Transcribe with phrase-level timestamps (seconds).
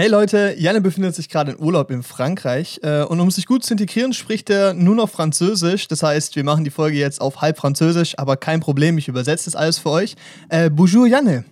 [0.00, 3.64] Hey Leute, Janne befindet sich gerade in Urlaub in Frankreich äh, und um sich gut
[3.64, 5.88] zu integrieren, spricht er nur noch Französisch.
[5.88, 9.44] Das heißt, wir machen die Folge jetzt auf halb Französisch, aber kein Problem, ich übersetze
[9.44, 10.16] das alles für euch.
[10.48, 11.44] Äh, bonjour Janne.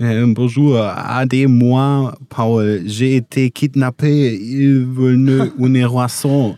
[0.00, 2.82] Euh, bonjour, aidez-moi, Paul.
[2.86, 4.32] J'ai été kidnappé.
[4.32, 5.16] Il veut
[5.58, 6.56] une roisson.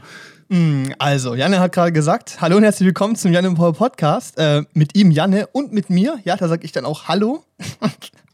[0.50, 4.36] Mm, Also, Janne hat gerade gesagt, hallo und herzlich willkommen zum Janne und Paul Podcast.
[4.36, 6.18] Äh, mit ihm, Janne, und mit mir.
[6.22, 7.44] Ja, da sage ich dann auch Hallo.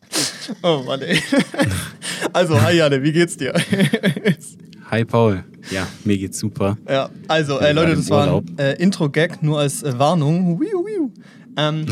[0.62, 1.20] oh Mann, ey.
[2.32, 3.54] Also, hi Janne, wie geht's dir?
[4.90, 5.42] Hi, Paul.
[5.72, 6.78] Ja, mir geht's super.
[6.88, 10.60] Ja, also, äh, Leute, das war ein äh, Intro-Gag, nur als äh, Warnung.
[10.60, 11.10] Wiu, wiu.
[11.56, 11.86] Ähm,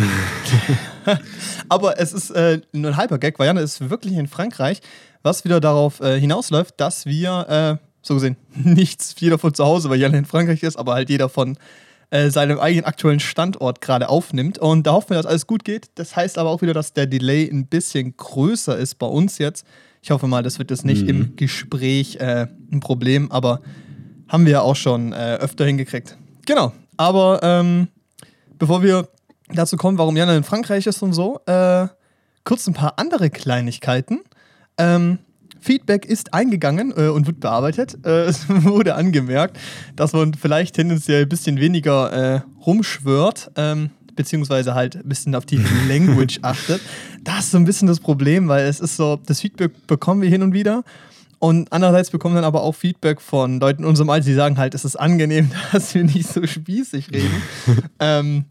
[1.68, 4.80] aber es ist äh, nur ein halber Gag, weil Janne ist wirklich in Frankreich,
[5.22, 9.90] was wieder darauf äh, hinausläuft, dass wir, äh, so gesehen, nichts jeder von zu Hause,
[9.90, 11.56] weil Janne in Frankreich ist, aber halt jeder von
[12.14, 14.58] äh, seinem eigenen aktuellen Standort gerade aufnimmt.
[14.58, 15.88] Und da hoffen wir, dass alles gut geht.
[15.96, 19.66] Das heißt aber auch wieder, dass der Delay ein bisschen größer ist bei uns jetzt.
[20.00, 23.62] Ich hoffe mal, das wird jetzt nicht im Gespräch äh, ein Problem, aber
[24.28, 26.16] haben wir ja auch schon äh, öfter hingekriegt.
[26.46, 26.72] Genau.
[26.96, 27.88] Aber ähm,
[28.60, 29.08] bevor wir
[29.48, 31.88] dazu kommen, warum Jana in Frankreich ist und so, äh,
[32.44, 34.20] kurz ein paar andere Kleinigkeiten.
[34.78, 35.18] Ähm,
[35.64, 37.96] Feedback ist eingegangen äh, und wird bearbeitet.
[38.04, 39.56] Äh, es wurde angemerkt,
[39.96, 45.46] dass man vielleicht tendenziell ein bisschen weniger äh, rumschwört, ähm, beziehungsweise halt ein bisschen auf
[45.46, 45.56] die
[45.88, 46.80] Language achtet.
[47.24, 50.28] Das ist so ein bisschen das Problem, weil es ist so, das Feedback bekommen wir
[50.28, 50.84] hin und wieder.
[51.38, 54.56] Und andererseits bekommen wir dann aber auch Feedback von Leuten in unserem Alter, die sagen
[54.58, 57.42] halt, es ist angenehm, dass wir nicht so spießig reden.
[58.00, 58.44] ähm,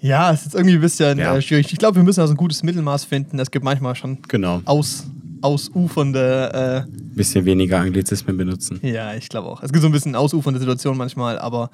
[0.00, 1.36] ja, es ist irgendwie ein bisschen Ja.
[1.36, 1.72] äh, schwierig.
[1.72, 3.38] Ich glaube, wir müssen also ein gutes Mittelmaß finden.
[3.40, 4.62] Es gibt manchmal schon Genau.
[4.64, 5.06] aus,
[5.42, 8.80] ausufernde, Bisschen weniger Anglizismen benutzen.
[8.82, 9.62] äh, ja, ich glaube auch.
[9.62, 11.70] Es gibt so ein bisschen ausufernde Situationen manchmal, aber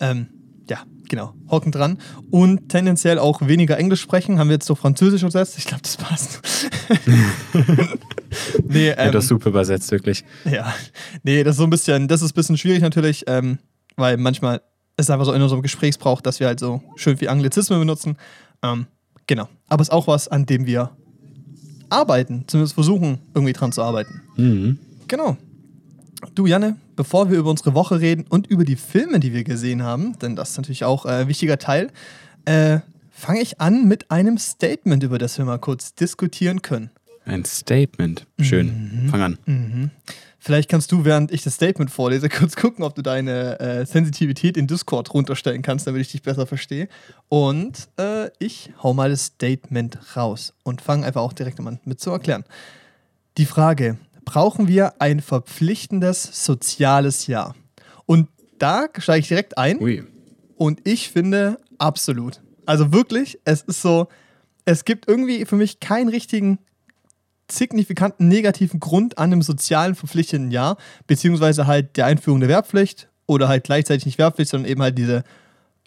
[0.00, 0.28] ähm,
[0.68, 0.78] ja,
[1.08, 1.98] genau, hocken dran.
[2.30, 4.38] Und tendenziell auch weniger Englisch sprechen.
[4.38, 5.56] Haben wir jetzt so Französisch übersetzt?
[5.58, 6.40] Ich glaube, das passt.
[8.68, 10.24] nee, Ja, ähm, das ist super übersetzt, wirklich.
[10.44, 10.74] Ja,
[11.22, 13.58] nee, das ist so ein bisschen, das ist ein bisschen schwierig natürlich, ähm,
[13.96, 14.56] weil manchmal
[14.96, 18.16] ist es einfach so in unserem Gesprächsbrauch, dass wir halt so schön viel Anglizismen benutzen.
[18.62, 18.86] Ähm,
[19.26, 19.48] genau.
[19.68, 20.90] Aber es ist auch was, an dem wir
[21.88, 24.22] arbeiten, zumindest versuchen, irgendwie dran zu arbeiten.
[24.36, 24.78] Mhm.
[25.08, 25.36] Genau.
[26.34, 29.82] Du, Janne, bevor wir über unsere Woche reden und über die Filme, die wir gesehen
[29.82, 31.90] haben, denn das ist natürlich auch äh, ein wichtiger Teil,
[32.46, 32.80] äh,
[33.10, 36.90] fange ich an mit einem Statement, über das wir mal kurz diskutieren können.
[37.24, 38.26] Ein Statement.
[38.40, 39.08] Schön.
[39.10, 39.38] Fang an.
[39.46, 39.90] Mhm.
[40.46, 44.56] Vielleicht kannst du, während ich das Statement vorlese, kurz gucken, ob du deine äh, Sensitivität
[44.56, 46.86] in Discord runterstellen kannst, damit ich dich besser verstehe.
[47.28, 51.98] Und äh, ich hau mal das Statement raus und fange einfach auch direkt an mit
[51.98, 52.44] zu erklären.
[53.38, 57.56] Die Frage, brauchen wir ein verpflichtendes soziales Jahr?
[58.04, 58.28] Und
[58.60, 59.80] da steige ich direkt ein.
[59.80, 60.04] Ui.
[60.54, 62.40] Und ich finde absolut.
[62.66, 64.06] Also wirklich, es ist so,
[64.64, 66.60] es gibt irgendwie für mich keinen richtigen
[67.50, 70.76] signifikanten negativen Grund an einem sozialen verpflichtenden Jahr,
[71.06, 75.24] beziehungsweise halt der Einführung der Wehrpflicht oder halt gleichzeitig nicht Wehrpflicht, sondern eben halt diese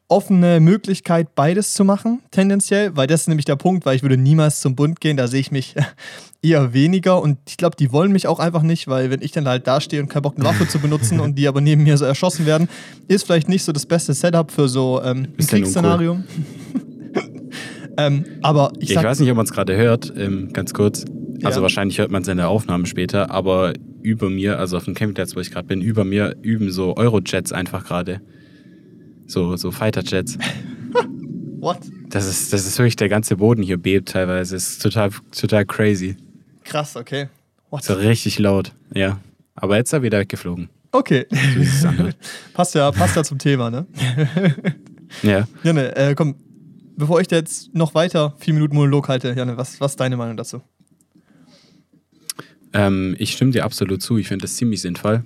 [0.10, 4.18] offene Möglichkeit, beides zu machen, tendenziell, weil das ist nämlich der Punkt, weil ich würde
[4.18, 5.76] niemals zum Bund gehen, da sehe ich mich
[6.42, 9.48] eher weniger und ich glaube, die wollen mich auch einfach nicht, weil wenn ich dann
[9.48, 12.06] halt dastehe und keinen Bock, eine Waffe zu benutzen und die aber neben mir so
[12.06, 12.68] erschossen werden,
[13.08, 16.20] ist vielleicht nicht so das beste Setup für so ähm, ein Kriegsszenario.
[17.98, 21.06] ähm, aber ich Ich weiß nicht, ob man es gerade hört, ähm, ganz kurz.
[21.44, 21.62] Also Ja.
[21.64, 25.36] wahrscheinlich hört man es in der Aufnahme später, aber über mir, also auf dem Campingplatz,
[25.36, 28.22] wo ich gerade bin, über mir üben so Eurojets einfach gerade.
[29.26, 30.38] So, so Fighterjets.
[31.60, 31.80] what?
[32.10, 34.56] Das ist, das ist wirklich, der ganze Boden hier bebt teilweise.
[34.56, 36.18] Es ist total, total crazy.
[36.64, 37.28] Krass, okay.
[37.70, 37.84] What?
[37.84, 39.20] So richtig laut, ja.
[39.56, 40.70] Aber jetzt ist er wieder weggeflogen.
[40.92, 41.28] Okay.
[41.82, 41.90] So
[42.54, 43.86] passt ja, passt ja zum Thema, ne?
[45.22, 45.48] Ja.
[45.64, 46.36] Janne, äh, komm,
[46.98, 50.18] bevor ich dir jetzt noch weiter vier Minuten Monolog halte, Janne, was, was ist deine
[50.18, 50.62] Meinung dazu?
[52.74, 54.18] Ähm, ich stimme dir absolut zu.
[54.18, 55.24] Ich finde das ziemlich sinnvoll.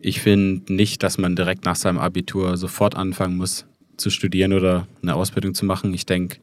[0.00, 3.66] Ich finde nicht, dass man direkt nach seinem Abitur sofort anfangen muss
[3.96, 5.92] zu studieren oder eine Ausbildung zu machen.
[5.92, 6.38] Ich denke,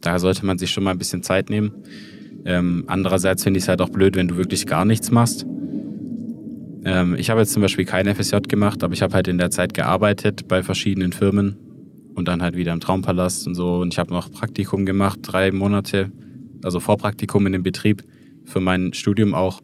[0.00, 1.72] da sollte man sich schon mal ein bisschen Zeit nehmen.
[2.46, 5.46] Ähm, andererseits finde ich es halt auch blöd, wenn du wirklich gar nichts machst.
[6.84, 9.50] Ähm, ich habe jetzt zum Beispiel kein FSJ gemacht, aber ich habe halt in der
[9.50, 11.56] Zeit gearbeitet bei verschiedenen Firmen
[12.14, 13.76] und dann halt wieder im Traumpalast und so.
[13.76, 16.12] Und ich habe noch Praktikum gemacht, drei Monate,
[16.62, 18.04] also Vorpraktikum in dem Betrieb
[18.44, 19.62] für mein Studium auch.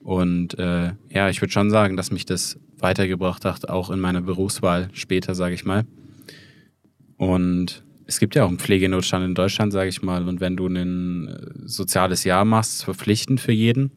[0.00, 4.20] Und äh, ja, ich würde schon sagen, dass mich das weitergebracht hat, auch in meiner
[4.22, 5.84] Berufswahl später, sage ich mal.
[7.16, 10.28] Und es gibt ja auch einen Pflegenotstand in Deutschland, sage ich mal.
[10.28, 13.90] Und wenn du ein äh, soziales Jahr machst, verpflichtend für jeden,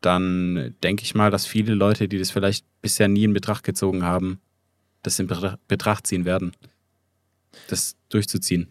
[0.00, 4.02] dann denke ich mal, dass viele Leute, die das vielleicht bisher nie in Betracht gezogen
[4.02, 4.40] haben,
[5.02, 6.52] das in Betra- Betracht ziehen werden,
[7.68, 8.68] das durchzuziehen.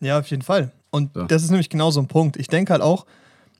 [0.00, 0.72] Ja, auf jeden Fall.
[0.90, 1.24] Und So.
[1.24, 2.36] das ist nämlich genau so ein Punkt.
[2.36, 3.06] Ich denke halt auch,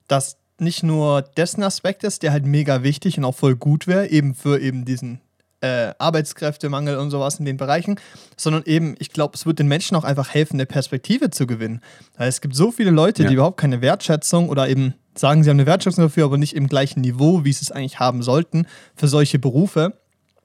[0.08, 4.08] dass nicht nur dessen Aspekt ist, der halt mega wichtig und auch voll gut wäre,
[4.08, 5.20] eben für eben diesen
[5.62, 7.96] äh, Arbeitskräftemangel und sowas in den Bereichen,
[8.36, 11.80] sondern eben, ich glaube, es wird den Menschen auch einfach helfen, eine Perspektive zu gewinnen.
[12.16, 13.28] Weil es gibt so viele Leute, Ja.
[13.28, 16.66] die überhaupt keine Wertschätzung oder eben sagen, sie haben eine Wertschätzung dafür, aber nicht im
[16.66, 18.66] gleichen Niveau, wie sie es eigentlich haben sollten,
[18.96, 19.98] für solche Berufe,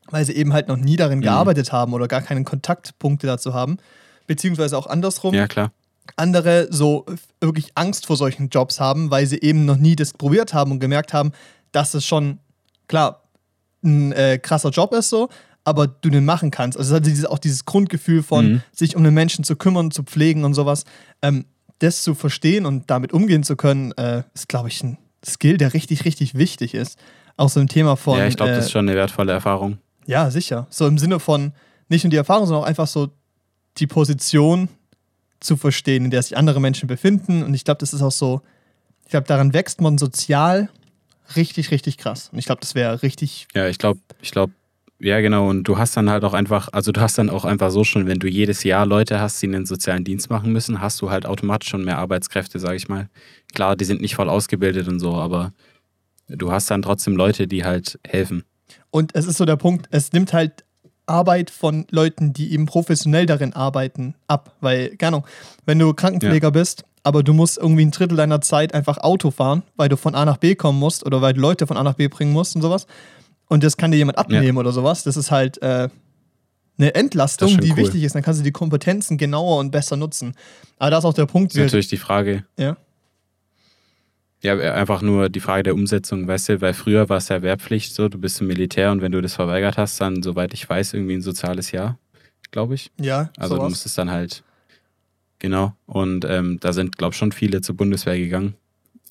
[0.09, 1.23] weil sie eben halt noch nie darin Mhm.
[1.23, 3.77] gearbeitet haben oder gar keine Kontaktpunkte dazu haben.
[4.27, 5.71] Beziehungsweise auch andersrum Ja, klar.
[6.15, 7.05] Andere so
[7.41, 10.79] wirklich Angst vor solchen Jobs haben, weil sie eben noch nie das probiert haben und
[10.79, 11.31] gemerkt haben,
[11.71, 12.39] dass es schon,
[12.87, 13.23] klar,
[13.83, 15.29] ein äh, krasser Job ist so,
[15.63, 16.77] aber du den machen kannst.
[16.77, 18.61] Also es hat dieses, auch dieses Grundgefühl von Mhm.
[18.71, 20.83] sich um den Menschen zu kümmern, zu pflegen und sowas.
[21.21, 21.45] Ähm,
[21.79, 25.73] das zu verstehen und damit umgehen zu können, äh, ist, glaube ich, ein Skill, der
[25.73, 26.97] richtig, richtig wichtig ist.
[27.35, 28.17] Auch so ein Thema von.
[28.17, 29.79] ja, ich glaube, äh, das ist schon eine wertvolle Erfahrung.
[30.05, 30.67] ja, sicher.
[30.69, 31.51] So im Sinne von
[31.89, 33.09] nicht nur die Erfahrung, sondern auch einfach so
[33.77, 34.69] die Position
[35.45, 37.43] zu verstehen, in der sich andere Menschen befinden.
[37.43, 38.41] Und ich glaube, das ist auch so,
[39.03, 40.69] ich glaube, daran wächst man sozial
[41.35, 42.29] richtig, richtig krass.
[42.31, 43.47] Und ich glaube, das wäre richtig.
[43.55, 44.53] Ja, ich glaube, ich glaube,
[44.99, 45.49] ja, genau.
[45.49, 48.07] Und du hast dann halt auch einfach, also du hast dann auch einfach so schon,
[48.07, 51.25] wenn du jedes Jahr Leute hast, die einen sozialen Dienst machen müssen, hast du halt
[51.25, 53.09] automatisch schon mehr Arbeitskräfte, sage ich mal.
[53.53, 55.53] Klar, die sind nicht voll ausgebildet und so, aber
[56.27, 58.43] du hast dann trotzdem Leute, die halt helfen.
[58.89, 60.64] Und es ist so der Punkt, es nimmt halt
[61.05, 64.55] Arbeit von Leuten, die eben professionell darin arbeiten, ab.
[64.61, 65.27] Weil, keine Ahnung,
[65.65, 69.63] wenn du Krankenpfleger bist, aber du musst irgendwie ein Drittel deiner Zeit einfach Auto fahren,
[69.75, 71.93] weil du von A nach B kommen musst oder weil du Leute von A nach
[71.93, 72.87] B bringen musst und sowas.
[73.47, 75.03] Und das kann dir jemand abnehmen oder sowas.
[75.03, 75.89] Das ist halt äh,
[76.77, 77.77] eine Entlastung, Das die cool.
[77.77, 78.15] wichtig ist.
[78.15, 80.33] Dann kannst du die Kompetenzen genauer und besser nutzen.
[80.79, 82.75] Aber da ist auch der Punkt, Ist natürlich die Frage, ja.
[84.45, 87.93] Ja, einfach nur die Frage der Umsetzung, weißt du, weil früher war es ja Wehrpflicht
[87.93, 90.93] so, du bist im Militär und wenn du das verweigert hast, dann, soweit ich weiß,
[90.93, 91.97] irgendwie ein soziales Jahr,
[92.51, 92.91] glaube ich.
[92.99, 93.69] Ja, Also du sowas.
[93.71, 94.43] musstest dann halt,
[95.39, 98.55] genau, und ähm, da sind, glaube ich, schon viele zur Bundeswehr gegangen.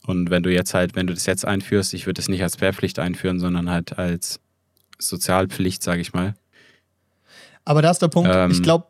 [0.07, 2.61] Und wenn du jetzt halt, wenn du das jetzt einführst, ich würde es nicht als
[2.61, 4.39] Wehrpflicht einführen, sondern halt als
[4.99, 6.35] Sozialpflicht, sage ich mal.
[7.65, 8.87] Aber da ist der Punkt, Ähm, ich glaube,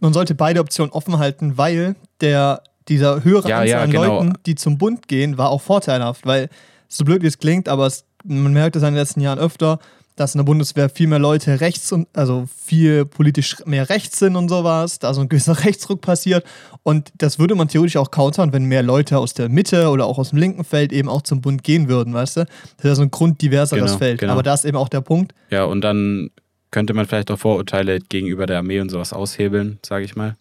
[0.00, 4.20] man sollte beide Optionen offen halten, weil der, dieser höhere Ja, Anzahl ja, an genau.
[4.20, 6.50] Leuten, die zum Bund gehen, war auch vorteilhaft, weil
[6.88, 9.78] so blöd wie es klingt, aber es, man merkt es in den letzten Jahren öfter,
[10.16, 14.36] dass in der Bundeswehr viel mehr Leute rechts und also viel politisch mehr rechts sind
[14.36, 16.44] und sowas, da so ein gewisser Rechtsruck passiert
[16.82, 20.18] und das würde man theoretisch auch countern, wenn mehr Leute aus der Mitte oder auch
[20.18, 22.44] aus dem linken Feld eben auch zum Bund gehen würden, weißt du?
[22.76, 24.20] Das wäre so ein grunddiverseres Genau, Feld.
[24.20, 24.32] genau.
[24.34, 26.30] Aber da ist eben auch der Punkt, Ja, und dann
[26.70, 30.36] könnte man vielleicht auch Vorurteile gegenüber der Armee und sowas aushebeln, sage ich mal.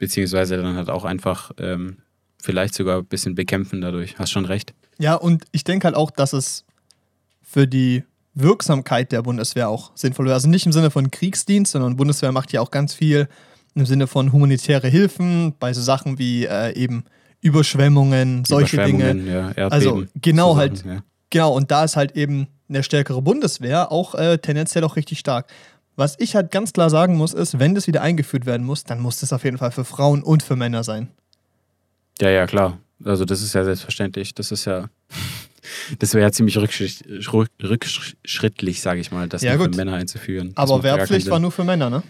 [0.00, 1.98] Beziehungsweise dann halt auch einfach ähm,
[2.42, 4.18] vielleicht sogar ein bisschen bekämpfen dadurch.
[4.18, 4.74] Hast schon recht.
[4.98, 6.64] Ja, und ich denke halt auch, dass es
[7.42, 8.02] für die
[8.34, 10.34] Wirksamkeit der Bundeswehr auch sinnvoll wäre.
[10.34, 13.28] Also nicht im Sinne von Kriegsdienst, sondern Bundeswehr macht ja auch ganz viel
[13.74, 17.04] im Sinne von humanitäre Hilfen bei so Sachen wie äh, eben
[17.40, 19.10] Überschwemmungen, solche Dinge.
[19.10, 20.78] Überschwemmungen, Ja, Erdbeben, Also genau so halt.
[20.78, 21.02] Sachen, ja.
[21.30, 25.46] Genau, und da ist halt eben eine stärkere Bundeswehr auch äh, tendenziell auch richtig stark.
[26.00, 29.00] Was ich halt ganz klar sagen muss, ist, wenn das wieder eingeführt werden muss, dann
[29.00, 31.08] muss das auf jeden Fall für Frauen und für Männer sein.
[32.22, 32.78] Ja, ja, klar.
[33.04, 34.34] Also das ist ja selbstverständlich.
[34.34, 34.88] Das ist ja,
[35.98, 40.54] das wäre ja ziemlich rückschritt, rück- rückschrittlich, sage ich mal, das Ja, für Männer einzuführen.
[40.54, 42.02] Das Aber Wehrpflicht war nur für Männer, ne?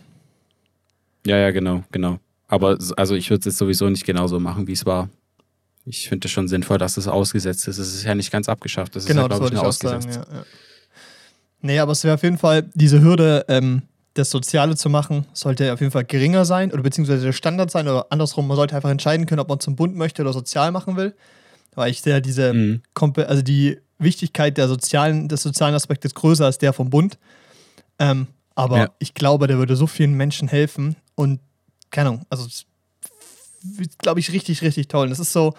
[1.26, 2.20] Ja, ja, genau, genau.
[2.46, 5.08] Aber also ich würde es jetzt sowieso nicht genauso machen, wie es war.
[5.84, 7.78] Ich finde es schon sinnvoll, dass es ausgesetzt ist.
[7.78, 8.94] Es ist ja nicht ganz abgeschafft.
[8.94, 9.96] Das Genau, ist ja, glaube ich, nur auch sagen.
[9.96, 10.28] ausgesetzt.
[10.30, 10.44] Ja, ja.
[11.62, 13.82] Nee, aber es wäre auf jeden Fall, diese Hürde, ähm,
[14.14, 17.86] das Soziale zu machen, sollte auf jeden Fall geringer sein oder beziehungsweise der Standard sein
[17.86, 20.96] oder andersrum, man sollte einfach entscheiden können, ob man zum Bund möchte oder sozial machen
[20.96, 21.14] will.
[21.74, 22.82] Weil ich sehe diese, Mhm.
[23.16, 27.18] Also die Wichtigkeit der sozialen, des sozialen Aspektes größer als der vom Bund.
[27.98, 28.26] Ähm,
[28.56, 28.90] aber Ja.
[28.98, 31.38] ich glaube, der würde so vielen Menschen helfen und
[31.90, 32.46] keine Ahnung, also
[33.98, 35.04] glaube ich richtig, richtig toll.
[35.04, 35.54] Und das ist so,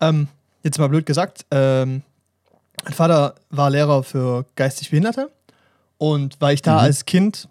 [0.00, 0.28] ähm,
[0.62, 2.02] jetzt mal blöd gesagt, ähm,
[2.84, 5.30] mein Vater war Lehrer für geistig Behinderte
[5.98, 6.78] und weil ich da Mhm.
[6.80, 7.48] als Kind,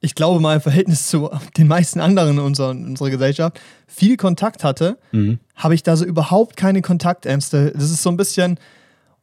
[0.00, 4.16] ich glaube mal im Verhältnis zu den meisten anderen in unserer, in unserer Gesellschaft, viel
[4.16, 5.38] Kontakt hatte, Mhm.
[5.56, 7.72] habe ich da so überhaupt keine Kontaktängste.
[7.74, 8.58] Das ist so ein bisschen,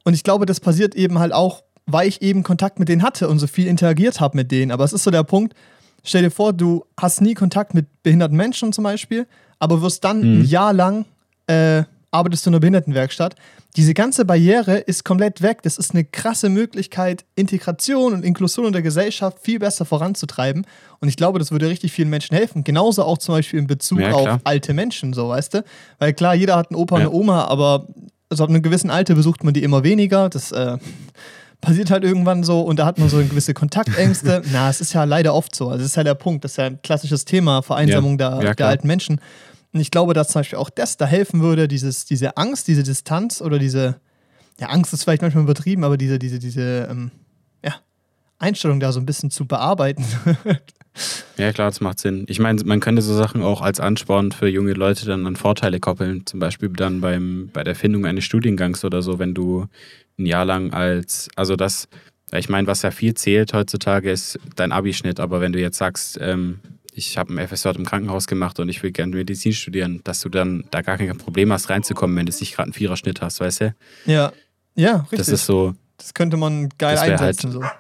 [0.04, 3.28] und ich glaube, das passiert eben halt auch, weil ich eben Kontakt mit denen hatte
[3.30, 4.72] und so viel interagiert habe mit denen.
[4.72, 5.54] Aber es ist so der Punkt,
[6.04, 9.26] stell dir vor, du hast nie Kontakt mit behinderten Menschen zum Beispiel,
[9.60, 10.42] aber wirst dann Mhm.
[10.42, 11.06] ein Jahr lang,
[11.48, 13.36] äh, arbeitest du in einer Behindertenwerkstatt.
[13.76, 15.62] Diese ganze Barriere ist komplett weg.
[15.64, 20.66] Das ist eine krasse Möglichkeit, Integration und Inklusion in der Gesellschaft viel besser voranzutreiben.
[21.00, 22.64] Und ich glaube, das würde richtig vielen Menschen helfen.
[22.64, 25.64] Genauso auch zum Beispiel in Bezug Ja, auf alte Menschen, so weißt du.
[26.00, 27.08] Weil klar, jeder hat einen Opa und Ja.
[27.08, 27.88] eine Oma, aber
[28.30, 30.28] also ab einem gewissen Alter besucht man die immer weniger.
[30.30, 30.78] Das äh,
[31.62, 34.42] passiert halt irgendwann so und da hat man so eine gewisse Kontaktängste.
[34.52, 35.66] Na, es ist ja leider oft so.
[35.68, 36.44] Also, das ist ja der Punkt.
[36.44, 38.40] Das ist ja ein klassisches Thema, Vereinsamung Ja.
[38.40, 39.22] der, der alten Menschen.
[39.78, 42.82] Und ich glaube, dass zum Beispiel auch das da helfen würde, dieses, diese Angst, diese
[42.82, 44.02] Distanz oder diese,
[44.60, 47.12] ja, Angst ist vielleicht manchmal übertrieben, aber diese, diese, diese, ähm,
[47.64, 47.76] ja,
[48.40, 50.04] Einstellung da so ein bisschen zu bearbeiten.
[51.38, 52.26] ja, klar, das macht Sinn.
[52.28, 55.80] Ich meine, man könnte so Sachen auch als Ansporn für junge Leute dann an Vorteile
[55.80, 56.26] koppeln.
[56.26, 59.68] Zum Beispiel dann beim, bei der Findung eines Studiengangs oder so, wenn du
[60.18, 61.88] ein Jahr lang als, also das,
[62.34, 66.18] ich meine, was ja viel zählt heutzutage ist dein Abischnitt, aber wenn du jetzt sagst,
[66.20, 66.62] ähm,
[66.98, 70.30] ich habe ein FSJ im Krankenhaus gemacht und ich will gerne Medizin studieren, dass du
[70.30, 73.62] dann da gar kein Problem hast, reinzukommen, wenn du nicht gerade einen Viererschnitt hast, weißt
[73.62, 73.76] du?
[74.06, 74.34] Ja,
[74.76, 75.20] ja, richtig.
[75.20, 75.76] Das ist so.
[75.98, 77.54] Das könnte man geil halt einsetzen.
[77.54, 77.72] Halt,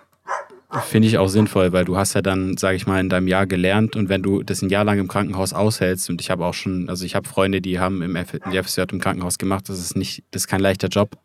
[0.72, 0.80] so.
[0.82, 3.48] Finde ich auch sinnvoll, weil du hast ja dann, sage ich mal, in deinem Jahr
[3.48, 6.54] gelernt und wenn du das ein Jahr lang im Krankenhaus aushältst und ich habe auch
[6.54, 10.24] schon, also ich habe Freunde, die haben im FSJ im Krankenhaus gemacht, das ist nicht,
[10.30, 11.18] das ist kein leichter Job.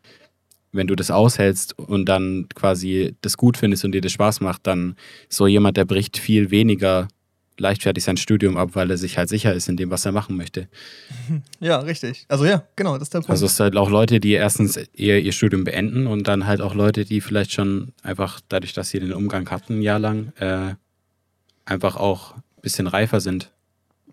[0.70, 4.66] Wenn du das aushältst und dann quasi das gut findest und dir das Spaß macht,
[4.66, 4.96] dann
[5.28, 7.08] so jemand, der bricht viel weniger
[7.62, 10.36] leichtfertig sein Studium ab, weil er sich halt sicher ist in dem, was er machen
[10.36, 10.68] möchte.
[11.60, 12.26] Ja, richtig.
[12.28, 13.30] Also ja, genau, das ist der Punkt.
[13.30, 16.60] Also es sind halt auch Leute, die erstens eher ihr Studium beenden und dann halt
[16.60, 20.32] auch Leute, die vielleicht schon einfach dadurch, dass sie den Umgang hatten, ein Jahr lang,
[20.38, 20.74] äh,
[21.64, 23.50] einfach auch ein bisschen reifer sind.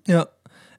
[0.07, 0.27] Ja,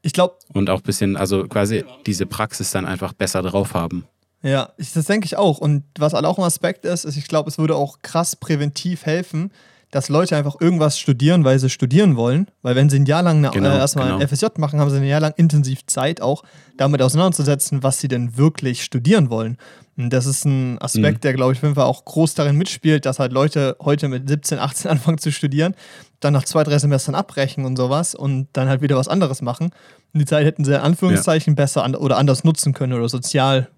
[0.02, 0.36] ich glaube.
[0.52, 4.04] Und auch ein bisschen, also quasi diese Praxis dann einfach besser drauf haben.
[4.42, 5.58] Ja, das denke ich auch.
[5.58, 9.50] Und was auch ein Aspekt ist, ist, ich glaube, es würde auch krass präventiv helfen,
[9.90, 12.46] dass Leute einfach irgendwas studieren, weil sie studieren wollen.
[12.62, 14.18] Weil wenn sie ein Jahr lang eine, genau, äh, erstmal genau.
[14.18, 16.44] ein FSJ machen, haben sie ein Jahr lang intensiv Zeit, auch
[16.76, 19.58] damit auseinanderzusetzen, was sie denn wirklich studieren wollen.
[19.96, 21.20] Und das ist ein Aspekt, mhm.
[21.22, 24.28] der, glaube ich, auf jeden Fall auch groß darin mitspielt, dass halt Leute heute mit
[24.28, 25.74] 17, 18 anfangen zu studieren,
[26.20, 29.70] dann nach zwei, drei Semestern abbrechen und sowas und dann halt wieder was anderes machen.
[30.12, 31.56] Und die Zeit hätten sie in Anführungszeichen ja.
[31.56, 33.68] besser an oder anders nutzen können oder sozial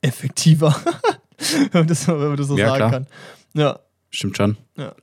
[0.00, 0.76] effektiver,
[1.72, 2.90] wenn man das, wenn man das so ja, sagen klar.
[2.90, 3.06] kann.
[3.54, 3.78] Ja.
[4.10, 4.56] Stimmt schon.
[4.76, 4.94] Ja.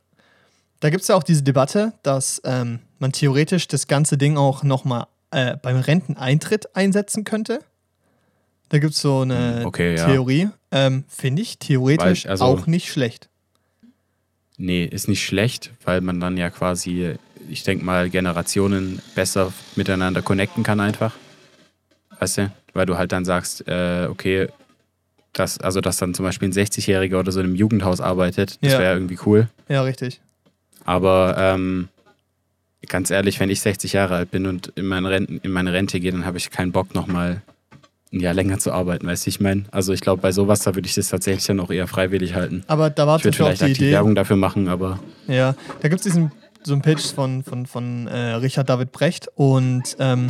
[0.83, 4.63] Da gibt es ja auch diese Debatte, dass ähm, man theoretisch das ganze Ding auch
[4.63, 7.61] nochmal äh, beim Renteneintritt einsetzen könnte.
[8.67, 10.49] Da gibt es so eine hm, okay, Theorie.
[10.73, 10.87] Ja.
[10.87, 13.29] Ähm, Finde ich theoretisch ich, also, auch nicht schlecht.
[14.57, 17.15] Nee, ist nicht schlecht, weil man dann ja quasi,
[17.47, 21.15] ich denke mal, Generationen besser miteinander connecten kann einfach.
[22.19, 22.51] Weißt du?
[22.73, 24.49] Weil du halt dann sagst, äh, okay,
[25.31, 28.73] dass, also dass dann zum Beispiel ein 60-Jähriger oder so in einem Jugendhaus arbeitet, das
[28.73, 28.79] ja.
[28.79, 29.47] wäre irgendwie cool.
[29.69, 30.19] Ja, richtig.
[30.85, 31.89] Aber ähm,
[32.87, 35.99] ganz ehrlich, wenn ich 60 Jahre alt bin und in meine, Renten, in meine Rente
[35.99, 37.41] gehe, dann habe ich keinen Bock, nochmal
[38.11, 39.63] ein Jahr länger zu arbeiten, weißt du, ich meine?
[39.71, 42.63] Also ich glaube, bei sowas, da würde ich das tatsächlich dann auch eher freiwillig halten.
[42.67, 43.91] Aber da war ich würde vielleicht aktiv Idee.
[43.93, 44.99] Werbung dafür machen, aber...
[45.27, 46.31] Ja, da gibt es diesen
[46.65, 50.27] so einen Pitch von, von, von äh, Richard David Brecht und ähm,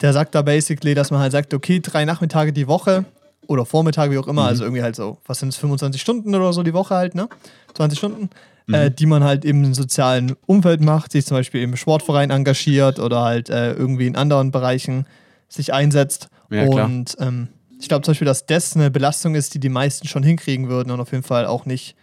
[0.00, 3.04] der sagt da basically, dass man halt sagt, okay, drei Nachmittage die Woche
[3.46, 4.48] oder Vormittage, wie auch immer, mhm.
[4.48, 7.28] also irgendwie halt so, was sind es, 25 Stunden oder so die Woche halt, ne?
[7.74, 8.30] 20 Stunden
[8.68, 8.74] mhm.
[8.74, 13.00] äh, die man halt eben im sozialen Umfeld macht, sich zum Beispiel im Sportverein engagiert
[13.00, 15.06] oder halt äh, irgendwie in anderen Bereichen
[15.48, 16.28] sich einsetzt.
[16.50, 17.48] Ja, und ähm,
[17.80, 20.90] ich glaube zum Beispiel, dass das eine Belastung ist, die die meisten schon hinkriegen würden
[20.90, 21.96] und auf jeden Fall auch nicht,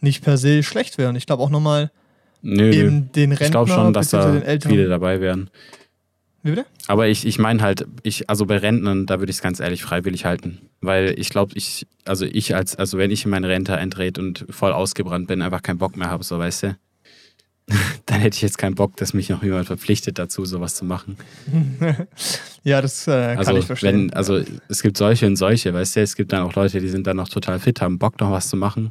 [0.00, 1.10] nicht per se schlecht wäre.
[1.10, 1.90] Und ich glaube auch nochmal
[2.42, 5.50] eben den Rentner, ich glaube schon, dass da viele dabei wären.
[6.44, 6.66] Wie bitte?
[6.86, 9.82] Aber ich, ich meine halt, ich, also bei Rentnern, da würde ich es ganz ehrlich
[9.82, 10.60] freiwillig halten.
[10.82, 14.44] Weil ich glaube, ich, also ich als, also wenn ich in meine Rente eintrete und
[14.50, 16.76] voll ausgebrannt bin, einfach keinen Bock mehr habe, so weißt du,
[18.06, 21.16] dann hätte ich jetzt keinen Bock, dass mich noch jemand verpflichtet dazu, sowas zu machen.
[22.62, 24.10] ja, das äh, kann also, ich verstehen.
[24.10, 26.88] Wenn, also es gibt solche und solche, weißt du, es gibt dann auch Leute, die
[26.88, 28.90] sind dann noch total fit, haben Bock noch was zu machen.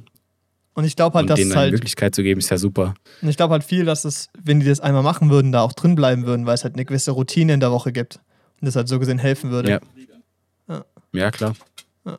[0.76, 2.96] Und ich glaube halt, dass denen eine halt, Möglichkeit zu geben, ist ja super.
[3.22, 5.74] Und ich glaube halt viel, dass es, wenn die das einmal machen würden, da auch
[5.74, 8.20] drin bleiben würden, weil es halt eine gewisse Routine in der Woche gibt.
[8.60, 9.70] Und das halt so gesehen helfen würde.
[9.70, 9.80] Ja.
[10.68, 11.54] Ja, ja klar.
[12.06, 12.18] Ja.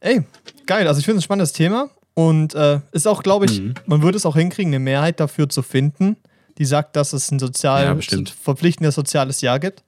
[0.00, 0.22] Ey,
[0.66, 0.88] geil.
[0.88, 1.90] Also ich finde es ein spannendes Thema.
[2.14, 3.74] Und äh, ist auch, glaube ich, mhm.
[3.84, 6.16] man würde es auch hinkriegen, eine Mehrheit dafür zu finden,
[6.56, 9.84] die sagt, dass es ein sozial ja, verpflichtendes soziales Jahr gibt.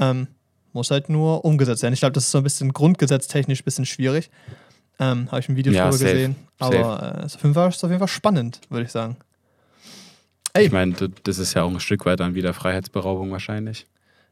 [0.00, 0.26] Ähm,
[0.72, 1.94] muss halt nur umgesetzt werden.
[1.94, 4.30] Ich glaube, das ist so ein bisschen grundgesetztechnisch ein bisschen schwierig.
[4.98, 6.36] Ähm, Habe ich ein Video ja, drüber gesehen.
[6.58, 9.16] Aber äh, ist, auf jeden Fall, ist auf jeden Fall spannend, würde ich sagen.
[10.54, 10.66] Ey.
[10.66, 13.86] Ich meine, das ist ja auch ein Stück weit dann wieder Freiheitsberaubung wahrscheinlich.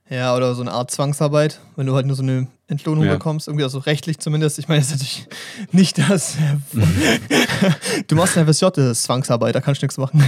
[0.09, 3.15] Ja, oder so eine Art Zwangsarbeit, wenn du halt nur so eine Entlohnung ja.
[3.15, 4.59] bekommst, irgendwie also rechtlich zumindest.
[4.59, 5.29] Ich meine, das ist natürlich
[5.73, 6.37] nicht das.
[8.07, 10.23] du machst eine FSJ, das ist Zwangsarbeit, da kannst du nichts machen.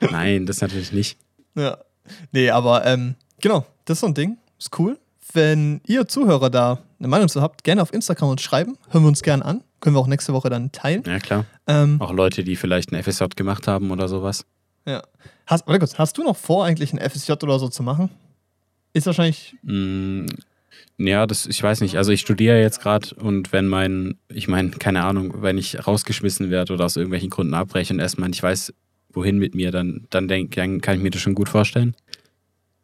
[0.00, 1.18] Nein, das natürlich nicht.
[1.56, 1.78] Ja.
[2.30, 4.38] Nee, aber ähm, genau, das ist so ein Ding.
[4.58, 4.96] Ist cool.
[5.32, 8.76] Wenn ihr Zuhörer da eine Meinung zu habt, gerne auf Instagram uns schreiben.
[8.90, 9.62] Hören wir uns gerne an.
[9.80, 11.04] Können wir auch nächste Woche dann teilen.
[11.06, 11.44] Ja, klar.
[11.66, 14.44] Ähm, auch Leute, die vielleicht ein FSJ gemacht haben oder sowas.
[14.86, 15.02] Ja.
[15.46, 18.10] Hast, warte kurz, hast du noch vor, eigentlich ein FSJ oder so zu machen?
[18.92, 19.56] Ist wahrscheinlich.
[19.62, 20.26] Mm,
[20.98, 21.96] ja, das, ich weiß nicht.
[21.96, 26.50] Also ich studiere jetzt gerade und wenn mein, ich meine, keine Ahnung, wenn ich rausgeschmissen
[26.50, 28.74] werde oder aus irgendwelchen Gründen abbreche und erstmal nicht weiß,
[29.10, 31.94] wohin mit mir, dann, dann, denk, dann kann ich mir das schon gut vorstellen.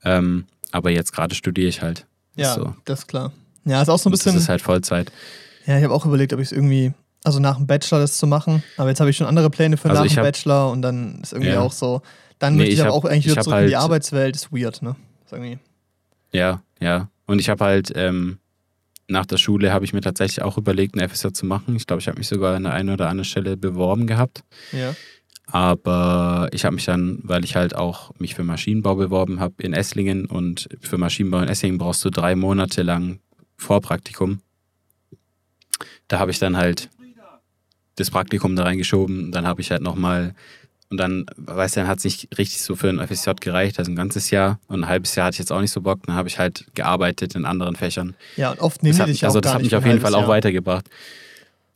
[0.04, 2.06] Ähm, aber jetzt gerade studiere ich halt.
[2.36, 2.74] Ja, so.
[2.84, 3.32] das ist klar.
[3.64, 4.34] Ja, ist auch so ein bisschen.
[4.34, 5.10] Das ist halt Vollzeit.
[5.66, 6.92] Ja, ich habe auch überlegt, ob ich es irgendwie,
[7.22, 9.88] also nach dem Bachelor das zu machen, aber jetzt habe ich schon andere Pläne für
[9.90, 11.60] Also nach dem hab- Bachelor und dann ist irgendwie Ja.
[11.60, 12.02] auch so,
[12.38, 14.36] dann Nee, möchte ich, ich aber auch eigentlich ich wieder zurück in die halt- Arbeitswelt,
[14.36, 14.96] ist weird, ne?
[15.24, 15.58] Ist irgendwie,
[16.32, 17.08] Ja, ja.
[17.26, 18.38] Und ich habe halt ähm,
[19.08, 21.76] nach der Schule habe ich mir tatsächlich auch überlegt, ein FSJ zu machen.
[21.76, 24.42] Ich glaube, ich habe mich sogar an der einen oder anderen Stelle beworben gehabt.
[24.72, 24.94] ja.
[25.46, 29.74] Aber ich habe mich dann, weil ich halt auch mich für Maschinenbau beworben habe in
[29.74, 33.20] Esslingen und für Maschinenbau in Esslingen brauchst du drei Monate lang
[33.56, 34.40] Vorpraktikum.
[36.08, 36.90] Da habe ich dann halt
[37.96, 39.32] das Praktikum da reingeschoben.
[39.32, 40.34] Dann habe ich halt nochmal
[40.90, 43.90] und dann, weißt du, dann hat es nicht richtig so für ein FSJ gereicht, also
[43.90, 44.60] ein ganzes Jahr.
[44.68, 46.00] Und ein halbes Jahr hatte ich jetzt auch nicht so Bock.
[46.06, 48.14] Dann habe ich halt gearbeitet in anderen Fächern.
[48.36, 49.98] Ja, und oft nehmen Das die hat, dich auch also das hat mich auf jeden
[50.00, 50.36] Fall halbes auch Jahr.
[50.36, 50.88] weitergebracht.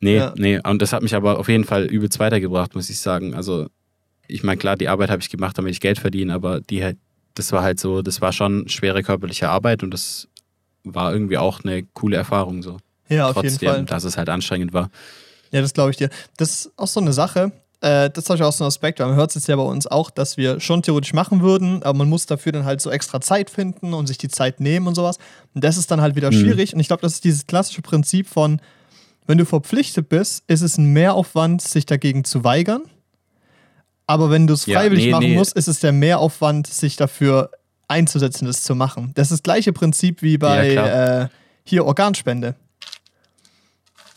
[0.01, 0.35] Nee, Ja.
[0.37, 3.35] nee, und das hat mich aber auf jeden Fall übelst weitergebracht, muss ich sagen.
[3.35, 3.67] Also,
[4.29, 6.99] ich meine, klar, die Arbeit habe ich gemacht, damit ich Geld verdiene, aber die halt,
[7.35, 10.29] das war halt so, das war schon schwere körperliche Arbeit und das
[10.95, 12.77] war irgendwie auch eine coole Erfahrung so.
[13.09, 13.85] Ja, auf Trotzdem, jeden Fall.
[13.85, 14.91] dass es halt anstrengend war.
[15.51, 16.11] Ja, das glaube ich dir.
[16.37, 17.53] Das ist auch so eine Sache.
[17.81, 19.87] Äh, das ist auch so ein Aspekt, weil man hört es jetzt ja bei uns
[19.87, 23.21] auch, dass wir schon theoretisch machen würden, aber man muss dafür dann halt so extra
[23.21, 25.17] Zeit finden und sich die Zeit nehmen und sowas.
[25.55, 26.41] Und das ist dann halt wieder Mhm.
[26.41, 26.75] schwierig.
[26.75, 28.61] Und ich glaube, das ist dieses klassische Prinzip von,
[29.27, 32.83] wenn du verpflichtet bist, ist es ein Mehraufwand, sich dagegen zu weigern.
[34.07, 35.35] Aber wenn du es Ja, freiwillig nee, machen nee.
[35.37, 37.51] musst, ist es der Mehraufwand, sich dafür
[37.89, 39.13] einzusetzen, das zu machen.
[39.15, 41.23] Das ist das gleiche Prinzip wie bei klar.
[41.23, 41.29] äh,
[41.65, 42.55] hier Organspende.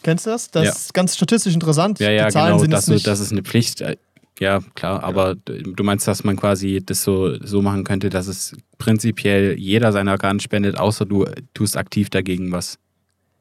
[0.04, 0.50] Kennst du das?
[0.52, 0.72] Das Ja.
[0.72, 2.00] ist ganz statistisch interessant.
[2.00, 3.82] Ja, ja, genau, jetzt nicht das ist eine Pflicht.
[3.82, 3.98] äh,
[4.40, 8.56] Ja, klar, aber du meinst, dass man quasi das so, so machen könnte, dass es
[8.80, 12.80] prinzipiell jeder seine Organe spendet, außer du tust aktiv dagegen was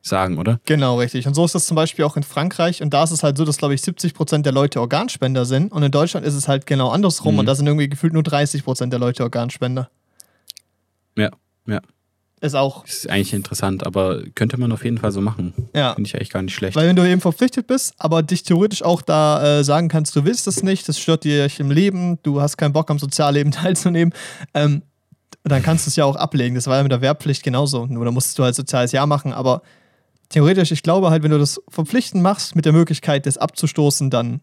[0.03, 0.61] sagen, oder?
[0.67, 1.27] Genau, richtig.
[1.27, 2.83] Und so ist das zum Beispiel auch in Frankreich.
[2.83, 5.73] Und da ist es halt so, dass, glaube ich, 70 Prozent der Leute Organspender sind.
[5.73, 7.35] Und in Deutschland ist es halt genau andersrum.
[7.35, 7.39] Mhm.
[7.41, 9.91] Und da sind irgendwie gefühlt nur 30 Prozent der Leute Organspender.
[11.21, 11.31] Ja,
[11.67, 11.81] ja.
[12.43, 15.53] Ist auch, Das ist eigentlich interessant, aber könnte man auf jeden Fall so machen.
[15.75, 15.93] ja.
[15.95, 16.75] Finde ich eigentlich gar nicht schlecht.
[16.75, 20.25] Weil wenn du eben verpflichtet bist, aber dich theoretisch auch da äh, sagen kannst, du
[20.25, 24.15] willst es nicht, das stört dich im Leben, du hast keinen Bock am Sozialleben teilzunehmen,
[24.55, 24.83] ähm,
[25.45, 26.55] dann kannst du es ja auch ablegen.
[26.55, 27.85] Das war ja mit der Wehrpflicht genauso.
[27.87, 29.61] Nur da musstest du halt soziales Jahr machen, aber
[30.31, 34.41] theoretisch, ich glaube halt, wenn du das verpflichtend machst mit der Möglichkeit, das abzustoßen, dann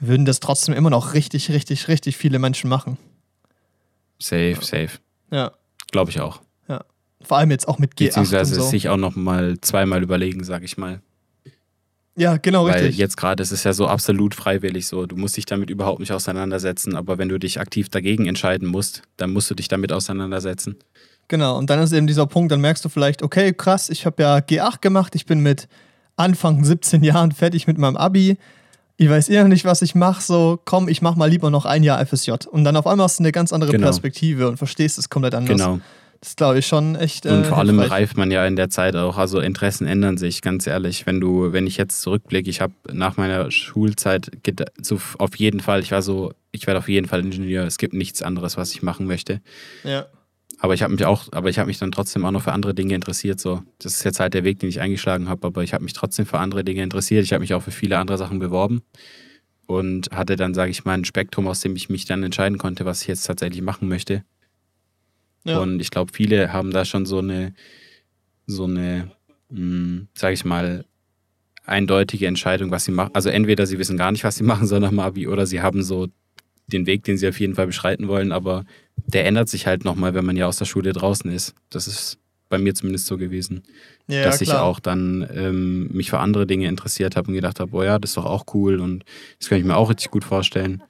[0.00, 2.96] würden das trotzdem immer noch richtig, richtig, richtig viele Menschen machen.
[4.18, 4.98] Safe, safe.
[5.30, 5.52] Ja.
[5.94, 6.40] Glaube ich auch.
[7.22, 8.62] Vor allem jetzt auch mit G8 und Beziehungsweise so.
[8.62, 11.00] sich auch noch mal zweimal überlegen, sag ich mal.
[12.16, 12.96] Ja, genau, Weil richtig.
[12.96, 15.06] jetzt gerade ist es ja so absolut freiwillig so.
[15.06, 19.02] Du musst dich damit überhaupt nicht auseinandersetzen, aber wenn du dich aktiv dagegen entscheiden musst,
[19.16, 20.74] dann musst du dich damit auseinandersetzen.
[21.28, 24.20] Genau, und dann ist eben dieser Punkt, dann merkst du vielleicht, okay, krass, ich habe
[24.20, 25.68] ja G8 gemacht, ich bin mit
[26.16, 28.36] Anfang 17 Jahren fertig mit meinem Abi.
[28.96, 31.64] Ich weiß eh noch nicht, was ich mache, so komm, ich mach mal lieber noch
[31.64, 32.32] ein Jahr FSJ.
[32.50, 33.86] Und dann auf einmal hast du eine ganz andere Genau.
[33.86, 35.56] Perspektive und verstehst es komplett anders.
[35.56, 35.80] Genau.
[36.20, 37.26] Das glaube ich schon echt.
[37.26, 38.00] Und äh, vor allem hilfreich.
[38.00, 39.18] reift man ja in der Zeit auch.
[39.18, 41.04] Also Interessen ändern sich, ganz ehrlich.
[41.04, 44.30] Wenn du, wenn ich jetzt zurückblicke, ich habe nach meiner Schulzeit
[44.80, 47.66] so auf jeden Fall, ich war so, ich werde auf jeden Fall Ingenieur.
[47.66, 49.42] Es gibt nichts anderes, was ich machen möchte.
[49.82, 50.06] Ja.
[50.64, 52.72] Aber ich habe mich auch, aber ich habe mich dann trotzdem auch noch für andere
[52.72, 53.38] Dinge interessiert.
[53.38, 55.46] So, das ist jetzt halt der Weg, den ich eingeschlagen habe.
[55.46, 57.22] Aber ich habe mich trotzdem für andere Dinge interessiert.
[57.22, 58.80] Ich habe mich auch für viele andere Sachen beworben
[59.66, 62.86] und hatte dann, sage ich mal, ein Spektrum, aus dem ich mich dann entscheiden konnte,
[62.86, 64.24] was ich jetzt tatsächlich machen möchte.
[65.44, 65.58] Ja.
[65.58, 67.52] Und ich glaube, viele haben da schon so eine,
[68.46, 69.10] so eine,
[69.50, 70.86] mh, sag ich mal,
[71.66, 73.10] eindeutige Entscheidung, was sie machen.
[73.12, 75.60] Also entweder sie wissen gar nicht, was sie machen sollen nach dem Abi, oder sie
[75.60, 76.08] haben so
[76.66, 78.64] den Weg, den sie auf jeden Fall beschreiten wollen, aber
[78.96, 81.54] der ändert sich halt nochmal, wenn man ja aus der Schule draußen ist.
[81.70, 83.62] Das ist bei mir zumindest so gewesen,
[84.06, 84.62] ja, dass ich klar.
[84.62, 88.10] auch dann ähm, mich für andere Dinge interessiert habe und gedacht habe, oh ja, das
[88.10, 89.04] ist doch auch cool und
[89.38, 90.82] das kann ich mir auch richtig gut vorstellen.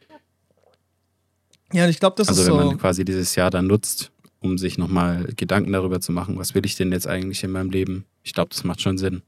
[1.72, 2.66] Ja, ich glaube, das Also ist wenn so.
[2.66, 6.64] man quasi dieses Jahr dann nutzt, um sich nochmal Gedanken darüber zu machen, was will
[6.66, 8.04] ich denn jetzt eigentlich in meinem Leben?
[8.22, 9.22] Ich glaube, das macht schon Sinn.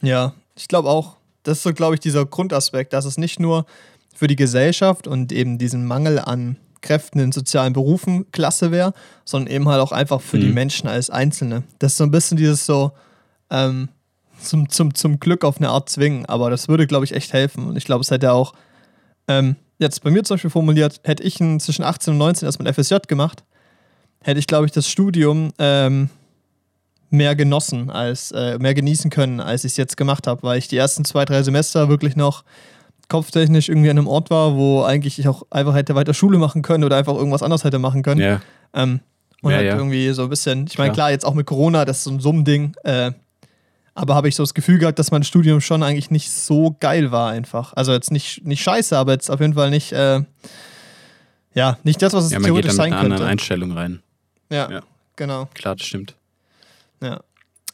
[0.00, 1.16] Ja, ich glaube auch.
[1.42, 3.66] Das ist so, glaube ich, dieser Grundaspekt, dass es nicht nur
[4.14, 8.92] für die Gesellschaft und eben diesen Mangel an Kräften in sozialen Berufen klasse wäre,
[9.24, 10.54] sondern eben halt auch einfach für die Mhm.
[10.54, 11.62] Menschen als Einzelne.
[11.78, 12.92] Das ist so ein bisschen dieses so
[13.50, 13.88] ähm,
[14.40, 17.66] zum, zum, zum Glück auf eine Art zwingen, aber das würde, glaube ich, echt helfen.
[17.66, 18.54] Und ich glaube, es hätte auch
[19.28, 22.74] ähm, jetzt bei mir zum Beispiel formuliert, hätte ich zwischen 18 und 19 erstmal ein
[22.74, 23.44] FSJ gemacht,
[24.20, 26.10] hätte ich, glaube ich, das Studium ähm,
[27.10, 30.68] mehr genossen, als äh, mehr genießen können, als ich es jetzt gemacht habe, weil ich
[30.68, 32.42] die ersten zwei, drei Semester wirklich noch
[33.12, 36.62] kopftechnisch irgendwie an einem Ort war, wo eigentlich ich auch einfach hätte weiter Schule machen
[36.62, 38.20] können oder einfach irgendwas anderes hätte machen können.
[38.20, 38.40] Ja,
[38.74, 39.00] Ähm,
[39.42, 39.76] und Ja, halt ja.
[39.76, 41.10] irgendwie so ein bisschen, ich meine, Klar.
[41.10, 43.12] jetzt auch mit Corona, das ist so ein Summending, äh,
[43.94, 47.12] aber habe ich so das Gefühl gehabt, dass mein Studium schon eigentlich nicht so geil
[47.12, 47.74] war einfach.
[47.74, 50.22] Also jetzt nicht, nicht scheiße, aber jetzt auf jeden Fall nicht, äh,
[51.54, 53.30] ja, nicht das, was es ja man geht theoretisch da mit sein einer anderen könnte.
[53.30, 54.02] Einstellung rein.
[54.50, 54.80] Ja, Ja.
[55.16, 55.48] genau.
[55.54, 56.14] Klar, das stimmt.
[57.02, 57.20] Ja.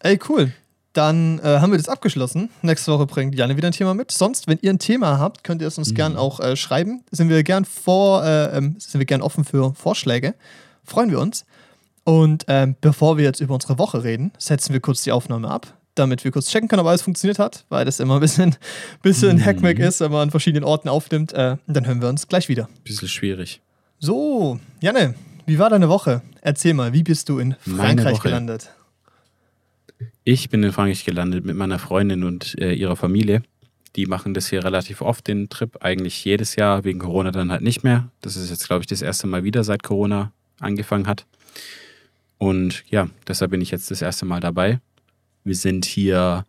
[0.00, 0.52] Ey, cool.
[0.92, 2.50] Dann äh, haben wir das abgeschlossen.
[2.62, 4.10] Nächste Woche bringt Janne wieder ein Thema mit.
[4.10, 5.94] Sonst, wenn ihr ein Thema habt, könnt ihr es uns mhm.
[5.94, 7.02] gern auch äh, schreiben.
[7.10, 10.34] Sind wir gern vor, äh, ähm, sind wir gern offen für Vorschläge.
[10.84, 11.44] Freuen wir uns.
[12.04, 15.74] Und ähm, bevor wir jetzt über unsere Woche reden, setzen wir kurz die Aufnahme ab,
[15.94, 18.56] damit wir kurz checken können, ob alles funktioniert hat, weil das immer ein bisschen,
[19.02, 19.44] bisschen mhm.
[19.44, 21.34] Hackmack ist, wenn man an verschiedenen Orten aufnimmt.
[21.34, 22.68] Äh, dann hören wir uns gleich wieder.
[22.82, 23.60] Bisschen schwierig.
[23.98, 26.22] So, Janne, wie war deine Woche?
[26.40, 28.70] Erzähl mal, wie bist du in Frankreich gelandet?
[30.24, 33.42] Ich bin in Frankreich gelandet mit meiner Freundin und äh, ihrer Familie.
[33.96, 37.62] Die machen das hier relativ oft, den Trip, eigentlich jedes Jahr, wegen Corona dann halt
[37.62, 38.10] nicht mehr.
[38.20, 41.26] Das ist jetzt, glaube ich, das erste Mal wieder, seit Corona angefangen hat.
[42.36, 44.80] Und ja, deshalb bin ich jetzt das erste Mal dabei.
[45.44, 46.44] Wir sind hier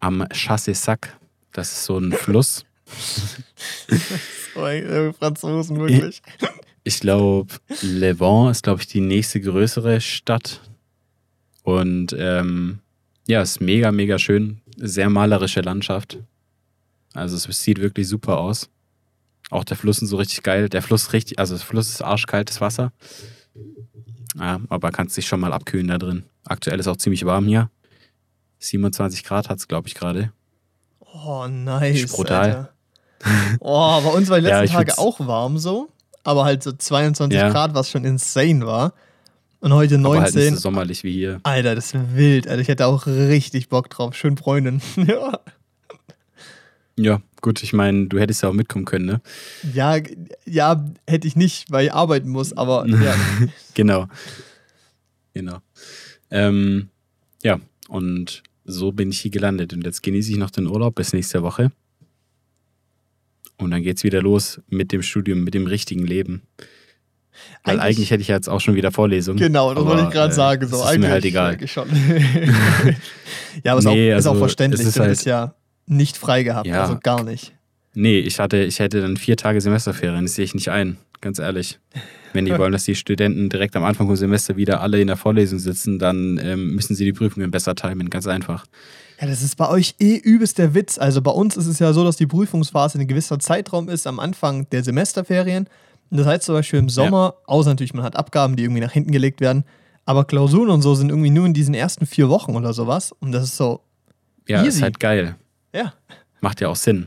[0.00, 1.16] am Chassé-Sac.
[1.52, 2.64] Das ist so ein Fluss.
[4.54, 6.22] so ein Franzosen, wirklich.
[6.82, 10.60] Ich glaube, Le Vent ist, glaube ich, die nächste größere Stadt.
[11.78, 12.80] Und ähm,
[13.26, 14.60] ja, ist mega, mega schön.
[14.76, 16.18] Sehr malerische Landschaft.
[17.14, 18.70] Also es sieht wirklich super aus.
[19.50, 20.68] Auch der Fluss ist so richtig geil.
[20.68, 22.92] Der Fluss richtig, also das Fluss ist arschkaltes Wasser.
[24.38, 26.24] Ja, aber kannst dich schon mal abkühlen da drin.
[26.44, 27.70] Aktuell ist auch ziemlich warm hier.
[28.60, 30.32] 27 Grad hat es, glaube ich, gerade.
[31.00, 32.12] Oh, nice.
[32.12, 32.72] Brutal.
[33.58, 35.88] oh, bei uns war die letzten ja, Tage auch warm so.
[36.22, 37.50] Aber halt so 22 ja.
[37.50, 38.92] Grad, was schon insane war.
[39.60, 40.04] Und heute 19.
[40.04, 41.40] Aber halt nicht so sommerlich wie hier.
[41.42, 42.48] Alter, das ist wild.
[42.48, 44.14] Alter, ich hätte auch richtig Bock drauf.
[44.14, 44.80] Schön Freundin.
[44.96, 45.38] ja.
[46.96, 49.20] Ja, gut, ich meine, du hättest ja auch mitkommen können, ne?
[49.72, 49.96] Ja,
[50.44, 53.14] ja, hätte ich nicht, weil ich arbeiten muss, aber ja.
[53.74, 54.08] genau.
[55.32, 55.58] Genau.
[56.30, 56.88] Ähm,
[57.42, 59.72] ja, und so bin ich hier gelandet.
[59.72, 61.70] Und jetzt genieße ich noch den Urlaub bis nächste Woche.
[63.56, 66.42] Und dann geht's wieder los mit dem Studium, mit dem richtigen Leben.
[67.64, 69.38] Weil eigentlich, eigentlich hätte ich jetzt auch schon wieder Vorlesungen.
[69.38, 70.66] Genau, das wollte ich gerade äh, sagen.
[70.66, 71.56] So, ist mir halt egal.
[71.66, 71.88] Schon.
[73.64, 74.86] ja, aber nee, ist, auch, also, ist auch verständlich.
[74.86, 75.54] Ist du halt, bist ja
[75.86, 77.52] nicht frei gehabt, ja, also gar nicht.
[77.94, 81.38] Nee, ich hatte, ich hätte dann vier Tage Semesterferien, das sehe ich nicht ein, ganz
[81.40, 81.80] ehrlich.
[82.32, 85.16] Wenn die wollen, dass die Studenten direkt am Anfang vom Semester wieder alle in der
[85.16, 88.66] Vorlesung sitzen, dann ähm, müssen sie die Prüfungen besser timen, ganz einfach.
[89.20, 90.96] Ja, das ist bei euch eh übelst der Witz.
[90.96, 94.18] Also bei uns ist es ja so, dass die Prüfungsphase ein gewisser Zeitraum ist am
[94.18, 95.68] Anfang der Semesterferien.
[96.10, 97.42] Das heißt zum Beispiel im Sommer, ja.
[97.46, 99.64] außer natürlich, man hat Abgaben, die irgendwie nach hinten gelegt werden,
[100.04, 103.12] aber Klausuren und so sind irgendwie nur in diesen ersten vier Wochen oder sowas.
[103.20, 103.80] Und das ist so.
[104.48, 104.78] Ja, easy.
[104.78, 105.36] ist halt geil.
[105.72, 105.92] Ja.
[106.40, 107.06] Macht ja auch Sinn.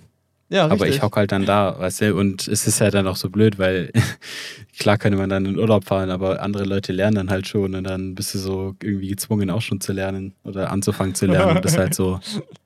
[0.50, 3.16] Ja, Aber ich hocke halt dann da, weißt du, und es ist halt dann auch
[3.16, 3.92] so blöd, weil
[4.78, 7.84] klar könnte man dann in Urlaub fahren, aber andere Leute lernen dann halt schon und
[7.84, 11.58] dann bist du so irgendwie gezwungen auch schon zu lernen oder anzufangen zu lernen.
[11.58, 12.20] Und das ist halt so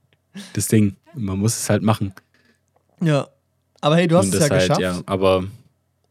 [0.53, 0.97] das Ding.
[1.13, 2.13] Man muss es halt machen.
[2.99, 3.27] Ja.
[3.79, 4.81] Aber hey, du hast es ja halt, geschafft.
[4.81, 5.45] Ja, aber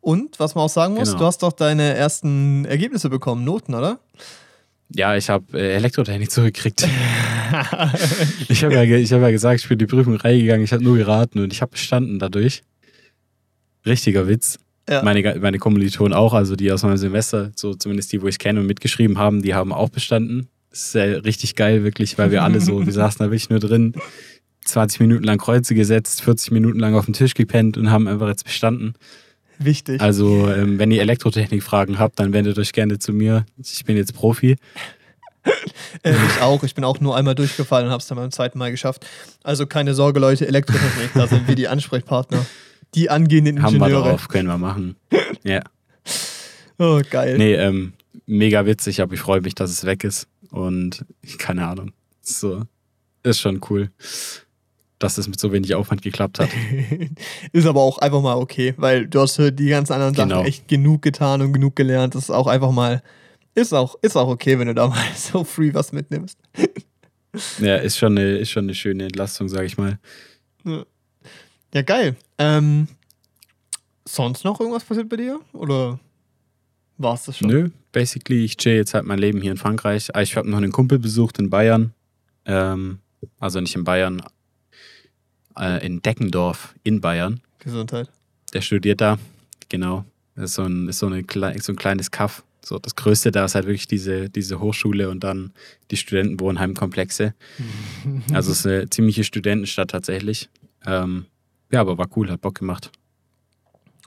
[0.07, 1.19] und, was man auch sagen muss, genau.
[1.19, 3.99] du hast doch deine ersten Ergebnisse bekommen, Noten, oder?
[4.95, 6.83] Ja, ich habe äh, Elektrotechnik zurückgekriegt.
[8.49, 11.41] ich habe ja, hab ja gesagt, ich bin die Prüfung reingegangen, ich habe nur geraten
[11.41, 12.63] und ich habe bestanden dadurch.
[13.85, 14.61] Richtiger Witz.
[14.89, 15.03] Ja.
[15.03, 18.61] Meine, meine Kommilitonen auch, also die aus meinem Semester, so zumindest die, wo ich kenne
[18.61, 20.47] und mitgeschrieben haben, die haben auch bestanden.
[20.71, 23.59] Das ist ja richtig geil, wirklich, weil wir alle so, wir saßen da wirklich nur
[23.59, 23.95] drin,
[24.67, 28.29] 20 Minuten lang Kreuze gesetzt, 40 Minuten lang auf dem Tisch gepennt und haben einfach
[28.29, 28.95] jetzt bestanden.
[29.59, 30.01] Wichtig.
[30.01, 33.47] Also, ähm, wenn ihr Elektrotechnik-Fragen habt, dann wendet euch gerne zu mir.
[33.59, 34.57] Ich bin jetzt Profi.
[36.03, 36.63] äh, ich auch.
[36.63, 39.07] Ich bin auch nur einmal durchgefallen und habe es dann beim zweiten Mal geschafft.
[39.43, 42.45] Also keine Sorge, Leute, Elektrotechnik, da sind wir die Ansprechpartner.
[42.95, 43.85] Die angehenden Ingenieure.
[43.85, 44.97] Haben wir drauf, können wir machen.
[45.43, 45.63] Ja.
[46.79, 47.37] oh, geil.
[47.39, 47.93] Nee, ähm,
[48.27, 50.29] mega witzig, aber ich freue mich, dass es weg ist.
[50.51, 51.05] Und
[51.39, 51.93] keine Ahnung.
[52.23, 52.63] So,
[53.23, 53.91] ist schon cool
[54.99, 56.49] dass es mit so wenig Aufwand geklappt hat.
[57.53, 60.37] ist aber auch einfach mal okay, weil du hast die ganzen anderen genau.
[60.37, 62.15] Sachen echt genug getan und genug gelernt.
[62.15, 63.03] Das ist auch einfach mal,
[63.55, 66.39] ist auch, ist auch okay, wenn du da mal so free was mitnimmst.
[67.59, 69.99] ja, ist schon eine, ist schon eine schöne Entlastung, sag ich mal.
[71.75, 72.17] Ja, geil.
[72.39, 72.89] Ähm,
[74.07, 75.41] sonst noch irgendwas passiert bei dir?
[75.53, 76.01] Oder
[76.97, 77.49] war es das schon?
[77.49, 80.15] Nö, basically, ich chill jetzt halt mein Leben hier in Frankreich.
[80.15, 81.93] Ah, ich habe noch einen Kumpel besucht in Bayern.
[82.47, 83.01] Ähm,
[83.39, 84.23] also nicht in Bayern,
[85.59, 87.41] äh, in Deckendorf in Bayern.
[87.59, 88.11] Gesundheit.
[88.53, 89.19] Der studiert da,
[89.69, 90.05] genau.
[90.35, 91.25] Das ist so ein, ist so, eine,
[91.61, 92.45] so ein kleines Kaff.
[92.65, 95.53] So, das Größte da ist halt wirklich diese, diese Hochschule und dann
[95.91, 97.35] die Studentenwohnheimkomplexe.
[98.33, 100.49] also es ist eine ziemliche Studentenstadt tatsächlich.
[100.85, 101.27] Ähm,
[101.71, 102.91] ja, aber war cool, hat Bock gemacht.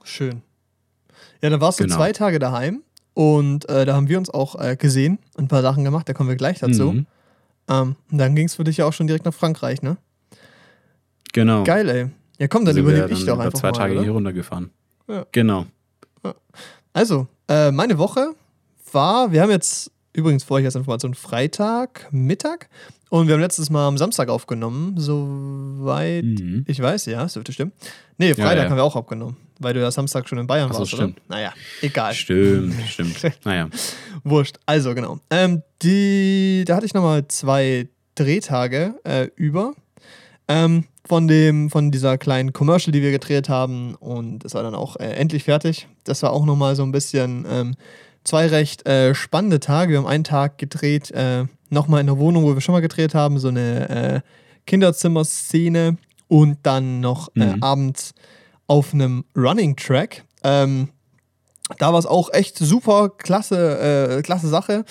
[0.04, 0.42] Schön.
[1.42, 1.96] Ja, dann warst du genau.
[1.96, 2.84] zwei Tage daheim
[3.14, 6.14] und äh, da haben wir uns auch äh, gesehen und ein paar Sachen gemacht, da
[6.14, 6.92] kommen wir gleich dazu.
[6.92, 7.06] Mhm.
[7.70, 9.98] Ähm, und dann ging es für dich ja auch schon direkt nach Frankreich, ne?
[11.34, 11.64] Genau.
[11.64, 12.08] Geil, ey.
[12.40, 14.04] Ja, komm, dann übernehme ich doch einfach zwei mal, Tage oder?
[14.04, 14.70] hier runtergefahren.
[15.08, 15.26] Ja.
[15.32, 15.66] Genau.
[16.94, 18.34] Also, äh, meine Woche
[18.92, 22.70] war, wir haben jetzt übrigens vor euch als Information Freitag, Mittag
[23.12, 26.64] Und wir haben letztes Mal am Samstag aufgenommen, soweit Mhm.
[26.68, 27.72] ich weiß, ja, das dürfte stimmen.
[28.20, 28.70] Nee, Freitag Ja, ja.
[28.70, 31.18] haben wir auch aufgenommen, weil du ja Samstag schon in Bayern Ach warst, stimmt.
[31.18, 31.36] oder?
[31.36, 32.14] Naja, egal.
[32.14, 33.20] Stimmt, stimmt.
[33.46, 33.68] Naja.
[34.24, 34.58] Wurscht.
[34.68, 35.20] Also, genau.
[35.32, 39.74] Ähm, die, da hatte ich nochmal zwei Drehtage äh, über.
[40.48, 43.96] Ähm, von, dem, von dieser kleinen Commercial, die wir gedreht haben.
[43.96, 45.88] Und das war dann auch äh, endlich fertig.
[46.06, 47.76] Das war auch nochmal so ein bisschen ähm,
[48.24, 49.92] zwei recht äh, spannende Tage.
[49.92, 53.14] Wir haben einen Tag gedreht, äh, nochmal in der Wohnung, wo wir schon mal gedreht
[53.16, 54.22] haben, so eine äh,
[54.68, 55.98] Kinderzimmerszene.
[56.28, 57.64] Und dann noch äh, Mhm.
[57.64, 58.14] abends
[58.68, 60.24] auf einem Running Track.
[60.44, 60.90] Ähm,
[61.80, 64.86] da war es auch echt super klasse, äh, klasse Sache.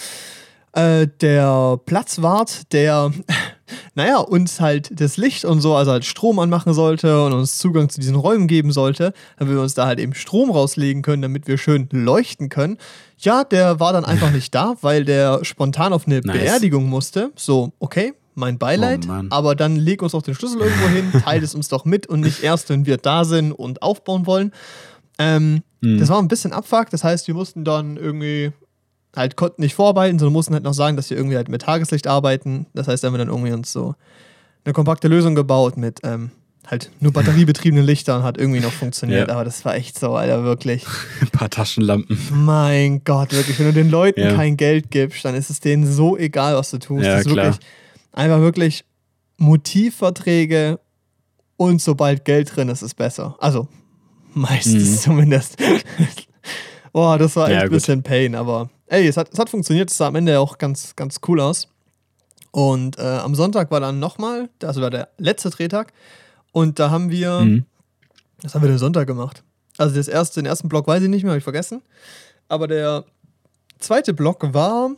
[0.73, 3.11] Äh, der Platzwart, der,
[3.95, 7.89] naja, uns halt das Licht und so, also halt Strom anmachen sollte und uns Zugang
[7.89, 11.47] zu diesen Räumen geben sollte, damit wir uns da halt eben Strom rauslegen können, damit
[11.47, 12.79] wir schön leuchten können.
[13.19, 16.37] Ja, der war dann einfach nicht da, weil der spontan auf eine Nice.
[16.37, 17.33] Beerdigung musste.
[17.35, 21.43] So, okay, mein Beileid, Oh aber dann leg uns doch den Schlüssel irgendwo hin, teilt
[21.43, 24.53] es uns doch mit und nicht erst, wenn wir da sind und aufbauen wollen.
[25.19, 25.99] Ähm, Mhm.
[26.01, 28.51] Das war ein bisschen Abfuck, das heißt, wir mussten dann irgendwie
[29.19, 32.07] halt konnten nicht vorarbeiten, sondern mussten halt noch sagen, dass wir irgendwie halt mit Tageslicht
[32.07, 32.67] arbeiten.
[32.75, 33.95] Das heißt, da haben wir dann irgendwie uns so
[34.65, 36.31] eine kompakte Lösung gebaut mit ähm,
[36.67, 39.35] halt nur batteriebetriebenen Lichtern, hat irgendwie noch funktioniert, Ja.
[39.35, 40.85] aber das war echt so, Alter, wirklich.
[41.21, 42.19] Ein paar Taschenlampen.
[42.33, 44.35] Mein Gott, wirklich, wenn du den Leuten Ja.
[44.35, 47.05] kein Geld gibst, dann ist es denen so egal, was du tust.
[47.07, 47.47] Ja, das ist klar.
[47.47, 47.67] wirklich
[48.13, 48.85] einfach wirklich
[49.39, 50.79] Motivverträge
[51.57, 53.37] und sobald Geld drin ist, ist besser.
[53.41, 53.69] Also
[54.35, 54.99] meistens Mhm.
[54.99, 55.57] zumindest.
[56.93, 59.91] Boah, das war echt Ja, ein bisschen Pain, aber ey, es hat, es hat funktioniert,
[59.91, 61.69] es sah am Ende auch ganz, ganz cool aus.
[62.51, 65.93] Und äh, am Sonntag war dann nochmal, also war der letzte Drehtag,
[66.53, 67.65] und da haben wir, Mhm.
[68.43, 69.43] was haben wir den Sonntag gemacht?
[69.77, 71.83] Also das erste, den ersten Block weiß ich nicht mehr, habe ich vergessen.
[72.49, 73.05] Aber der
[73.79, 74.91] zweite Block war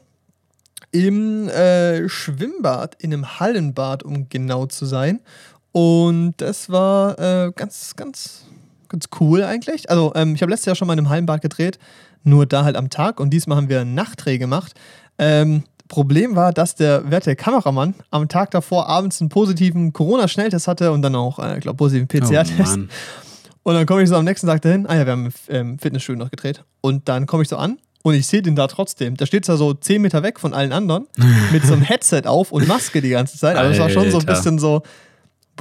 [0.92, 5.20] im äh, Schwimmbad, in einem Hallenbad, um genau zu sein.
[5.72, 8.44] Und das war äh, ganz, ganz,
[8.88, 9.90] ganz cool eigentlich.
[9.90, 11.78] Also ähm, ich habe letztes Jahr schon mal in einem Hallenbad gedreht,
[12.22, 13.20] nur da halt am Tag.
[13.20, 14.74] Und diesmal haben wir einen Nachtdreh gemacht.
[15.18, 20.92] Ähm, Problem war, dass der werte Kameramann am Tag davor abends einen positiven Corona-Schnelltest hatte
[20.92, 22.58] und dann auch, äh, ich glaube, positiven Oh, PCR-Test.
[22.58, 22.88] Mann.
[23.62, 24.86] Und dann komme ich so am nächsten Tag dahin.
[24.86, 26.64] Ah ja, wir haben im Fitnessstudio noch gedreht.
[26.80, 29.16] Und dann komme ich so an und ich sehe den da trotzdem.
[29.16, 31.06] Da steht zwar so 10 Meter weg von allen anderen
[31.52, 33.56] mit so einem Headset auf und Maske die ganze Zeit.
[33.56, 34.82] Aber das war schon so ein bisschen so,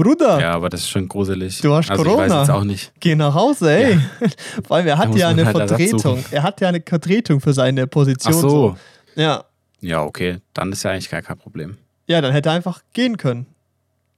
[0.04, 1.60] Bruder, Ja, aber das ist schon gruselig.
[1.62, 2.26] Du hast also Corona.
[2.26, 2.92] Ich weiß jetzt auch nicht.
[3.00, 4.00] geh nach Hause, ey.
[4.68, 6.24] Vor allem, er Da hat ja eine halt Vertretung.
[6.32, 8.34] Er hat ja eine Vertretung für seine Position.
[8.34, 8.78] Ach so.
[9.16, 9.44] Ja.
[9.82, 10.38] Ja, okay.
[10.54, 11.78] Dann ist ja eigentlich gar kein Problem.
[12.08, 13.46] ja, dann hätte er einfach gehen können.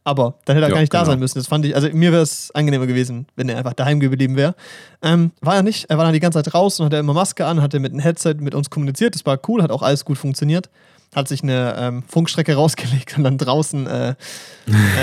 [0.03, 1.11] Aber dann hätte er Ja, gar nicht da genau.
[1.11, 1.37] sein müssen.
[1.37, 4.55] Das fand ich, also mir wäre es angenehmer gewesen, wenn er einfach daheim geblieben wäre.
[5.03, 5.89] Ähm, war er nicht.
[5.91, 8.35] Er war dann die ganze Zeit draußen, hatte immer Maske an, hatte mit einem Headset
[8.39, 9.13] mit uns kommuniziert.
[9.13, 10.69] Das war cool, hat auch alles gut funktioniert.
[11.13, 14.15] Hat sich eine ähm, Funkstrecke rausgelegt und dann draußen äh, äh,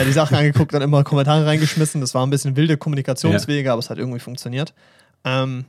[0.06, 2.00] die Sachen angeguckt und immer Kommentare reingeschmissen.
[2.00, 4.72] Das war ein bisschen wilde Kommunikationswege, aber es hat irgendwie funktioniert.
[5.24, 5.64] Ähm,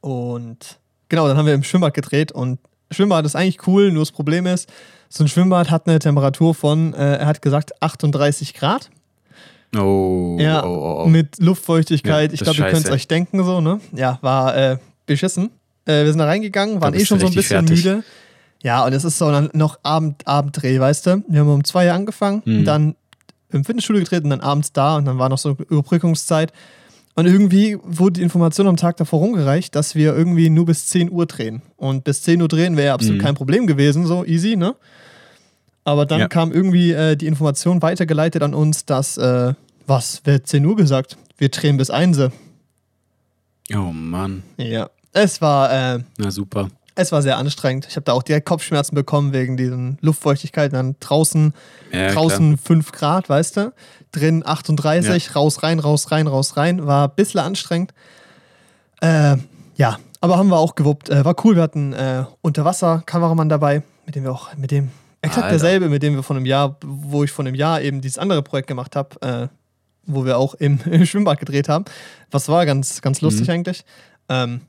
[0.00, 2.58] und genau, dann haben wir im Schwimmbad gedreht und
[2.90, 4.68] Schwimmbad ist eigentlich cool, nur das Problem ist,
[5.08, 8.90] so ein Schwimmbad hat eine Temperatur von, äh, er hat gesagt, 38 Grad.
[9.76, 11.06] Oh, Ja, oh, oh, oh.
[11.08, 12.30] mit Luftfeuchtigkeit.
[12.30, 13.80] Ja, ich glaube, ihr könnt es euch denken, so, ne?
[13.92, 15.50] Ja, war äh, beschissen.
[15.84, 17.84] Äh, wir sind da reingegangen, waren eh schon so ein bisschen fertig.
[17.84, 18.04] müde.
[18.62, 21.24] Ja, und es ist so dann noch Abend, Abenddreh, weißt du?
[21.28, 22.64] Wir haben um zwei Uhr angefangen, Mhm.
[22.64, 22.94] dann
[23.50, 26.52] im Fitnessstudio getreten, dann abends da und dann war noch so Überbrückungszeit.
[27.14, 31.10] Und irgendwie wurde die Information am Tag davor rumgereicht, dass wir irgendwie nur bis 10
[31.10, 31.60] Uhr drehen.
[31.76, 33.24] Und bis 10 Uhr drehen wäre ja absolut Mhm.
[33.24, 34.76] kein Problem gewesen, so easy, ne?
[35.84, 36.28] Aber dann Ja.
[36.28, 39.54] kam irgendwie äh, die Information weitergeleitet an uns, dass, äh,
[39.86, 41.16] was, wer hat 10 Uhr gesagt?
[41.36, 42.30] Wir drehen bis 1.
[43.74, 44.42] oh Mann.
[44.58, 44.88] Ja.
[45.12, 46.68] Es war, äh, Na super.
[46.94, 47.86] Es war sehr anstrengend.
[47.88, 50.74] Ich habe da auch direkt Kopfschmerzen bekommen wegen diesen Luftfeuchtigkeiten.
[50.76, 51.54] Dann draußen,
[51.92, 53.72] Ja, draußen 5 Grad, weißt du?
[54.12, 56.86] Drin 38, raus, rein, raus, rein, raus, rein.
[56.86, 57.94] War ein bisschen anstrengend.
[59.00, 59.36] Äh,
[59.76, 61.08] ja, aber haben wir auch gewuppt.
[61.10, 61.56] Äh, war cool.
[61.56, 64.90] Wir hatten äh, Unterwasser-Kameramann dabei, mit dem wir auch, mit dem,
[65.22, 65.50] exakt Alter.
[65.58, 68.42] derselbe, mit dem wir von einem Jahr, wo ich von einem Jahr eben dieses andere
[68.42, 69.48] Projekt gemacht habe, äh,
[70.06, 71.84] wo wir auch im, im Schwimmbad gedreht haben.
[72.30, 73.52] Was war ganz, ganz lustig Mhm.
[73.54, 73.84] eigentlich.
[74.28, 74.60] Ähm,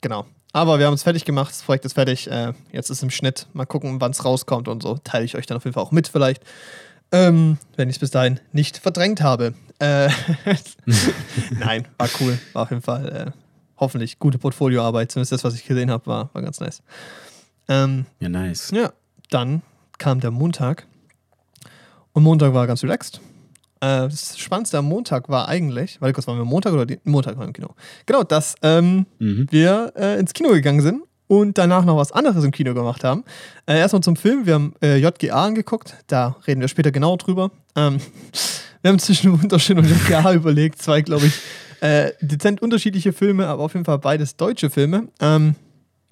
[0.00, 0.26] genau.
[0.52, 2.28] Aber wir haben es fertig gemacht, das Projekt ist fertig.
[2.30, 3.46] Äh, jetzt ist im Schnitt.
[3.52, 4.98] Mal gucken, wann es rauskommt und so.
[5.04, 6.42] Teile ich euch dann auf jeden Fall auch mit, vielleicht.
[7.12, 9.54] Ähm, wenn ich es bis dahin nicht verdrängt habe.
[9.78, 10.10] Äh,
[11.50, 12.38] Nein, war cool.
[12.52, 13.30] War auf jeden Fall äh,
[13.78, 15.10] hoffentlich gute Portfolioarbeit.
[15.12, 16.82] Zumindest das, was ich gesehen habe, war, war ganz nice.
[17.68, 18.70] Ähm, Ja, nice.
[18.72, 18.92] ja,
[19.30, 19.62] dann
[19.98, 20.86] kam der Montag.
[22.12, 23.20] Und Montag war ganz relaxed.
[23.80, 27.32] Äh, das Spannendste am Montag war eigentlich, warte kurz, waren wir Montag oder die, Montag
[27.34, 27.74] waren wir im Kino?
[28.06, 29.46] Genau, dass ähm, Mhm.
[29.50, 33.24] wir äh, ins Kino gegangen sind und danach noch was anderes im Kino gemacht haben.
[33.66, 34.46] Äh, erstmal zum Film.
[34.46, 35.94] Wir haben äh, JGA angeguckt.
[36.08, 37.50] Da reden wir später genau drüber.
[37.76, 37.98] Ähm,
[38.82, 40.82] wir haben zwischen Wunderschön und JGA überlegt.
[40.82, 41.40] Zwei, glaube ich,
[41.80, 45.08] äh, dezent unterschiedliche Filme, aber auf jeden Fall beides deutsche Filme.
[45.20, 45.54] Ähm,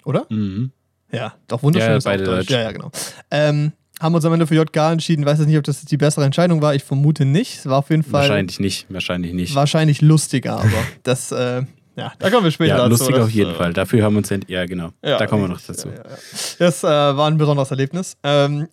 [0.05, 0.25] oder?
[0.29, 0.71] Mhm.
[1.11, 2.49] Ja, doch Wunderschön Ja, ist auch beide deutsch.
[2.49, 2.91] Ja, ja, genau.
[3.31, 5.25] Ähm, haben uns am Ende für JGA entschieden.
[5.25, 6.73] Weiß jetzt nicht, ob das die bessere Entscheidung war.
[6.73, 7.59] Ich vermute nicht.
[7.59, 9.55] Es war auf jeden Fall Wahrscheinlich nicht, wahrscheinlich nicht.
[9.55, 10.69] wahrscheinlich lustiger, aber
[11.03, 11.63] das, äh,
[11.95, 12.89] ja, da kommen wir später ja, dazu.
[12.89, 13.73] lustig auf jeden äh, Fall.
[13.73, 15.89] Dafür haben wir uns, ja genau, Ja, da kommen wir noch dazu.
[15.89, 16.17] Ja, ja.
[16.59, 18.15] Das äh, war ein besonderes Erlebnis.
[18.23, 18.67] Ähm,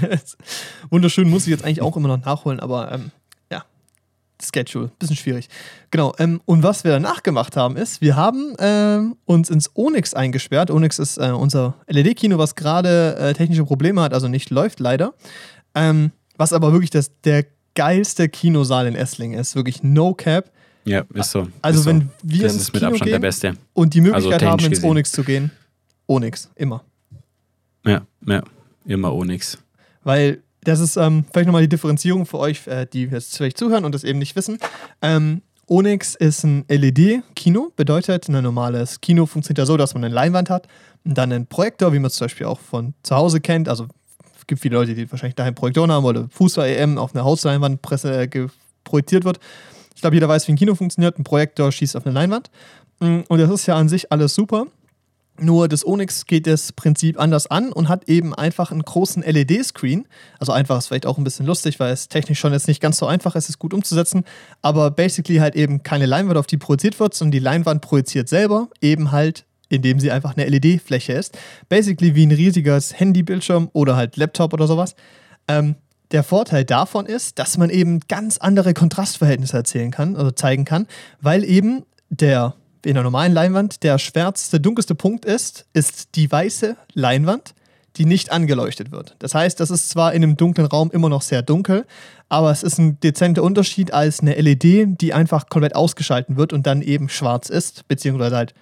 [0.90, 3.10] wunderschön muss ich jetzt eigentlich auch immer noch nachholen, aber ähm,
[4.42, 5.48] Schedule, bisschen schwierig.
[5.90, 10.14] Genau, ähm, und was wir danach gemacht haben, ist, wir haben ähm, uns ins Onyx
[10.14, 10.70] eingesperrt.
[10.70, 15.14] Onyx ist äh, unser LED-Kino, was gerade äh, technische Probleme hat, also nicht läuft leider.
[15.74, 19.54] Ähm, was aber wirklich das, der geilste Kinosaal in Esslingen ist.
[19.54, 20.50] Wirklich no cap.
[20.84, 21.48] Ja, ist so.
[21.62, 22.06] Also ist wenn so.
[22.22, 23.54] wir das ins ist mit Kino Abstand gehen, der Beste.
[23.74, 24.90] und die Möglichkeit Also haben, ins gesehen.
[24.90, 25.50] Onyx zu gehen.
[26.06, 26.82] Onyx, immer.
[27.84, 28.42] Ja, ja,
[28.86, 29.58] immer Onyx.
[30.02, 33.84] Weil das ist ähm, vielleicht nochmal die Differenzierung für euch, äh, die jetzt vielleicht zuhören
[33.84, 34.58] und das eben nicht wissen.
[35.02, 40.14] Ähm, Onyx ist ein LED-Kino, bedeutet, ein normales Kino funktioniert ja so, dass man eine
[40.14, 40.66] Leinwand hat
[41.04, 43.68] und dann einen Projektor, wie man es zum Beispiel auch von zu Hause kennt.
[43.68, 43.86] Also
[44.38, 48.22] es gibt viele Leute, die wahrscheinlich daheim Projektoren haben oder Fußball-EM auf einer Hausleinwand presse,
[48.22, 48.46] äh,
[48.84, 49.38] projiziert wird.
[49.94, 51.18] Ich glaube, jeder weiß, wie ein Kino funktioniert.
[51.18, 52.50] Ein Projektor schießt auf eine Leinwand.
[53.00, 54.66] Mm, Und das ist ja an sich alles super.
[55.40, 60.06] Nur das Onyx geht das Prinzip anders an und hat eben einfach einen großen LED-Screen.
[60.40, 62.98] Also einfach ist vielleicht auch ein bisschen lustig, weil es technisch schon jetzt nicht ganz
[62.98, 64.24] so einfach ist, es gut umzusetzen.
[64.62, 68.68] Aber basically halt eben keine Leinwand, auf die projiziert wird, sondern die Leinwand projiziert selber,
[68.80, 71.38] eben halt, indem sie einfach eine LED-Fläche ist.
[71.68, 74.96] Basically wie ein riesiges Handybildschirm oder halt Laptop oder sowas.
[75.46, 75.76] Ähm,
[76.10, 80.86] der Vorteil davon ist, dass man eben ganz andere Kontrastverhältnisse erzählen kann, also zeigen kann,
[81.20, 86.76] weil eben der in der normalen Leinwand der schwärzeste, dunkelste Punkt ist, ist die weiße
[86.94, 87.54] Leinwand,
[87.96, 89.16] die nicht angeleuchtet wird.
[89.18, 91.86] Das heißt, das ist zwar in einem dunklen Raum immer noch sehr dunkel,
[92.28, 96.66] aber es ist ein dezenter Unterschied als eine LED, die einfach komplett ausgeschalten wird und
[96.66, 98.54] dann eben schwarz ist, beziehungsweise halt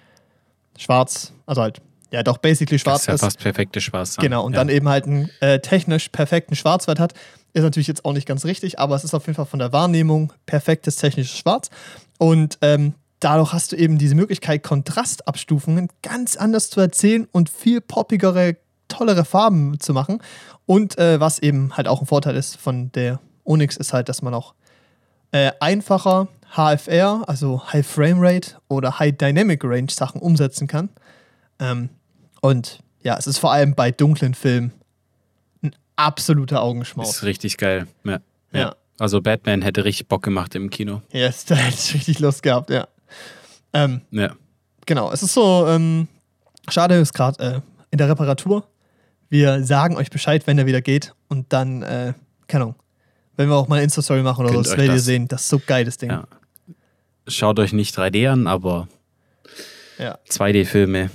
[0.77, 3.21] schwarz, also halt, ja doch basically Das schwarz ist ja ist.
[3.21, 4.17] fast perfekte Spaß.
[4.17, 4.59] Genau, und ja.
[4.59, 7.13] dann eben halt einen äh, technisch perfekten Schwarzwert hat,
[7.53, 9.73] ist natürlich jetzt auch nicht ganz richtig, aber es ist auf jeden Fall von der
[9.73, 11.69] Wahrnehmung perfektes technisches Schwarz.
[12.17, 17.81] Und ähm, dadurch hast du eben diese Möglichkeit, Kontrastabstufungen ganz anders zu erzählen und viel
[17.81, 20.21] poppigere, tollere Farben zu machen.
[20.65, 24.21] Und äh, was eben halt auch ein Vorteil ist von der Onyx, ist halt, dass
[24.21, 24.53] man auch
[25.31, 30.89] äh, einfacher HFR, also High Frame Rate oder High Dynamic Range Sachen umsetzen kann.
[31.59, 31.89] Ähm,
[32.41, 34.71] und ja, es ist vor allem bei dunklen Filmen
[35.61, 37.09] ein absoluter Augenschmaus.
[37.09, 37.87] Ist richtig geil.
[38.03, 38.19] Ja.
[38.51, 38.59] Ja.
[38.59, 38.75] ja.
[38.99, 41.01] Also Batman hätte richtig Bock gemacht im Kino.
[41.11, 42.87] Yes, da hätte ich richtig Lust gehabt, ja.
[43.73, 44.33] Ähm, Ja.
[44.85, 46.07] genau, es ist so, ähm,
[46.69, 48.67] schade ist gerade äh, in der Reparatur.
[49.29, 52.13] Wir sagen euch Bescheid, wenn er wieder geht und dann, äh,
[52.47, 52.75] keine Ahnung,
[53.35, 55.27] wenn wir auch mal eine Insta-Story machen oder so, das werdet ihr sehen.
[55.27, 56.09] Das ist so geil, das Ding.
[56.09, 56.27] ja.
[57.27, 58.87] Schaut euch nicht 3D an, aber
[59.99, 60.17] Ja.
[60.29, 61.09] 2D-Filme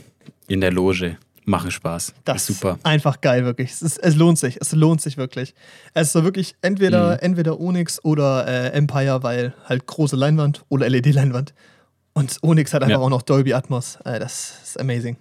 [0.48, 2.12] in der Loge machen Spaß.
[2.24, 2.78] Das ist super.
[2.82, 3.70] einfach geil, wirklich.
[3.72, 4.58] Es, ist, es lohnt sich.
[4.60, 5.54] Es lohnt sich wirklich.
[5.94, 7.18] Es ist so wirklich entweder, Mhm.
[7.20, 11.54] entweder Onyx oder äh, Empire, weil halt große Leinwand oder LED-Leinwand.
[12.14, 13.04] Und Onyx hat einfach Ja.
[13.04, 13.96] auch noch Dolby Atmos.
[14.04, 15.16] Äh, das ist amazing.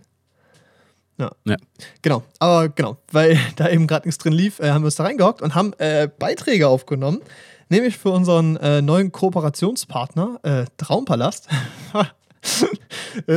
[1.18, 1.32] Ja.
[1.46, 1.56] Ja.
[2.02, 2.24] Genau.
[2.40, 5.42] Aber genau, weil da eben gerade nichts drin lief, äh, haben wir uns da reingehockt
[5.42, 7.22] und haben äh, Beiträge aufgenommen.
[7.70, 11.48] Nämlich für unseren äh, neuen Kooperationspartner, äh, Traumpalast.
[11.94, 12.06] äh,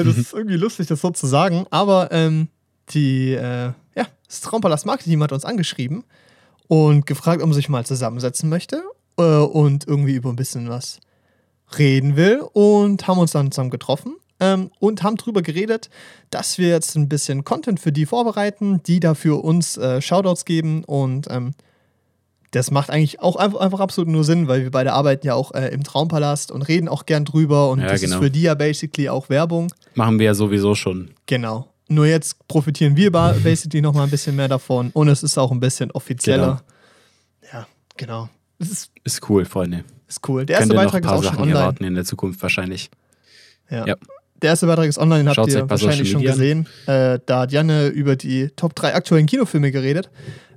[0.04, 1.66] das ist irgendwie lustig, das so zu sagen.
[1.70, 2.48] Aber ähm,
[2.90, 3.74] die, ja,
[4.26, 6.04] das Traumpalast Marketing hat uns angeschrieben
[6.66, 8.82] und gefragt, ob man sich mal zusammensetzen möchte
[9.16, 10.98] und irgendwie über ein bisschen was
[11.78, 15.90] reden will und haben uns dann zusammen getroffen ähm, und haben drüber geredet,
[16.30, 20.84] dass wir jetzt ein bisschen Content für die vorbereiten, die dafür uns äh, Shoutouts geben
[20.84, 21.52] und ähm,
[22.50, 25.52] das macht eigentlich auch einfach, einfach absolut nur Sinn, weil wir beide arbeiten ja auch
[25.54, 28.16] äh, im Traumpalast und reden auch gern drüber und Ja, das genau.
[28.16, 29.72] ist für die ja basically auch Werbung.
[29.96, 31.10] Machen wir ja sowieso schon.
[31.26, 31.68] Genau.
[31.88, 35.36] Nur jetzt profitieren wir ba- basically noch mal ein bisschen mehr davon und es ist
[35.36, 36.62] auch ein bisschen offizieller.
[37.52, 37.66] Ja,
[37.96, 38.28] genau.
[38.60, 39.84] Es ist, Ist cool, Freunde.
[40.08, 40.46] Ist cool.
[40.46, 41.58] Der erste ihr noch ein Beitrag ist auch schon Sachen online.
[41.58, 42.90] erwarten in der Zukunft wahrscheinlich.
[43.70, 43.86] Ja.
[43.86, 43.96] Ja.
[44.42, 46.68] Der erste Beitrag ist online, den habt Schaut's ihr wahrscheinlich schon gesehen.
[46.86, 50.10] Äh, da hat Janne über die Top 3 aktuellen Kinofilme geredet.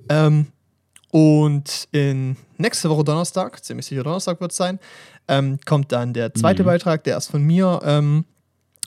[0.09, 0.47] Ähm,
[1.11, 4.79] und in nächste Woche Donnerstag, ziemlich sicher Donnerstag wird es sein,
[5.27, 6.67] ähm, kommt dann der zweite Mhm.
[6.67, 7.79] Beitrag, der ist von mir.
[7.83, 8.25] Ähm,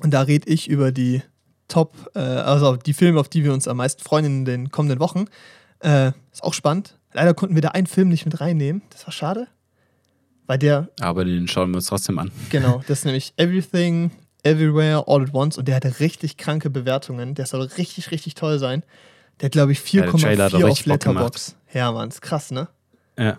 [0.02, 1.22] und da rede ich über die
[1.68, 4.98] Top, äh, also die Filme, auf die wir uns am meisten freuen in den kommenden
[5.00, 5.26] Wochen.
[5.80, 6.98] Äh, ist auch spannend.
[7.12, 8.82] Leider konnten wir da einen Film nicht mit reinnehmen.
[8.90, 9.46] Das war schade.
[10.50, 12.32] Weil der Aber den schauen wir uns trotzdem an.
[12.50, 14.10] Genau, das ist nämlich Everything,
[14.42, 17.36] Everywhere All at Once und der hatte richtig kranke Bewertungen.
[17.36, 18.82] Der soll richtig, richtig toll sein.
[19.40, 20.86] Der hat, glaube ich, Ja, der Trailer hat 4,4 auch auf.
[20.86, 21.54] Letterbox.
[21.72, 22.66] Ja, Mann, ist krass, ne?
[23.16, 23.38] Ja.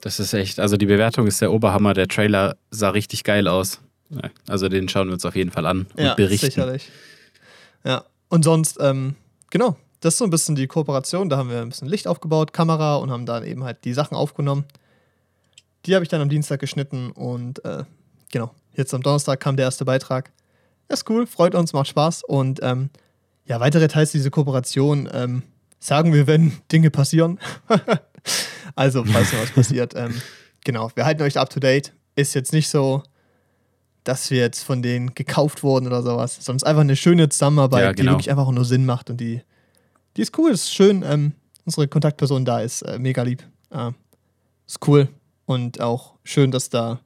[0.00, 1.94] Das ist echt, also die Bewertung ist der Oberhammer.
[1.94, 3.78] Der Trailer sah richtig geil aus.
[4.10, 6.46] Ja, Also den schauen wir uns auf jeden Fall an und Ja, berichten.
[6.46, 6.90] sicherlich.
[7.84, 9.14] Ja, und sonst, ähm,
[9.50, 11.28] genau, das ist so ein bisschen die Kooperation.
[11.28, 14.16] Da haben wir ein bisschen Licht aufgebaut, Kamera und haben dann eben halt die Sachen
[14.16, 14.64] aufgenommen.
[15.86, 17.84] Die habe ich dann am Dienstag geschnitten und äh,
[18.32, 20.32] genau, jetzt am Donnerstag kam der erste Beitrag.
[20.88, 22.90] Ist cool, freut uns, macht Spaß und ähm,
[23.46, 25.42] ja, weitere Teils dieser Kooperation ähm,
[25.78, 27.38] sagen wir, wenn Dinge passieren.
[28.74, 29.94] also, falls noch was passiert.
[29.94, 30.14] Ähm,
[30.64, 31.92] genau, wir halten euch up to date.
[32.16, 33.02] Ist jetzt nicht so,
[34.04, 37.28] dass wir jetzt von denen gekauft wurden oder sowas, sondern es ist einfach eine schöne
[37.28, 38.12] Zusammenarbeit, Ja, die genau.
[38.12, 39.42] wirklich einfach nur Sinn macht und die,
[40.16, 41.02] die ist cool, ist schön.
[41.02, 41.32] Ähm,
[41.66, 43.42] unsere Kontaktperson da ist äh, mega lieb.
[43.70, 43.90] Äh,
[44.66, 45.08] ist cool
[45.46, 47.00] und auch schön, dass da,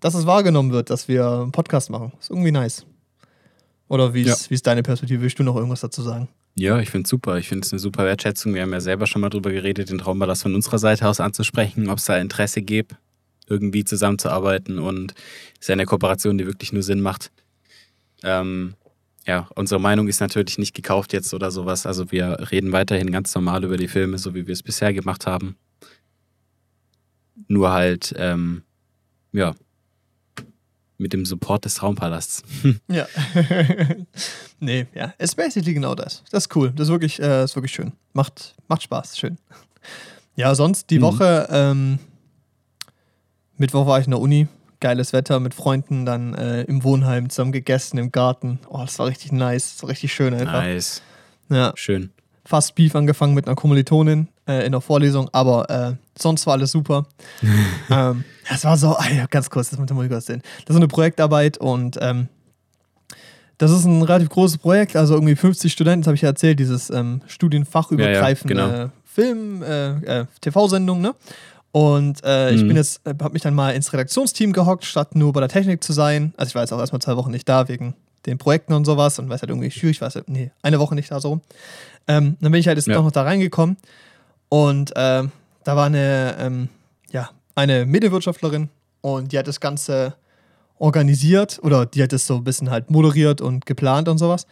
[0.00, 2.12] dass es wahrgenommen wird, dass wir einen Podcast machen.
[2.20, 2.86] Ist irgendwie nice.
[3.88, 5.22] Oder wie ist, wie ist deine Perspektive?
[5.22, 6.28] Willst du noch irgendwas dazu sagen?
[6.58, 7.36] Ja, ich finde es super.
[7.38, 8.54] Ich finde es eine super Wertschätzung.
[8.54, 11.06] Wir haben ja selber schon mal drüber geredet, den Traum war das von unserer Seite
[11.06, 12.96] aus anzusprechen, ob es da Interesse gibt,
[13.46, 15.12] irgendwie zusammenzuarbeiten und
[15.54, 17.30] es ist ja eine Kooperation, die wirklich nur Sinn macht.
[18.22, 18.74] Ähm,
[19.26, 21.84] ja, unsere Meinung ist natürlich nicht gekauft jetzt oder sowas.
[21.84, 25.26] Also wir reden weiterhin ganz normal über die Filme, so wie wir es bisher gemacht
[25.26, 25.56] haben.
[27.48, 28.62] Nur halt, ähm,
[29.32, 29.54] ja,
[30.98, 32.42] mit dem Support des Traumpalasts.
[32.88, 33.06] Ja.
[34.60, 35.12] nee, ja.
[35.18, 36.22] Es ist basically genau das.
[36.30, 36.72] Das ist cool.
[36.74, 37.92] Das ist wirklich, äh, ist wirklich schön.
[38.14, 39.18] Macht, macht Spaß.
[39.18, 39.36] Schön.
[40.36, 41.02] Ja, sonst die Mhm.
[41.02, 41.98] Woche, ähm,
[43.58, 44.48] Mittwoch war ich in der Uni.
[44.80, 48.58] Geiles Wetter mit Freunden, dann äh, im Wohnheim zusammen gegessen, im Garten.
[48.68, 49.74] Oh, das war richtig nice.
[49.74, 50.62] Das war richtig schön einfach.
[50.62, 51.00] Nice.
[51.48, 52.10] Ja, Schön.
[52.44, 56.72] fast Beef angefangen mit einer Kommilitonin äh, in der Vorlesung, aber äh, sonst war alles
[56.72, 57.06] super.
[57.90, 58.96] ähm, ja, es war so,
[59.30, 60.42] ganz kurz, das muss ich kurz sehen.
[60.64, 62.28] Das ist eine Projektarbeit und ähm,
[63.58, 66.58] das ist ein relativ großes Projekt, also irgendwie 50 Studenten, das habe ich ja erzählt,
[66.60, 68.90] dieses ähm, studienfachübergreifende Ja, ja, genau.
[69.04, 71.14] Film, äh, äh, TV-Sendung, ne?
[71.72, 72.68] Und äh, ich Mhm.
[72.68, 75.82] bin jetzt, äh, habe mich dann mal ins Redaktionsteam gehockt, statt nur bei der Technik
[75.82, 76.34] zu sein.
[76.36, 77.94] Also ich war jetzt auch erstmal zwei Wochen nicht da wegen
[78.26, 80.10] den Projekten und sowas und weil es halt irgendwie schwierig war.
[80.10, 81.40] halt, Nee, eine Woche nicht da so rum.
[82.08, 83.00] Ähm, dann bin ich halt jetzt Ja.
[83.00, 83.76] noch da reingekommen
[84.48, 85.32] und ähm,
[85.64, 86.68] da war eine, ähm,
[87.10, 88.68] ja, eine Medienwirtschaftlerin
[89.00, 90.14] und die hat das Ganze
[90.78, 94.46] organisiert oder die hat das so ein bisschen halt moderiert und geplant und sowas.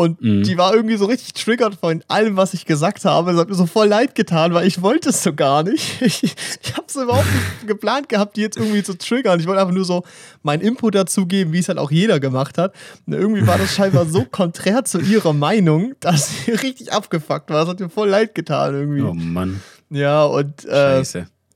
[0.00, 0.44] Und Mhm.
[0.44, 3.32] die war irgendwie so richtig triggert von allem, was ich gesagt habe.
[3.32, 6.00] Es hat mir so voll leid getan, weil ich wollte es so gar nicht.
[6.00, 9.38] Ich, ich habe es überhaupt nicht geplant gehabt, die jetzt irgendwie zu triggern.
[9.40, 10.02] Ich wollte einfach nur so
[10.42, 12.74] meinen Input dazu geben, wie es halt auch jeder gemacht hat.
[13.06, 17.64] Und irgendwie war das scheinbar so konträr zu ihrer Meinung, dass sie richtig abgefuckt war.
[17.64, 19.02] Es hat mir voll leid getan irgendwie.
[19.02, 19.60] Oh Mann.
[19.90, 21.02] Ja, und äh,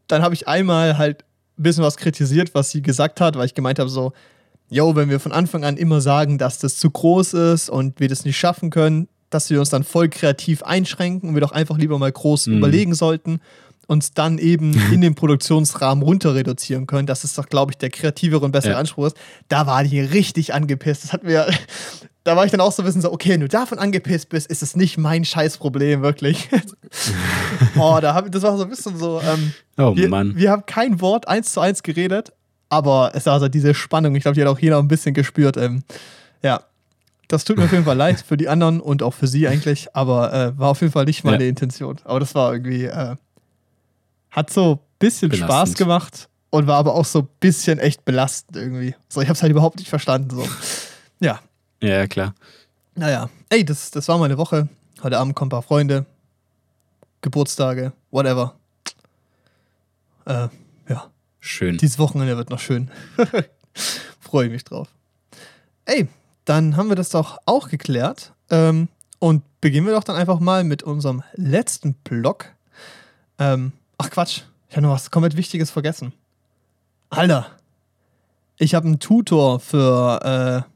[0.09, 1.25] dann habe ich einmal halt
[1.59, 4.13] ein bisschen was kritisiert, was sie gesagt hat, weil ich gemeint habe, so,
[4.75, 8.09] yo, wenn wir von Anfang an immer sagen, dass das zu groß ist und wir
[8.09, 11.79] das nicht schaffen können, dass wir uns dann voll kreativ einschränken und wir doch einfach
[11.79, 12.59] lieber mal groß Mhm.
[12.59, 13.41] überlegen sollten,
[13.87, 17.07] uns dann eben in den Produktionsrahmen runter reduzieren können.
[17.07, 18.79] Das ist doch, glaube ich, der kreativere und bessere Ja.
[18.79, 19.17] Anspruch ist.
[19.49, 21.05] Da war die richtig angepisst.
[21.05, 21.47] Das hat mir,
[22.25, 24.47] da war ich dann auch so ein bisschen so, okay, wenn du davon angepisst bist,
[24.49, 26.49] ist es nicht mein Scheißproblem, wirklich.
[27.79, 30.35] oh, da hab, das war so ein bisschen so, ähm, Oh wir, Mann.
[30.37, 32.33] wir haben kein Wort eins zu eins geredet,
[32.75, 34.15] aber es war so diese Spannung.
[34.17, 35.57] Ich glaube, die hat auch jeder ein bisschen gespürt.
[35.57, 35.83] Ähm,
[36.43, 36.61] ja,
[37.29, 39.95] das tut mir auf jeden Fall leid für die anderen und auch für sie eigentlich,
[39.97, 41.49] aber äh, war auf jeden Fall nicht meine Ja.
[41.49, 41.97] Intention.
[42.05, 43.17] Aber das war irgendwie, äh,
[44.31, 45.79] hat so ein bisschen Spaß Belastend.
[45.79, 48.95] gemacht und war aber auch so ein bisschen echt belastend irgendwie.
[49.09, 50.31] So, ich habe es halt überhaupt nicht verstanden.
[50.31, 50.47] So.
[51.21, 51.41] Ja,
[51.81, 52.35] Ja, klar.
[52.95, 53.29] naja.
[53.49, 54.69] Ey, das, das war meine Woche.
[55.03, 56.07] Heute Abend kommen ein paar Freunde.
[57.23, 58.55] Geburtstage, whatever.
[60.27, 60.49] Äh.
[61.47, 61.77] Schön.
[61.77, 62.91] Dieses Wochenende wird noch schön.
[64.19, 64.89] Freue ich mich drauf.
[65.85, 66.09] Ey,
[66.47, 68.33] dann haben wir das doch auch geklärt.
[68.49, 68.89] Ähm,
[69.19, 72.47] und beginnen wir doch dann einfach mal mit unserem letzten Block.
[73.39, 74.41] Ähm, ach Quatsch,
[74.71, 76.15] ich habe noch was komplett Wichtiges vergessen.
[77.11, 77.51] Alter,
[78.57, 80.71] ich habe einen Tutor für äh,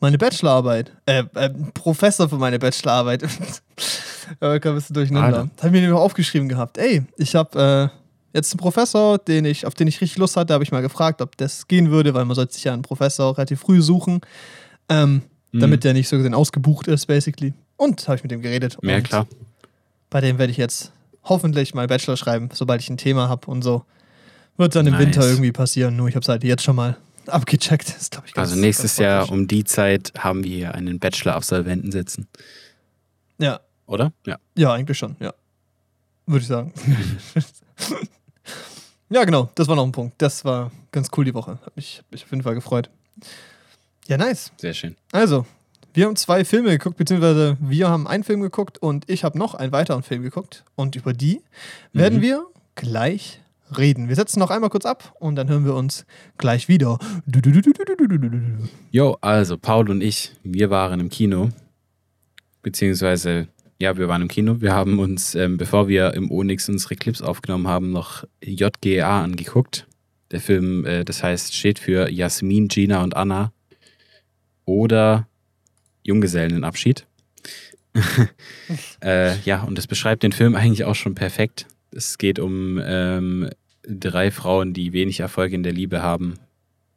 [0.00, 0.92] meine Bachelorarbeit.
[1.04, 3.22] Äh, äh, Professor für meine Bachelorarbeit.
[4.40, 5.40] ja, ich ein bisschen durcheinander.
[5.40, 5.50] Alter.
[5.56, 6.78] Das habe ich mir noch aufgeschrieben gehabt.
[6.78, 7.99] Ey, ich habe äh,
[8.32, 10.52] jetzt einen Professor, den ich, auf den ich richtig Lust hatte.
[10.54, 13.36] Habe ich mal gefragt, ob das gehen würde, weil man sollte sich ja einen Professor
[13.36, 14.20] relativ früh suchen,
[14.88, 15.22] ähm,
[15.52, 15.60] Mhm.
[15.60, 17.54] damit der nicht so gesehen ausgebucht ist, basically.
[17.76, 18.78] Und habe ich mit dem geredet.
[18.82, 19.26] Ja, klar.
[20.10, 20.92] Bei dem werde ich jetzt
[21.24, 23.84] hoffentlich mal Bachelor schreiben, sobald ich ein Thema habe und so.
[24.56, 25.02] Wird dann im Nice.
[25.06, 25.96] Winter irgendwie passieren.
[25.96, 27.88] Nur ich habe es halt jetzt schon mal abgecheckt.
[27.88, 30.98] Das ist, glaub ich, ganz- Also nächstes Jahr um die Zeit haben wir hier einen
[31.00, 32.28] Bachelor-Absolventen sitzen.
[33.38, 34.12] Ja, Oder?
[34.26, 34.36] Ja.
[34.56, 35.32] ja, eigentlich schon, ja.
[36.26, 36.72] Würde ich sagen.
[39.10, 40.14] Ja, genau, das war noch ein Punkt.
[40.18, 41.58] Das war ganz cool die Woche.
[41.66, 42.90] Hat mich, mich auf jeden Fall gefreut.
[44.06, 44.52] Ja, nice.
[44.56, 44.96] Sehr schön.
[45.10, 45.46] Also,
[45.92, 49.54] wir haben zwei Filme geguckt, beziehungsweise wir haben einen Film geguckt und ich habe noch
[49.54, 50.64] einen weiteren Film geguckt.
[50.76, 51.42] Und über die
[51.92, 52.22] werden mhm.
[52.22, 52.46] wir
[52.76, 53.40] gleich
[53.76, 54.08] reden.
[54.08, 56.06] Wir setzen noch einmal kurz ab und dann hören wir uns
[56.38, 56.98] gleich wieder.
[58.92, 61.50] Jo, also Paul und ich, wir waren im Kino,
[62.62, 63.48] beziehungsweise
[63.80, 64.60] ja, wir waren im Kino.
[64.60, 69.86] Wir haben uns, ähm, bevor wir im Onyx unsere Clips aufgenommen haben, noch JGA angeguckt.
[70.30, 73.52] Der Film, äh, das heißt, steht für Jasmin, Gina und Anna.
[74.66, 75.26] Oder
[76.02, 77.06] Junggesellenabschied.
[79.02, 81.66] äh, ja, und das beschreibt den Film eigentlich auch schon perfekt.
[81.90, 83.48] Es geht um ähm,
[83.82, 86.34] drei Frauen, die wenig Erfolg in der Liebe haben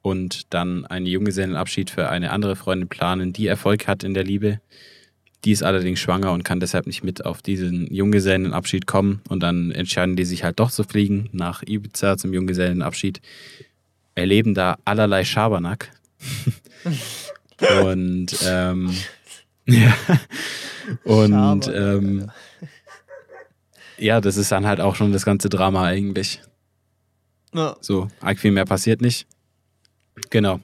[0.01, 4.59] und dann einen Junggesellenabschied für eine andere Freundin planen, die Erfolg hat in der Liebe.
[5.43, 9.21] Die ist allerdings schwanger und kann deshalb nicht mit auf diesen Junggesellenabschied kommen.
[9.27, 13.21] Und dann entscheiden die sich halt doch zu fliegen nach Ibiza zum Junggesellenabschied.
[14.15, 15.91] Erleben da allerlei Schabernack.
[17.83, 18.95] und ähm,
[19.65, 19.93] ja.
[21.03, 22.31] Und ähm,
[23.97, 26.41] ja, das ist dann halt auch schon das ganze Drama eigentlich.
[27.53, 27.75] Ja.
[27.81, 29.27] So, arg viel mehr passiert nicht.
[30.29, 30.59] Genau.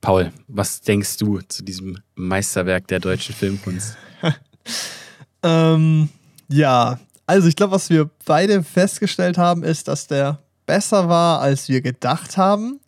[0.00, 3.96] Paul, was denkst du zu diesem Meisterwerk der deutschen Filmkunst?
[5.42, 6.08] Ähm,
[6.48, 11.68] ja, also ich glaube, was wir beide festgestellt haben, ist, dass der besser war, als
[11.68, 12.80] wir gedacht haben.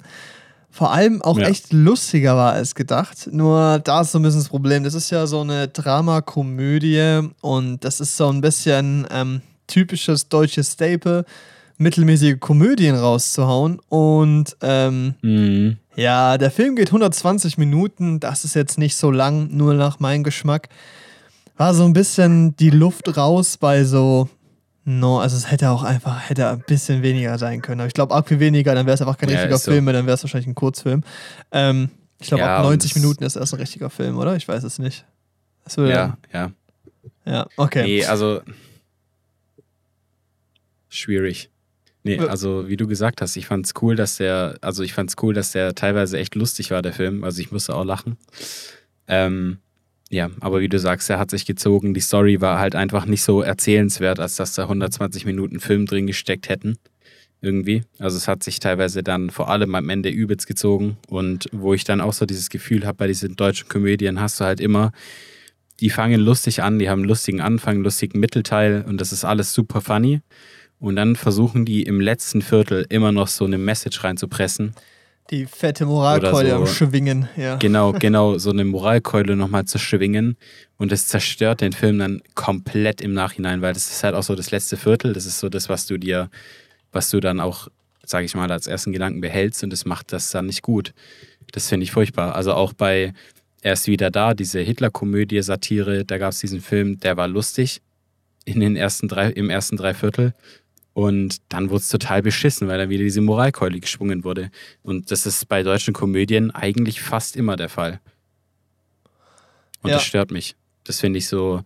[0.70, 1.48] Vor allem auch Ja.
[1.48, 3.28] echt lustiger war als gedacht.
[3.32, 4.84] Nur da ist so ein bisschen das Problem.
[4.84, 10.72] Das ist ja so eine Dramakomödie und das ist so ein bisschen ähm, typisches deutsches
[10.72, 11.24] Staple,
[11.78, 13.80] mittelmäßige Komödien rauszuhauen.
[13.88, 15.76] Und ähm, Mhm.
[16.00, 18.20] Ja, der Film geht 120 Minuten.
[18.20, 20.68] Das ist jetzt nicht so lang, nur nach meinem Geschmack.
[21.56, 24.28] War so ein bisschen die Luft raus bei so.
[24.84, 27.80] No, also es hätte auch einfach hätte ein bisschen weniger sein können.
[27.82, 29.70] Aber ich glaube, ab viel weniger, dann wäre es einfach kein Ja, richtiger so.
[29.70, 31.04] Film mehr, dann wäre es wahrscheinlich ein Kurzfilm.
[31.52, 34.36] Ähm, ich glaube, Ja, ab und 90 es- Minuten ist erst ein richtiger Film, oder?
[34.36, 35.04] Ich weiß es nicht.
[35.76, 36.50] Ja, ja.
[37.26, 37.82] ja, okay.
[37.84, 38.40] Nee, also
[40.88, 41.50] schwierig.
[42.02, 45.34] Nee, also wie du gesagt hast, ich fand's cool, dass der, also ich fand's cool,
[45.34, 47.24] dass der teilweise echt lustig war, der Film.
[47.24, 48.16] Also ich musste auch lachen.
[49.06, 49.58] Ähm,
[50.08, 51.92] ja, aber wie du sagst, er hat sich gezogen.
[51.92, 56.06] Die Story war halt einfach nicht so erzählenswert, als dass da 120 Minuten Film drin
[56.06, 56.78] gesteckt hätten.
[57.42, 57.82] Irgendwie.
[57.98, 60.96] Also es hat sich teilweise dann vor allem am Ende übelst gezogen.
[61.08, 64.44] Und wo ich dann auch so dieses Gefühl habe, bei diesen deutschen Komödien hast du
[64.44, 64.92] halt immer,
[65.80, 69.24] die fangen lustig an, die haben einen lustigen Anfang, einen lustigen Mittelteil und das ist
[69.24, 70.20] alles super funny.
[70.80, 74.74] Und dann versuchen die im letzten Viertel immer noch so eine Message reinzupressen.
[75.30, 76.72] Die fette Moralkeule Oder am so.
[76.72, 77.56] Schwingen, ja.
[77.56, 80.36] Genau, genau, so eine Moralkeule nochmal zu schwingen.
[80.76, 84.34] Und das zerstört den Film dann komplett im Nachhinein, weil das ist halt auch so
[84.34, 85.12] das letzte Viertel.
[85.12, 86.30] Das ist so das, was du dir,
[86.90, 87.68] was du dann auch,
[88.04, 90.94] sage ich mal, als ersten Gedanken behältst und das macht das dann nicht gut.
[91.52, 92.34] Das finde ich furchtbar.
[92.34, 93.12] Also auch bei
[93.62, 97.82] Er ist wieder da, diese Hitler-Komödie, Satire, da gab es diesen Film, der war lustig
[98.46, 100.32] in den ersten drei, im ersten Dreiviertel.
[101.00, 104.50] Und dann wurde es total beschissen, weil dann wieder diese Moralkeule geschwungen wurde.
[104.82, 108.00] Und das ist bei deutschen Komödien eigentlich fast immer der Fall.
[109.82, 109.96] Und Ja.
[109.96, 110.56] das stört mich.
[110.84, 111.62] Das finde ich so,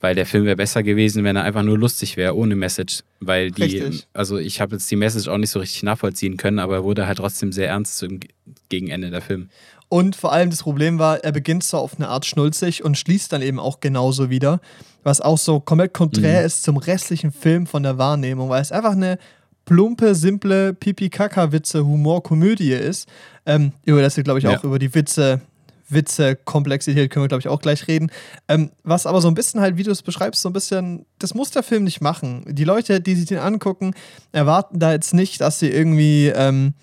[0.00, 3.02] weil der Film wäre besser gewesen, wenn er einfach nur lustig wäre, ohne Message.
[3.20, 4.06] Weil die, Richtig.
[4.12, 7.06] also ich habe jetzt die Message auch nicht so richtig nachvollziehen können, aber er wurde
[7.06, 8.20] halt trotzdem sehr ernst zum
[8.68, 9.48] Gegenende der Film.
[9.88, 13.32] Und vor allem das Problem war, er beginnt so auf eine Art schnulzig und schließt
[13.32, 14.60] dann eben auch genauso wieder,
[15.04, 16.46] was auch so komplett konträr Mhm.
[16.46, 19.18] ist zum restlichen Film von der Wahrnehmung, weil es einfach eine
[19.64, 23.08] plumpe, simple Pipi-Kaka-Witze-Humor-Komödie ist.
[23.46, 24.56] Ähm, über das wir, glaube ich, Ja.
[24.58, 25.40] auch über die Witze,
[25.88, 28.10] Witze-Komplexität können wir, glaube ich, auch gleich reden.
[28.48, 31.34] Ähm, was aber so ein bisschen halt, wie du es beschreibst, so ein bisschen, das
[31.34, 32.44] muss der Film nicht machen.
[32.48, 33.94] Die Leute, die sich den angucken,
[34.32, 36.74] erwarten da jetzt nicht, dass sie irgendwie ähm,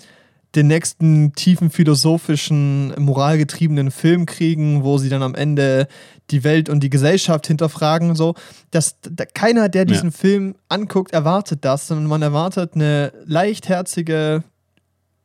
[0.56, 5.88] den nächsten tiefen philosophischen, moralgetriebenen Film kriegen, wo sie dann am Ende
[6.30, 8.16] die Welt und die Gesellschaft hinterfragen.
[8.16, 8.36] So.
[8.72, 14.44] Das, da, keiner, der diesen Film anguckt, erwartet das, sondern man erwartet eine leichtherzige,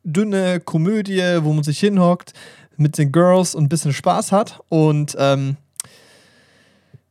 [0.03, 2.33] dünne Komödie, wo man sich hinhockt
[2.77, 4.59] mit den Girls und ein bisschen Spaß hat.
[4.69, 5.57] Und ähm,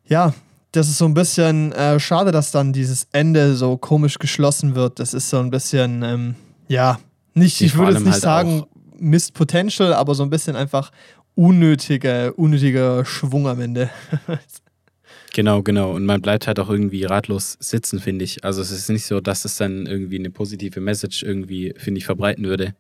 [0.07, 0.35] ja,
[0.73, 4.99] das ist so ein bisschen äh, schade, dass dann dieses Ende so komisch geschlossen wird.
[4.99, 6.35] Das ist so ein bisschen, ähm,
[6.67, 6.99] ja,
[7.35, 8.65] nicht, ich würde jetzt nicht halt sagen,
[8.99, 10.91] Missed Potential, aber so ein bisschen einfach
[11.35, 13.91] unnötiger, unnötiger Schwung am Ende.
[15.35, 15.93] Genau, genau.
[15.93, 18.45] Und man bleibt halt auch irgendwie ratlos sitzen, finde ich.
[18.45, 22.07] Also es ist nicht so, dass es dann irgendwie eine positive Message irgendwie, finde ich,
[22.07, 22.75] verbreiten würde.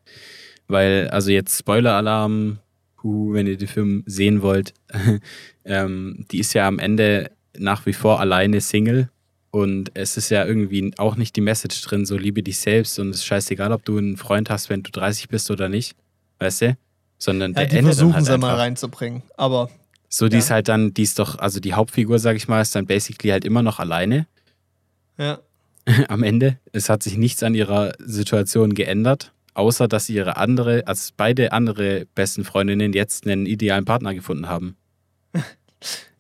[0.67, 2.59] Weil, also jetzt Spoiler-Alarm,
[3.03, 4.75] wenn ihr den Film sehen wollt,
[5.65, 9.09] ähm, die ist ja am Ende nach wie vor alleine Single.
[9.51, 13.11] Und es ist ja irgendwie auch nicht die Message drin, so liebe dich selbst und
[13.11, 15.97] es ist scheißegal, ob du einen Freund hast, wenn du 30 bist oder nicht.
[16.39, 16.77] Weißt du?
[17.19, 19.23] sondern Ja, der die dann versuchen halt sie mal reinzubringen.
[19.37, 19.71] Aber
[20.09, 20.39] So, die Ja.
[20.39, 23.31] ist halt dann, die ist doch, also die Hauptfigur, sag ich mal, ist dann basically
[23.31, 24.27] halt immer noch alleine
[25.19, 25.39] ja.
[26.09, 26.59] am Ende.
[26.73, 31.53] Es hat sich nichts an ihrer Situation geändert, außer dass sie ihre andere, also beide
[31.53, 34.77] andere besten Freundinnen jetzt einen idealen Partner gefunden haben.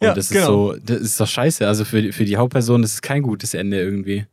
[0.00, 0.72] Und Ja, das ist genau.
[0.72, 1.66] so, das ist doch scheiße.
[1.66, 4.26] Also für, für die Hauptperson ist es kein gutes Ende irgendwie.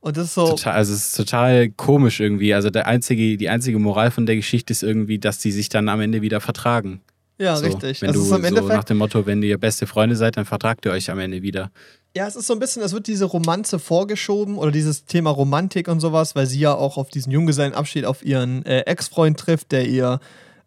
[0.00, 0.48] Und das ist so.
[0.48, 2.54] Total, also es ist total komisch irgendwie.
[2.54, 5.88] Also der einzige, die einzige Moral von der Geschichte ist irgendwie, dass die sich dann
[5.90, 7.02] am Ende wieder vertragen.
[7.38, 8.00] Ja, so, richtig.
[8.02, 8.74] Wenn Es du ist am so Endeffekt.
[8.74, 11.70] nach dem Motto, wenn ihr beste Freunde seid, dann vertragt ihr euch am Ende wieder.
[12.16, 15.86] Ja, es ist so ein bisschen, es wird diese Romanze vorgeschoben oder dieses Thema Romantik
[15.88, 19.86] und sowas, weil sie ja auch auf diesen Junggesellenabschied auf ihren äh, Ex-Freund trifft, der
[19.86, 20.18] ihr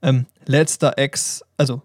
[0.01, 1.81] ähm, letzter Ex, also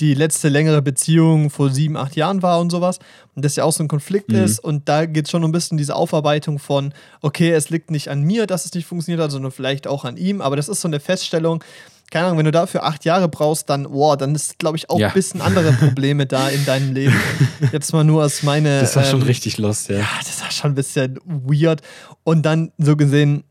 [0.00, 2.98] die letzte längere Beziehung vor sieben, acht Jahren war und sowas.
[3.36, 4.38] Und das ja auch so ein Konflikt Mhm.
[4.42, 4.58] ist.
[4.58, 6.92] Und da geht es schon ein bisschen diese Aufarbeitung von,
[7.22, 10.16] okay, es liegt nicht an mir, dass es nicht funktioniert hat, sondern vielleicht auch an
[10.16, 10.40] ihm.
[10.40, 11.62] Aber das ist so eine Feststellung,
[12.10, 14.98] keine Ahnung, wenn du dafür acht Jahre brauchst, dann, wow, dann ist, glaube ich, auch
[14.98, 15.08] Ja.
[15.08, 17.14] ein bisschen andere Probleme da in deinem Leben.
[17.72, 18.80] Jetzt mal nur als meine.
[18.80, 19.98] Das war schon ähm, richtig lost, ja.
[19.98, 21.82] ja, das war schon ein bisschen weird.
[22.24, 23.44] Und dann so gesehen,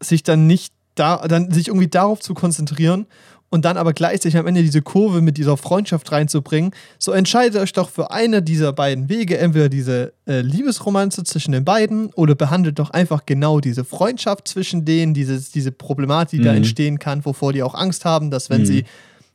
[0.00, 3.06] sich dann nicht da, dann sich irgendwie darauf zu konzentrieren
[3.48, 6.72] und dann aber gleichzeitig am Ende diese Kurve mit dieser Freundschaft reinzubringen.
[6.98, 11.64] So entscheidet euch doch für eine dieser beiden Wege, entweder diese äh, Liebesromanze zwischen den
[11.64, 16.50] beiden oder behandelt doch einfach genau diese Freundschaft zwischen denen, dieses, diese Problematik, die da
[16.50, 16.56] Mhm.
[16.58, 18.66] entstehen kann, wovor die auch Angst haben, dass wenn Mhm.
[18.66, 18.84] sie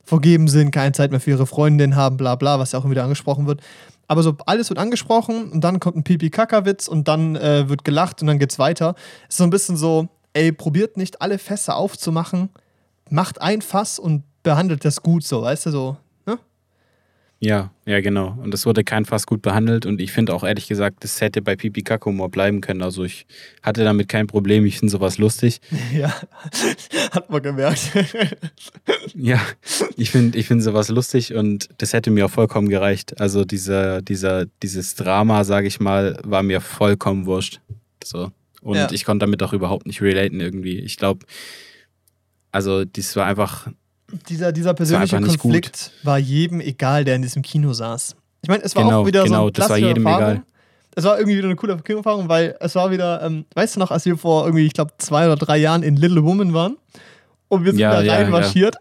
[0.03, 2.91] vergeben sind, keine Zeit mehr für ihre Freundin haben, bla bla, was ja auch immer
[2.91, 3.61] wieder angesprochen wird.
[4.07, 8.19] Aber so alles wird angesprochen und dann kommt ein Pipi-Kaka-Witz und dann äh, wird gelacht
[8.21, 8.95] und dann geht's weiter.
[9.29, 12.49] ist so ein bisschen so, ey, probiert nicht alle Fässer aufzumachen,
[13.11, 16.39] macht ein Fass und behandelt das gut so, weißt du, so, ne?
[17.39, 18.37] Ja, ja, genau.
[18.41, 21.41] Und das wurde kein Fass gut behandelt und ich finde auch ehrlich gesagt, das hätte
[21.41, 22.81] bei Pipi Kakumor bleiben können.
[22.83, 23.25] Also ich
[23.63, 24.65] hatte damit kein Problem.
[24.65, 25.59] Ich finde sowas lustig.
[25.93, 26.13] Ja,
[27.11, 27.91] hat man gemerkt.
[29.15, 29.41] Ja,
[29.97, 33.19] ich finde ich find sowas lustig und das hätte mir auch vollkommen gereicht.
[33.19, 37.59] Also dieser, dieser, dieses Drama, sage ich mal, war mir vollkommen wurscht.
[38.03, 38.31] So.
[38.61, 38.91] Und Ja.
[38.91, 40.79] ich konnte damit auch überhaupt nicht relaten irgendwie.
[40.79, 41.25] Ich glaube,
[42.51, 43.67] also das war einfach,
[44.29, 48.15] dieser, dieser persönliche nicht Konflikt war jedem egal, der in diesem Kino saß.
[48.41, 50.31] Ich meine, es war Genau, auch wieder so genau, eine das war jedem Erfahrung.
[50.33, 50.43] egal.
[50.93, 53.91] Es war irgendwie wieder eine coole Kinoerfahrung, weil es war wieder, ähm, weißt du noch,
[53.91, 56.75] als wir vor irgendwie, ich glaube, zwei oder drei Jahren in Little Woman waren
[57.47, 58.75] und wir sind Ja, da ja, reinmarschiert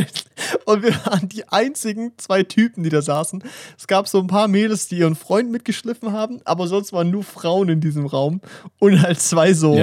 [0.66, 3.42] und wir waren die einzigen zwei Typen, die da saßen.
[3.76, 7.24] Es gab so ein paar Mädels, die ihren Freund mitgeschliffen haben, aber sonst waren nur
[7.24, 8.40] Frauen in diesem Raum
[8.78, 9.74] und halt zwei so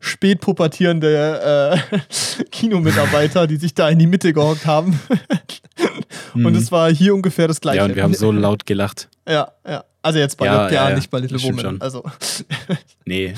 [0.00, 4.98] spätpubertierende äh, Kinomitarbeiter, die sich da in die Mitte gehockt haben.
[6.34, 7.78] und es war hier ungefähr das gleiche.
[7.78, 7.80] Mhm.
[7.80, 9.08] Ja, und wir haben so laut gelacht.
[9.28, 9.84] Ja, ja.
[10.02, 10.96] Also jetzt bei Ja, Lockjahr, ja, ja.
[10.96, 11.60] nicht bei Little Woman.
[11.60, 11.80] schon.
[11.80, 12.04] Also,
[13.04, 13.34] Nee.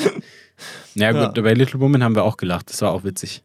[0.95, 1.43] Ja, gut, Ja.
[1.43, 2.71] bei Little Woman haben wir auch gelacht.
[2.71, 3.43] Das war auch witzig.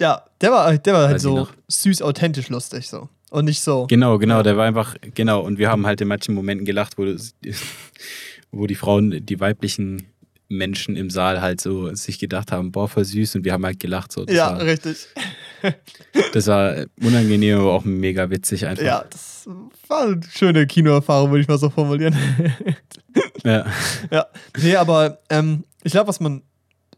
[0.00, 3.08] ja, der war, der war halt Weiß so süß, authentisch lustig so.
[3.30, 3.86] Und nicht so.
[3.88, 7.04] Genau, genau, der war einfach, genau, und wir haben halt in manchen Momenten gelacht, wo,
[8.52, 10.06] wo die Frauen, die weiblichen
[10.48, 13.80] Menschen im Saal halt so sich gedacht haben, boah, voll süß, und wir haben halt
[13.80, 14.12] gelacht.
[14.12, 14.24] So.
[14.24, 15.08] Das, ja, war, richtig.
[16.32, 18.84] das war unangenehm, aber auch mega witzig einfach.
[18.84, 19.48] Ja, das
[19.88, 22.16] war eine schöne Kinoerfahrung, würde ich mal so formulieren.
[23.44, 23.66] Ja.
[24.10, 24.26] ja.
[24.60, 26.42] Nee, aber ähm, ich glaube, was man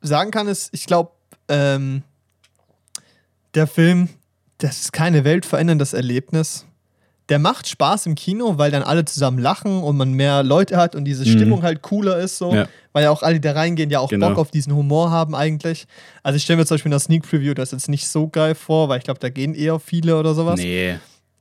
[0.00, 1.10] sagen kann, ist, ich glaube,
[1.48, 2.02] ähm,
[3.54, 4.08] der Film,
[4.58, 6.64] das ist keine weltveränderndes Erlebnis.
[7.28, 10.94] Der macht Spaß im Kino, weil dann alle zusammen lachen und man mehr Leute hat
[10.94, 11.28] und diese Mhm.
[11.32, 12.54] Stimmung halt cooler ist, so.
[12.54, 12.68] Ja.
[12.92, 14.28] Weil ja auch alle, die da reingehen, ja auch Genau.
[14.28, 15.86] Bock auf diesen Humor haben eigentlich.
[16.22, 18.54] Also ich stelle mir zum Beispiel in der Sneak Preview das jetzt nicht so geil
[18.54, 20.60] vor, weil ich glaube, da gehen eher viele oder sowas.
[20.60, 20.98] Nee,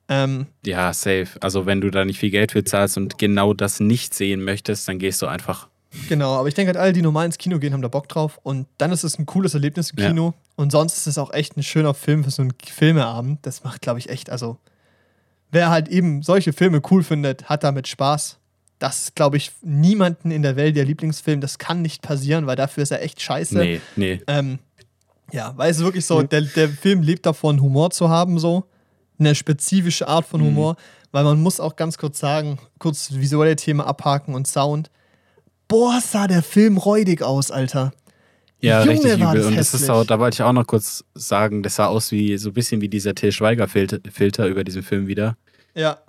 [0.08, 1.28] Ähm, ja, safe.
[1.42, 4.88] Also, wenn du da nicht viel Geld für zahlst und genau das nicht sehen möchtest,
[4.88, 5.68] dann gehst du einfach.
[6.10, 8.40] Genau, aber ich denke halt, alle, die normal ins Kino gehen, haben da Bock drauf.
[8.44, 10.10] Und dann ist es ein cooles Erlebnis im Ja.
[10.10, 10.34] Kino.
[10.58, 13.40] Und sonst ist es auch echt ein schöner Film für so einen Filmeabend.
[13.48, 14.58] Das macht, glaube ich, echt, also
[15.52, 18.38] wer halt eben solche Filme cool findet, hat damit Spaß.
[18.80, 21.40] Das ist, glaube ich, niemanden in der Welt der Lieblingsfilm.
[21.42, 23.58] Das kann nicht passieren, weil dafür ist er echt scheiße.
[23.58, 24.22] Nee, nee.
[24.28, 24.60] Ähm,
[25.32, 28.66] ja, weil es wirklich so, der, der Film lebt davon, Humor zu haben, so.
[29.18, 30.48] Eine spezifische Art von Mhm.
[30.48, 30.76] Humor.
[31.12, 34.92] Weil man muss auch ganz kurz sagen, kurz visuelle Themen abhaken und Sound.
[35.70, 37.94] Boah, sah der Film räudig aus, Alter.
[38.62, 39.36] Ja, Junge, richtig übel.
[39.36, 42.12] das Und das ist auch, da wollte ich auch noch kurz sagen, das sah aus
[42.12, 45.38] wie so ein bisschen wie dieser Till Schweiger-Filter Filter über diesen Film wieder.
[45.76, 46.00] Ja,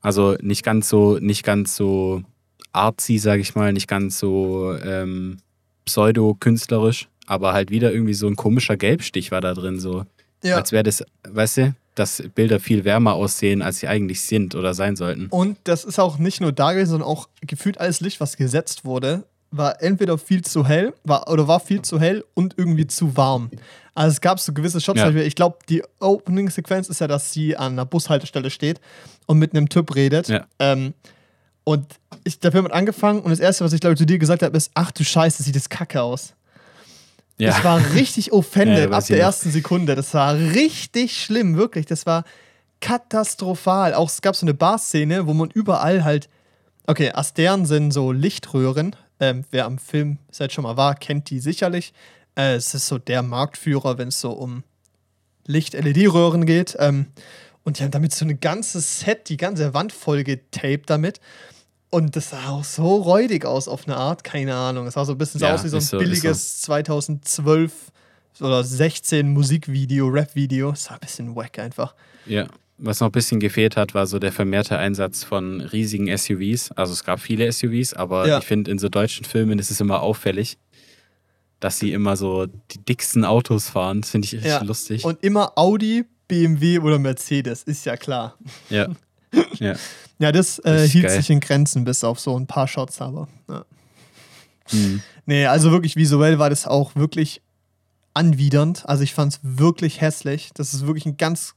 [0.00, 2.22] Also nicht ganz so, nicht ganz so
[2.72, 5.38] artsy, sage ich mal, nicht ganz so ähm,
[5.86, 10.04] pseudo-künstlerisch, aber halt wieder irgendwie so ein komischer Gelbstich war da drin, so.
[10.42, 10.56] ja.
[10.56, 14.74] Als wäre das, weißt du, dass Bilder viel wärmer aussehen, als sie eigentlich sind oder
[14.74, 15.28] sein sollten.
[15.28, 18.84] Und das ist auch nicht nur da gewesen, sondern auch gefühlt alles Licht, was gesetzt
[18.84, 19.24] wurde,
[19.56, 23.50] war entweder viel zu hell war, oder war viel zu hell und irgendwie zu warm.
[23.94, 25.10] Also es gab so gewisse Shots, Ja.
[25.10, 28.80] ich glaube, die Opening-Sequenz ist ja, dass sie an einer Bushaltestelle steht
[29.26, 30.28] und mit einem Typ redet.
[30.28, 30.46] Ja.
[30.58, 30.94] Ähm,
[31.62, 31.86] und
[32.24, 34.56] ich, der Film hat angefangen und das Erste, was ich glaube zu dir gesagt habe,
[34.56, 36.34] ist, ach du Scheiße, sieht das kacke aus.
[37.38, 37.50] Ja.
[37.56, 39.94] Ich war richtig offended ab der ersten Sekunde.
[39.94, 41.86] Das war richtig schlimm, wirklich.
[41.86, 42.24] Das war
[42.80, 43.94] katastrophal.
[43.94, 46.28] Auch es gab so eine Bar-Szene, wo man überall halt.
[46.86, 48.94] Okay, Astern sind so Lichtröhren.
[49.20, 51.92] Ähm, wer am Film seit schon mal war, kennt die sicherlich.
[52.36, 54.64] Äh, es ist so der Marktführer, wenn es so um
[55.46, 56.76] Licht-LED-Röhren geht.
[56.78, 57.06] Ähm,
[57.62, 61.20] und die haben damit so ein ganzes Set, die ganze Wand voll getaped damit.
[61.90, 64.86] Und das sah auch so räudig aus auf eine Art, keine Ahnung.
[64.86, 67.72] Es sah so ein bisschen so Ja, aus wie so ein so, billiges 2012
[68.40, 70.72] oder 16 Musikvideo, Rap-Video.
[70.72, 71.94] Es war ein bisschen wack einfach.
[72.26, 72.48] Ja.
[72.76, 76.72] Was noch ein bisschen gefehlt hat, war so der vermehrte Einsatz von riesigen SUVs.
[76.72, 78.38] Also es gab viele SUVs, aber Ja.
[78.38, 80.58] ich finde, in so deutschen Filmen ist es immer auffällig,
[81.60, 84.00] dass sie immer so die dicksten Autos fahren.
[84.00, 84.62] Das finde ich richtig Ja.
[84.62, 85.04] lustig.
[85.04, 88.36] Und immer Audi, BMW oder Mercedes, ist ja klar.
[88.70, 88.88] ja.
[89.60, 89.74] ja.
[90.18, 91.16] Ja, das äh, hielt geil.
[91.16, 93.28] sich in Grenzen, bis auf so ein paar Shots, aber.
[93.48, 93.64] Ja.
[94.72, 95.02] Mhm.
[95.26, 97.40] Nee, also wirklich visuell war das auch wirklich
[98.14, 98.88] anwidernd.
[98.88, 100.50] Also ich fand es wirklich hässlich.
[100.54, 101.54] Das ist wirklich ein ganz.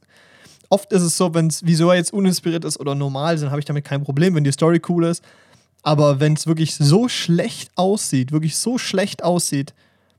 [0.70, 3.64] Oft ist es so, wenn es visuell jetzt uninspiriert ist oder normal, dann habe ich
[3.64, 5.22] damit kein Problem, wenn die Story cool ist.
[5.82, 9.72] Aber wenn es wirklich so schlecht aussieht, wirklich so schlecht aussieht,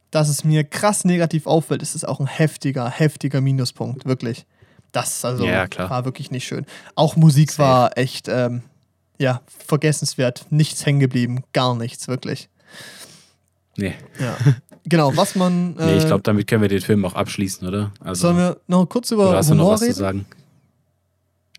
[0.10, 4.45] dass es mir krass negativ auffällt, ist es auch ein heftiger, heftiger Minuspunkt, wirklich.
[4.91, 5.89] Das also Ja, klar.
[5.91, 6.66] war wirklich nicht schön.
[6.95, 7.62] Auch Musik Safe.
[7.70, 8.64] war echt, ähm,
[9.20, 10.47] ja, vergessenswert.
[10.50, 12.50] Nichts hängen geblieben, gar nichts, wirklich.
[13.78, 13.93] Nee.
[14.20, 14.36] Ja.
[14.86, 15.78] genau, was man.
[15.78, 17.91] Äh, nee, ich glaube, damit können wir den Film auch abschließen, oder?
[18.00, 19.95] Also, Sollen wir noch kurz über oder hast du noch Humor was zu reden?
[20.00, 20.26] sagen?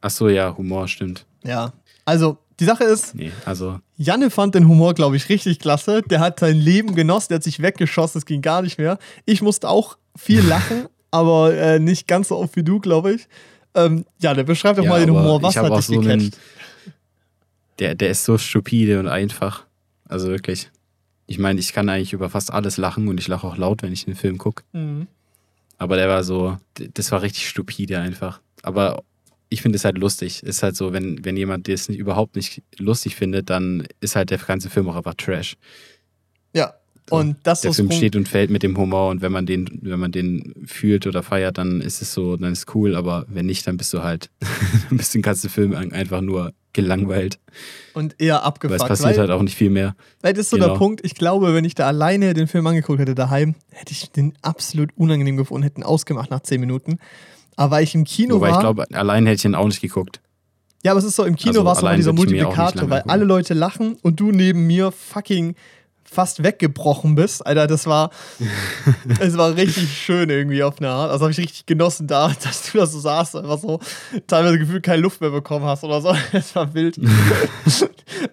[0.00, 1.26] Ach so, ja, Humor, stimmt.
[1.44, 1.72] Ja.
[2.04, 6.02] Also, die Sache ist, Nee, also, Janne fand den Humor, glaube ich, richtig klasse.
[6.02, 8.98] Der hat sein Leben genossen, der hat sich weggeschossen, es ging gar nicht mehr.
[9.24, 13.28] Ich musste auch viel lachen, aber äh, nicht ganz so oft wie du, glaube ich.
[13.74, 15.42] Ähm, ja, der beschreibt doch ja, mal den Humor.
[15.42, 16.30] Was hat dich so einen,
[17.78, 19.66] der, der ist so stupide und einfach.
[20.08, 20.70] Also wirklich.
[21.26, 23.92] Ich meine, ich kann eigentlich über fast alles lachen und ich lache auch laut, wenn
[23.92, 24.64] ich den Film gucke.
[24.72, 25.06] Mhm.
[25.78, 28.40] Aber der war so, das war richtig stupide einfach.
[28.62, 29.04] Aber
[29.50, 30.42] ich finde es halt lustig.
[30.42, 34.30] Ist halt so, wenn, wenn jemand das nicht, überhaupt nicht lustig findet, dann ist halt
[34.30, 35.56] der ganze Film auch einfach Trash.
[36.54, 36.72] Ja,
[37.10, 39.44] und das Der ist Film Punkt- steht und fällt mit dem Humor und wenn man
[39.46, 42.94] den, wenn man den fühlt oder feiert, dann ist es so, dann ist es cool,
[42.94, 44.30] aber wenn nicht, dann bist du halt,
[44.88, 47.40] dann bist den ganzen Film ein- einfach nur gelangweilt.
[47.94, 48.80] und eher Weil abgefuckt.
[48.82, 49.96] es passiert weil, halt auch nicht viel mehr.
[50.20, 50.78] weil das ist so der genau.
[50.78, 54.34] Punkt, ich glaube, wenn ich da alleine den Film angeguckt hätte daheim, hätte ich den
[54.42, 56.98] absolut unangenehm gefunden, hätten ausgemacht nach 10 Minuten.
[57.60, 58.54] Aber weil ich im Kino Wobei war.
[58.54, 60.22] ich glaube, allein hätte ich ihn auch nicht geguckt.
[60.82, 63.26] Ja, aber es ist so, im Kino Also war es immer dieser Multiplikator, weil alle
[63.26, 65.54] Leute lachen und du neben mir fucking
[66.02, 67.46] fast weggebrochen bist.
[67.46, 68.12] Alter, das war,
[69.20, 71.10] es war richtig schön irgendwie auf eine Art.
[71.10, 73.78] Also habe ich richtig genossen da, dass du da so saßt, einfach so
[74.26, 76.16] teilweise gefühlt keine Luft mehr bekommen hast oder so.
[76.32, 76.98] Es war wild.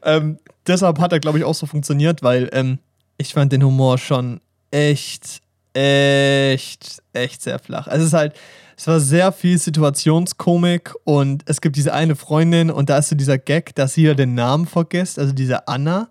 [0.03, 2.79] ähm, deshalb hat er, glaube ich, auch so funktioniert, weil ähm,
[3.17, 4.39] ich fand den Humor schon
[4.71, 5.41] echt,
[5.77, 7.87] echt, echt sehr flach.
[7.87, 8.33] Also es ist halt,
[8.75, 13.15] es war sehr viel Situationskomik und es gibt diese eine Freundin und da ist so
[13.15, 16.09] dieser Gag, dass jeder den Namen vergisst, also diese Anna.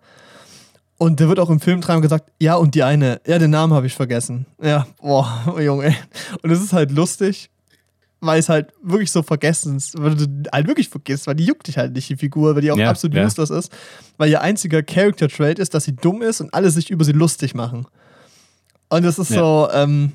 [0.99, 3.75] Und da wird auch im Film dreimal gesagt, ja, und die eine, ja, den Namen
[3.75, 4.47] habe ich vergessen.
[4.63, 5.95] Ja, boah, oh Junge.
[6.43, 7.51] Und es ist halt lustig,
[8.21, 11.67] weil es halt wirklich so vergessen ist, weil du halt wirklich vergisst, weil die juckt
[11.67, 13.27] dich halt nicht, die Figur, weil die auch Ja, absolut ja.
[13.27, 13.71] useless ist.
[14.17, 17.55] Weil ihr einziger Character-Trait ist, dass sie dumm ist und alle sich über sie lustig
[17.55, 17.87] machen.
[18.89, 19.39] Und es ist Ja.
[19.39, 20.13] so, ähm,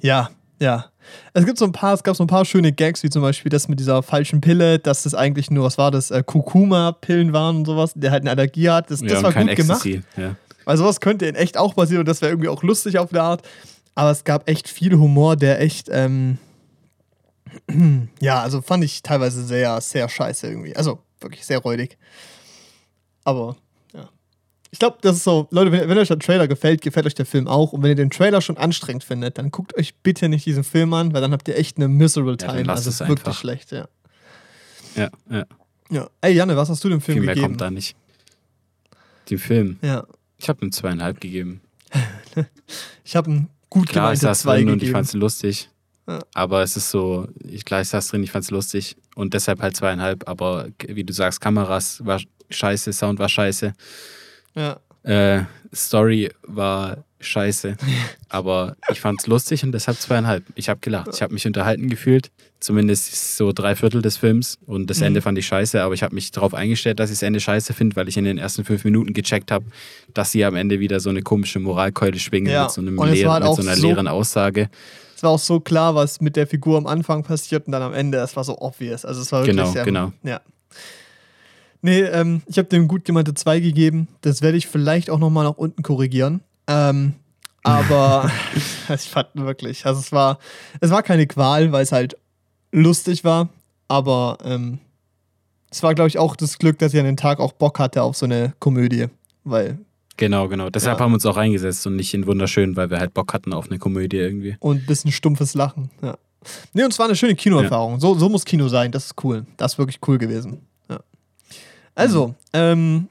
[0.00, 0.30] ja,
[0.60, 0.86] ja.
[1.34, 3.50] Es gibt so ein paar, es gab so ein paar schöne Gags, wie zum Beispiel
[3.50, 7.56] das mit dieser falschen Pille, dass das eigentlich nur, was war das, äh, Kurkuma-Pillen waren
[7.56, 8.90] und sowas, der halt eine Allergie hat.
[8.90, 9.84] Das, das ja, und war gut gemacht.
[9.86, 10.02] Ecstasy.
[10.16, 10.36] Ja.
[10.64, 13.22] Weil sowas könnte in echt auch passieren und das wäre irgendwie auch lustig auf eine
[13.22, 13.46] Art.
[13.94, 16.38] Aber es gab echt viel Humor, der echt, ähm,
[18.20, 20.74] ja, also fand ich teilweise sehr, sehr scheiße irgendwie.
[20.74, 21.98] Also wirklich sehr räudig.
[23.24, 23.56] Aber.
[24.74, 27.26] Ich glaube, das ist so, Leute, wenn, wenn euch der Trailer gefällt, gefällt euch der
[27.26, 27.72] Film auch.
[27.72, 30.92] Und wenn ihr den Trailer schon anstrengend findet, dann guckt euch bitte nicht diesen Film
[30.94, 32.62] an, weil dann habt ihr echt eine miserable dann time.
[32.64, 33.38] lasst also es wirklich einfach.
[33.38, 33.86] schlecht, ja.
[34.96, 35.44] Ja, ja.
[35.90, 36.10] ja.
[36.22, 37.52] Ey, Janne, was hast du dem Film Viel mehr gegeben?
[37.52, 37.94] kommt da nicht.
[39.30, 39.78] Den Film.
[39.80, 40.04] Ja.
[40.38, 41.60] Ich habe ihm zweieinhalb gegeben.
[43.04, 44.94] Ich habe einen gut Klar ist gemeinte das zwei drin und ich gegeben.
[44.94, 45.68] fand's lustig.
[46.08, 46.18] Ja.
[46.34, 48.96] Aber es ist so, ich, ist das drin, ich fand's lustig.
[49.14, 50.26] Und deshalb halt zweieinhalb.
[50.26, 52.20] Aber wie du sagst, Kameras war
[52.50, 53.72] scheiße, Sound war scheiße.
[54.54, 54.78] Ja.
[55.02, 55.44] Äh,
[55.74, 57.76] Story war scheiße,
[58.28, 60.44] aber ich fand es lustig und deshalb zweieinhalb.
[60.54, 62.30] Ich habe gelacht, ich habe mich unterhalten gefühlt,
[62.60, 65.06] zumindest so drei Viertel des Films und das Mhm.
[65.06, 67.72] Ende fand ich scheiße, aber ich habe mich darauf eingestellt, dass ich das Ende scheiße
[67.74, 69.64] finde, weil ich in den ersten fünf Minuten gecheckt habe,
[70.14, 73.06] dass sie am Ende wieder so eine komische Moralkeule schwingen Ja, mit so, einem war
[73.06, 74.70] halt mit so einer so- leeren Aussage.
[75.16, 77.94] Es war auch so klar, was mit der Figur am Anfang passiert und dann am
[77.94, 79.04] Ende, es war so obvious.
[79.04, 80.12] Also es war wirklich Genau, sehr, genau.
[80.22, 80.40] Ja.
[81.84, 84.08] Nee, ähm, ich habe dem gut gemeinte 2 gegeben.
[84.22, 86.40] Das werde ich vielleicht auch nochmal nach unten korrigieren.
[86.66, 87.12] Ähm,
[87.62, 88.30] aber
[88.88, 90.38] ich fand wirklich, also es war,
[90.80, 92.16] es war keine Qual, weil es halt
[92.72, 93.50] lustig war,
[93.86, 94.78] aber ähm,
[95.70, 98.02] es war, glaube ich, auch das Glück, dass ich an den Tag auch Bock hatte
[98.02, 99.08] auf so eine Komödie,
[99.44, 99.78] weil
[100.16, 100.70] Genau, genau.
[100.70, 101.04] Deshalb Ja.
[101.04, 103.66] haben wir uns auch eingesetzt und nicht in Wunderschön, weil wir halt Bock hatten auf
[103.68, 104.56] eine Komödie irgendwie.
[104.60, 105.90] und ein bisschen stumpfes Lachen.
[106.00, 106.16] Ja.
[106.72, 108.00] Nee, und es war eine schöne Kinoerfahrung.
[108.00, 108.90] So, so muss Kino sein.
[108.90, 109.44] Das ist cool.
[109.58, 110.62] Das ist wirklich cool gewesen.
[111.94, 113.08] Also, ähm,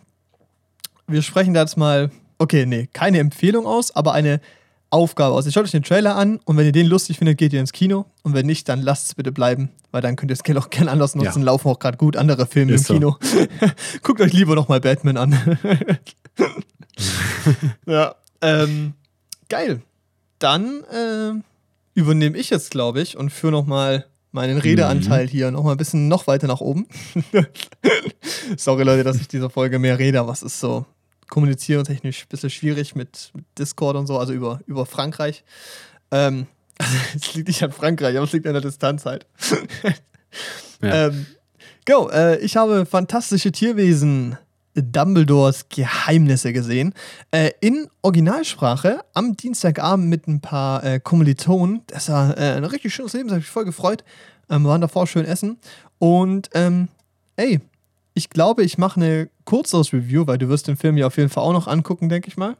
[1.07, 4.41] wir sprechen da jetzt mal, okay, nee, keine Empfehlung aus, aber eine
[4.89, 5.45] Aufgabe aus.
[5.45, 7.71] Ihr schaut euch den Trailer an und wenn ihr den lustig findet, geht ihr ins
[7.71, 8.05] Kino.
[8.21, 10.69] Und wenn nicht, dann lasst es bitte bleiben, weil dann könnt ihr das Geld auch
[10.69, 11.39] gerne anders nutzen.
[11.39, 11.45] Ja.
[11.45, 12.93] Laufen auch gerade gut andere Filme Ist so.
[12.93, 13.17] im Kino.
[14.03, 15.57] Guckt euch lieber nochmal Batman an.
[17.87, 18.93] ja, ähm,
[19.49, 19.81] geil.
[20.37, 21.41] Dann äh,
[21.95, 26.27] übernehme ich jetzt, glaube ich, und führe nochmal meinen Redeanteil hier nochmal ein bisschen noch
[26.27, 26.87] weiter nach oben.
[28.57, 30.85] Sorry, Leute, dass ich dieser Folge mehr rede, aber es ist so
[31.29, 35.43] kommuniziertechnisch ein bisschen schwierig mit, mit Discord und so, also über, über Frankreich.
[36.11, 36.47] Ähm,
[37.15, 39.25] es liegt nicht an Frankreich, aber es liegt an der Distanz halt.
[39.83, 39.91] Ja.
[40.85, 41.27] Ähm,
[41.85, 44.37] go, äh, ich habe fantastische Tierwesen.
[44.75, 46.93] Dumbledores Geheimnisse gesehen.
[47.31, 51.81] Äh, in Originalsprache am Dienstagabend mit ein paar äh, Kommilitonen.
[51.87, 54.03] Das war äh, ein richtig schönes Leben, das habe ich voll gefreut.
[54.49, 55.57] Ähm, wir waren davor schön essen.
[55.99, 56.87] Und ähm,
[57.35, 57.59] ey,
[58.15, 61.29] ich glaube, ich mache eine kurzeres Review, weil du wirst den Film ja auf jeden
[61.29, 62.55] Fall auch noch angucken, denke ich mal.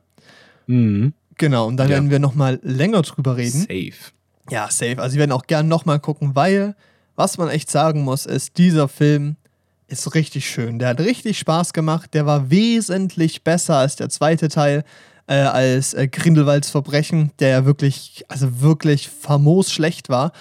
[0.68, 1.14] Mhm.
[1.38, 1.96] Genau, und dann Ja.
[1.96, 3.62] werden wir nochmal länger drüber reden.
[3.62, 3.94] Safe.
[4.50, 5.00] Ja, safe.
[5.02, 6.76] Also, wir werden auch gern nochmal gucken, weil,
[7.16, 9.36] was man echt sagen muss, ist, dieser Film
[9.94, 10.80] ist richtig schön.
[10.80, 12.14] Der hat richtig Spaß gemacht.
[12.14, 14.84] Der war wesentlich besser als der zweite Teil,
[15.28, 20.32] äh, als äh, Grindelwalds Verbrechen, der ja wirklich, also wirklich famos schlecht war.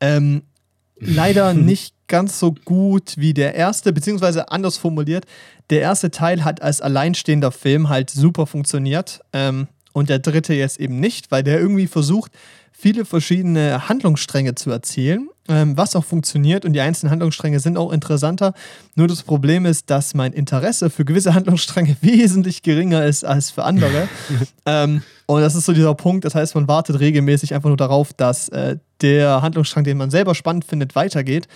[0.00, 0.42] Ähm,
[1.00, 5.24] leider nicht ganz so gut wie der erste, beziehungsweise anders formuliert.
[5.70, 10.80] Der erste Teil hat als alleinstehender Film halt super funktioniert ähm, und der dritte jetzt
[10.80, 12.32] eben nicht, weil der irgendwie versucht,
[12.72, 17.92] viele verschiedene Handlungsstränge zu erzählen, ähm, was auch funktioniert und die einzelnen Handlungsstränge sind auch
[17.92, 18.54] interessanter.
[18.94, 23.64] Nur das Problem ist, dass mein Interesse für gewisse Handlungsstränge wesentlich geringer ist als für
[23.64, 24.08] andere.
[24.66, 28.12] ähm, und das ist so dieser Punkt, das heißt, man wartet regelmäßig einfach nur darauf,
[28.12, 31.46] dass äh, der Handlungsstrang, den man selber spannend findet, weitergeht.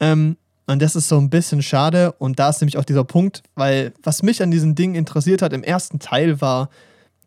[0.00, 0.36] Ähm,
[0.66, 2.12] und das ist so ein bisschen schade.
[2.12, 5.52] Und da ist nämlich auch dieser Punkt, weil was mich an diesen Dingen interessiert hat
[5.52, 6.70] im ersten Teil war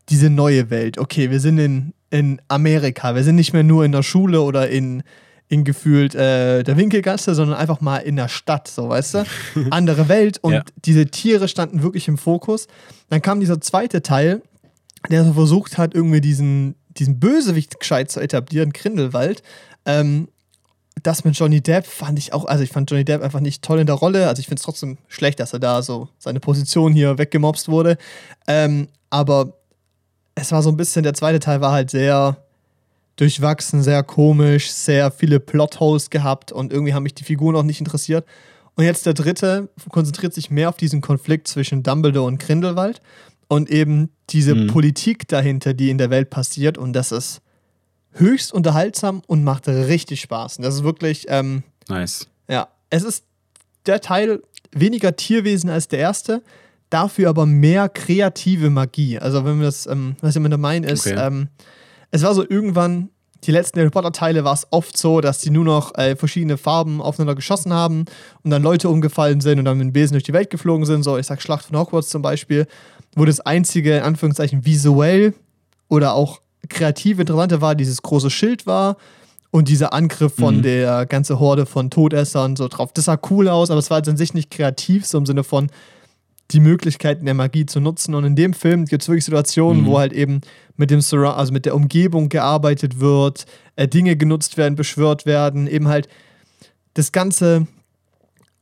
[0.10, 0.98] diese neue Welt.
[0.98, 3.16] Okay, wir sind in, in Amerika.
[3.16, 5.04] Wir sind nicht mehr nur in der Schule oder in,
[5.50, 9.24] in gefühlt äh, der Winkelgasse, sondern einfach mal in der Stadt, so weißt du?
[9.70, 10.64] Andere Welt und Ja.
[10.86, 12.68] diese Tiere standen wirklich im Fokus.
[13.10, 14.41] Dann kam dieser zweite Teil,
[15.10, 19.41] der so versucht hat, irgendwie diesen, diesen Bösewicht gescheit zu etablieren, Grindelwald.
[19.86, 20.28] Ähm,
[21.04, 23.80] das mit Johnny Depp fand ich auch, also ich fand Johnny Depp einfach nicht toll
[23.80, 24.28] in der Rolle.
[24.28, 27.98] Also ich finde es trotzdem schlecht, dass er da so seine Position hier weggemobst wurde.
[28.48, 29.54] Ähm, aber
[30.36, 32.38] es war so ein bisschen, der zweite Teil war halt sehr
[33.18, 37.80] durchwachsen, sehr komisch, sehr viele Plotholes gehabt und irgendwie haben mich die Figuren auch nicht
[37.80, 38.26] interessiert.
[38.76, 43.01] Und jetzt der dritte konzentriert sich mehr auf diesen Konflikt zwischen Dumbledore und Grindelwald
[43.47, 44.68] und eben diese Mhm.
[44.68, 46.78] Politik dahinter, die in der Welt passiert.
[46.78, 47.41] Und das ist
[48.11, 50.57] höchst unterhaltsam und macht richtig Spaß.
[50.57, 52.28] Und das ist wirklich, ähm, Nice.
[52.47, 53.24] ja, es ist
[53.88, 54.41] der Teil
[54.72, 56.43] weniger Tierwesen als der erste,
[56.91, 59.18] dafür aber mehr kreative Magie.
[59.18, 61.15] Also wenn wir das, ähm, was ich damit meine, ist, Okay.
[61.18, 61.47] ähm,
[62.12, 63.10] es war so irgendwann,
[63.43, 66.58] die letzten Harry Potter Teile war es oft so, dass die nur noch äh, verschiedene
[66.58, 68.05] Farben aufeinander geschossen haben
[68.43, 71.03] und dann Leute umgefallen sind und dann mit dem Besen durch die Welt geflogen sind.
[71.03, 72.66] So, ich sag Schlacht von Hogwarts zum Beispiel,
[73.16, 75.34] wo das einzige, in Anführungszeichen, visuell
[75.88, 78.97] oder auch kreativ interessante war, dieses große Schild war
[79.51, 80.62] und dieser Angriff von Mhm.
[80.64, 82.91] der ganze Horde von Todessern so drauf.
[82.93, 85.43] Das sah cool aus, aber es war jetzt an sich nicht kreativ, so im Sinne
[85.43, 85.70] von
[86.52, 88.16] die Möglichkeiten der Magie zu nutzen.
[88.16, 89.86] Und in dem Film gibt es wirklich Situationen, Mhm.
[89.88, 90.41] wo halt eben
[90.78, 93.45] mit dem Surra also mit der Umgebung gearbeitet wird,
[93.76, 96.08] äh, Dinge genutzt werden, beschwört werden, eben halt
[96.93, 97.68] das ganze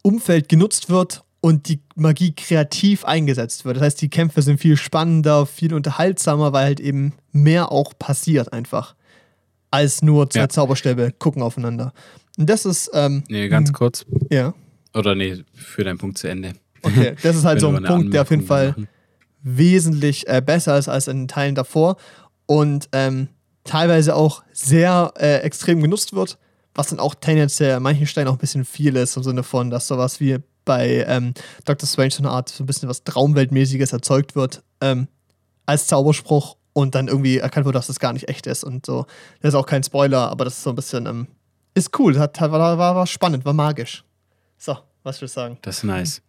[0.02, 3.78] Umfeld genutzt wird und die Magie kreativ eingesetzt wird.
[3.78, 8.52] Das heißt, die Kämpfe sind viel spannender, viel unterhaltsamer, weil halt eben mehr auch passiert
[8.54, 8.96] einfach.
[9.72, 10.50] Als nur zwei Ja.
[10.50, 11.94] Zauberstäbe gucken aufeinander.
[12.38, 14.06] Und das ist, ähm, Nee, ganz kurz.
[14.32, 14.54] ja,
[14.94, 16.54] Oder nee, für deinen Punkt zu Ende.
[16.86, 17.16] Okay.
[17.24, 18.88] Das ist halt so ein Punkt, der auf jeden Fall machen.
[19.42, 21.98] wesentlich äh, besser ist als in den Teilen davor
[22.46, 23.30] und ähm,
[23.64, 26.38] teilweise auch sehr äh, extrem genutzt wird,
[26.74, 29.70] was dann auch tendenziell an manchen Stellen auch ein bisschen viel ist, im Sinne von,
[29.70, 31.34] dass sowas wie bei ähm,
[31.66, 31.88] Dr.
[31.88, 35.08] Strange so eine Art so ein bisschen was Traumweltmäßiges erzeugt wird ähm,
[35.66, 39.06] als Zauberspruch und dann irgendwie erkannt wird, dass das gar nicht echt ist und so.
[39.42, 41.28] Das ist auch kein Spoiler, aber das ist so ein bisschen, ähm,
[41.74, 44.04] ist cool, hat, hat, war, war, war spannend, war magisch.
[44.58, 45.58] So, was würdest du sagen?
[45.62, 46.22] Das ist nice.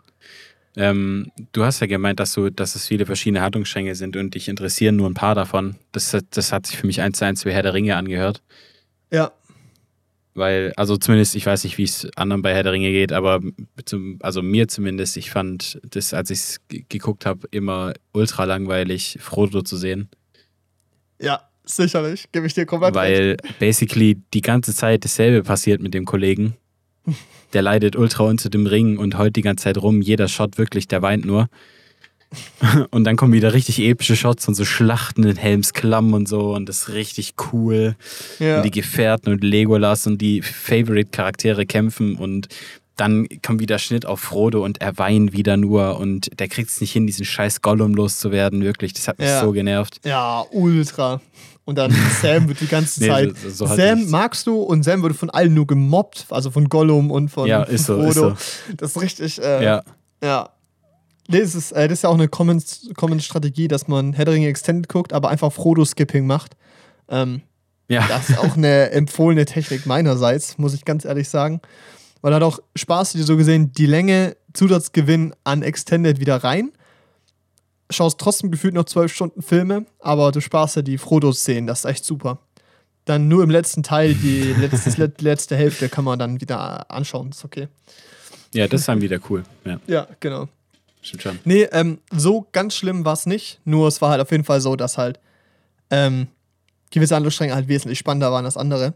[0.76, 4.48] Ähm, du hast ja gemeint, dass, du, dass es viele verschiedene Handlungsstränge sind und dich
[4.48, 5.76] interessieren nur ein paar davon.
[5.92, 8.42] Das, das hat sich für mich eins zu eins wie Herr der Ringe angehört.
[9.10, 9.32] Ja.
[10.34, 13.40] Weil, also zumindest, ich weiß nicht, wie es anderen bei Herr der Ringe geht, aber
[13.86, 19.16] zum, also mir zumindest, ich fand das, als ich es geguckt habe, immer ultra langweilig,
[19.18, 20.10] Frodo zu sehen.
[21.18, 23.58] Ja, sicherlich, gebe ich dir komplett Weil recht.
[23.58, 26.54] basically die ganze Zeit dasselbe passiert mit dem Kollegen.
[27.52, 30.00] Der leidet ultra unter dem Ring und heult die ganze Zeit rum.
[30.02, 31.48] Jeder Shot wirklich, der weint nur.
[32.90, 36.54] Und dann kommen wieder richtig epische Shots und so Schlachten in Helms Klamm und so
[36.56, 37.94] und das ist richtig cool.
[38.40, 38.56] Ja.
[38.58, 42.48] Und die Gefährten und Legolas und die Favorite-Charaktere kämpfen und
[42.96, 46.80] dann kommt wieder Schnitt auf Frodo und er weint wieder nur und der kriegt es
[46.80, 48.92] nicht hin, diesen scheiß Gollum loszuwerden, wirklich.
[48.94, 49.40] Das hat mich Ja.
[49.42, 50.00] so genervt.
[50.04, 51.20] Ja, ultra.
[51.66, 51.92] Und dann
[52.22, 53.36] Sam wird die ganze Nee, Zeit.
[53.36, 54.10] so- so halt Sam nicht.
[54.10, 57.64] magst du und Sam wird von allen nur gemobbt, also von Gollum und von, Ja,
[57.64, 58.28] ist so, Frodo.
[58.30, 59.42] ist Das ist richtig.
[59.42, 59.82] Äh, Ja,
[60.22, 60.50] Ja.
[61.28, 62.62] Nee, das, ist, äh, das ist ja auch eine Common-
[62.96, 66.52] Common-Strategie, dass man Herr Extended guckt, aber einfach Frodo-Skipping macht.
[67.08, 67.42] Ähm,
[67.88, 68.06] ja.
[68.08, 71.60] das ist auch eine empfohlene Technik meinerseits, muss ich ganz ehrlich sagen.
[72.22, 76.70] Weil hat auch Spaß, dir so gesehen, die Länge Zusatzgewinn an Extended wieder rein.
[77.90, 81.84] Schaust trotzdem gefühlt noch zwölf Stunden Filme, aber du sparst ja die Frodo-Szenen, das ist
[81.84, 82.38] echt super.
[83.04, 87.44] Dann nur im letzten Teil, die letzte, letzte Hälfte kann man dann wieder anschauen, ist
[87.44, 87.68] okay.
[88.52, 89.44] ja, das ist dann wieder cool.
[89.64, 90.48] Ja, Ja, genau.
[91.00, 91.38] stimmt schon.
[91.44, 93.60] Nee, ähm, so ganz schlimm war es nicht.
[93.64, 95.20] Nur es war halt auf jeden Fall so, dass halt
[95.90, 96.26] ähm,
[96.90, 98.94] gewisse Handlungsstränge halt wesentlich spannender waren als andere.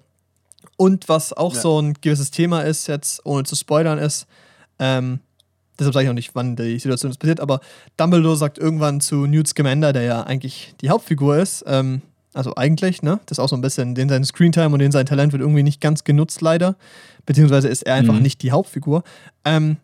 [0.76, 1.60] Und was auch Ja.
[1.60, 4.26] so ein gewisses Thema ist, jetzt ohne zu spoilern, ist,
[4.80, 5.20] ähm,
[5.80, 7.60] deshalb sage ich auch nicht, wann die Situation ist passiert, aber
[7.96, 12.02] Dumbledore sagt irgendwann zu Newt Scamander, der ja eigentlich die Hauptfigur ist, ähm,
[12.32, 13.18] also eigentlich, ne?
[13.26, 15.64] Das ist auch so ein bisschen, den sein Screentime und den sein Talent wird irgendwie
[15.64, 16.76] nicht ganz genutzt, leider.
[17.26, 18.22] Beziehungsweise ist er einfach Mhm.
[18.22, 19.02] nicht die Hauptfigur.
[19.44, 19.78] Ähm,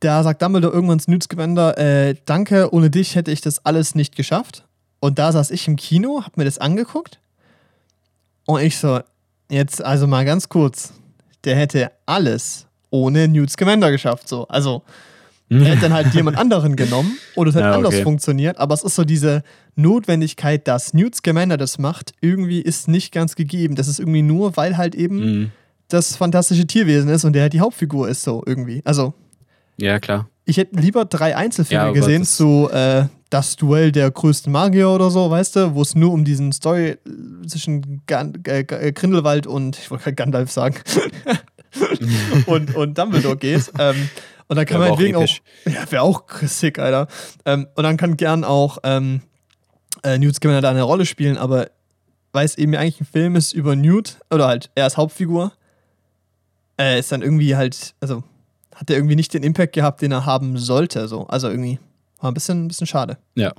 [0.00, 3.94] da sagt Dumbledore irgendwann zu Newt Scamander, äh, danke, ohne dich hätte ich das alles
[3.94, 4.64] nicht geschafft.
[5.00, 7.18] Und da saß ich im Kino, hab mir das angeguckt
[8.46, 9.00] und ich so,
[9.50, 10.92] jetzt also mal ganz kurz,
[11.44, 14.46] der hätte alles ohne Newt Scamander geschafft, so.
[14.48, 14.82] Also,
[15.60, 18.02] er hätte dann halt jemand anderen genommen oder es hätte Ja, anders okay.
[18.02, 19.42] funktioniert, aber es ist so diese
[19.76, 23.74] Notwendigkeit, dass Newt Scamander das macht, irgendwie ist nicht ganz gegeben.
[23.74, 25.50] Das ist irgendwie nur, weil halt eben Mhm.
[25.88, 28.80] das fantastische Tierwesen ist und der halt die Hauptfigur ist, so irgendwie.
[28.84, 29.14] Also,
[29.76, 30.28] Ja, klar.
[30.44, 34.90] ich hätte lieber drei Einzelfilme Ja, aber gesehen zu äh, Das Duell der größten Magier
[34.90, 36.96] oder so, weißt du, wo es nur um diesen Story
[37.46, 40.76] zwischen Gan äh, äh, Grindelwald und, ich wollte gerade Gandalf sagen,
[42.46, 43.72] und, und Dumbledore geht.
[43.78, 44.08] Ähm,
[44.52, 45.26] und dann kann man wegen auch,
[45.64, 47.08] ja, wäre auch sick, Alter.
[47.46, 49.22] Ähm, und dann kann gern auch ähm,
[50.02, 51.70] äh, Newt Scamander da eine Rolle spielen, aber
[52.32, 55.52] weil es eben eigentlich ein Film ist über Newt, oder halt er als Hauptfigur,
[56.78, 58.24] äh, ist dann irgendwie halt, also
[58.74, 61.08] hat er irgendwie nicht den Impact gehabt, den er haben sollte.
[61.08, 61.26] So.
[61.28, 61.78] Also irgendwie
[62.20, 63.16] war ein bisschen, ein bisschen schade.
[63.34, 63.54] Ja.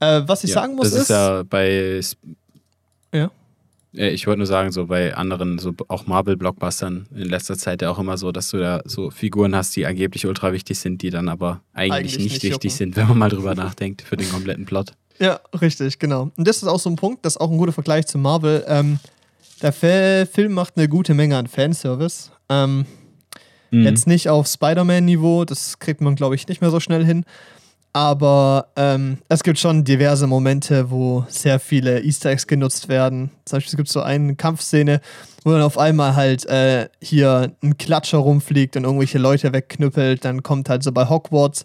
[0.00, 0.62] Äh, was ich ja.
[0.62, 2.00] sagen muss, das ist, ja bei.
[3.12, 3.30] Ja.
[3.94, 7.90] Äh, Ich wollte nur sagen, so bei anderen, so auch Marvel-Blockbustern in letzter Zeit ja
[7.90, 11.10] auch immer so, dass du da so Figuren hast, die angeblich ultra wichtig sind, die
[11.10, 14.28] dann aber eigentlich, Eigentlich nicht, nicht wichtig sind, wenn man mal drüber nachdenkt für den
[14.30, 14.92] kompletten Plot.
[15.18, 16.30] Ja, richtig, genau.
[16.36, 18.64] Und das ist auch so ein Punkt, das ist auch ein guter Vergleich zu Marvel.
[18.68, 18.98] Ähm,
[19.62, 22.30] der Film macht eine gute Menge an Fanservice.
[22.48, 22.86] Ähm,
[23.70, 23.84] Mhm.
[23.84, 27.24] Jetzt nicht auf Spider-Man-Niveau, das kriegt man, glaube ich, nicht mehr so schnell hin.
[27.92, 33.30] Aber ähm, es gibt schon diverse Momente, wo sehr viele Easter Eggs genutzt werden.
[33.44, 35.00] Zum Beispiel es gibt so eine Kampfszene,
[35.44, 40.24] wo dann auf einmal halt äh, hier ein Klatscher rumfliegt und irgendwelche Leute wegknüppelt.
[40.24, 41.64] Dann kommt halt so bei Hogwarts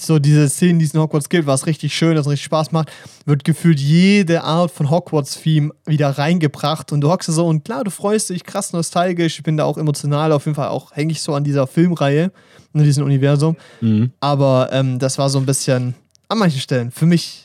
[0.00, 2.90] so diese Szenen, die es in Hogwarts gibt, was richtig schön, das richtig Spaß macht,
[3.26, 7.90] wird gefühlt jede Art von Hogwarts-Theme wieder reingebracht und du hockst so und klar, du
[7.90, 11.20] freust dich, krass nostalgisch, ich bin da auch emotional, auf jeden Fall auch hänge ich
[11.22, 12.30] so an dieser Filmreihe,
[12.74, 14.12] in diesem Universum, Mhm.
[14.20, 15.94] aber ähm, das war so ein bisschen,
[16.28, 17.44] an manchen Stellen, für mich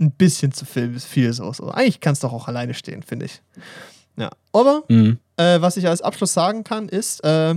[0.00, 1.52] ein bisschen zu viel, viel so.
[1.52, 1.70] so.
[1.70, 3.40] Eigentlich kann es doch auch alleine stehen, finde ich.
[4.16, 5.18] Ja, aber Mhm.
[5.36, 7.54] äh, was ich als Abschluss sagen kann, ist, äh,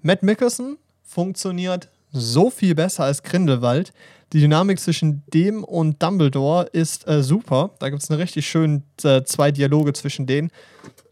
[0.00, 3.92] Matt Mickelson funktioniert so viel besser als Grindelwald.
[4.32, 7.70] Die Dynamik zwischen dem und Dumbledore ist äh, super.
[7.78, 10.50] Da gibt es eine richtig schönen äh, zwei Dialoge zwischen denen.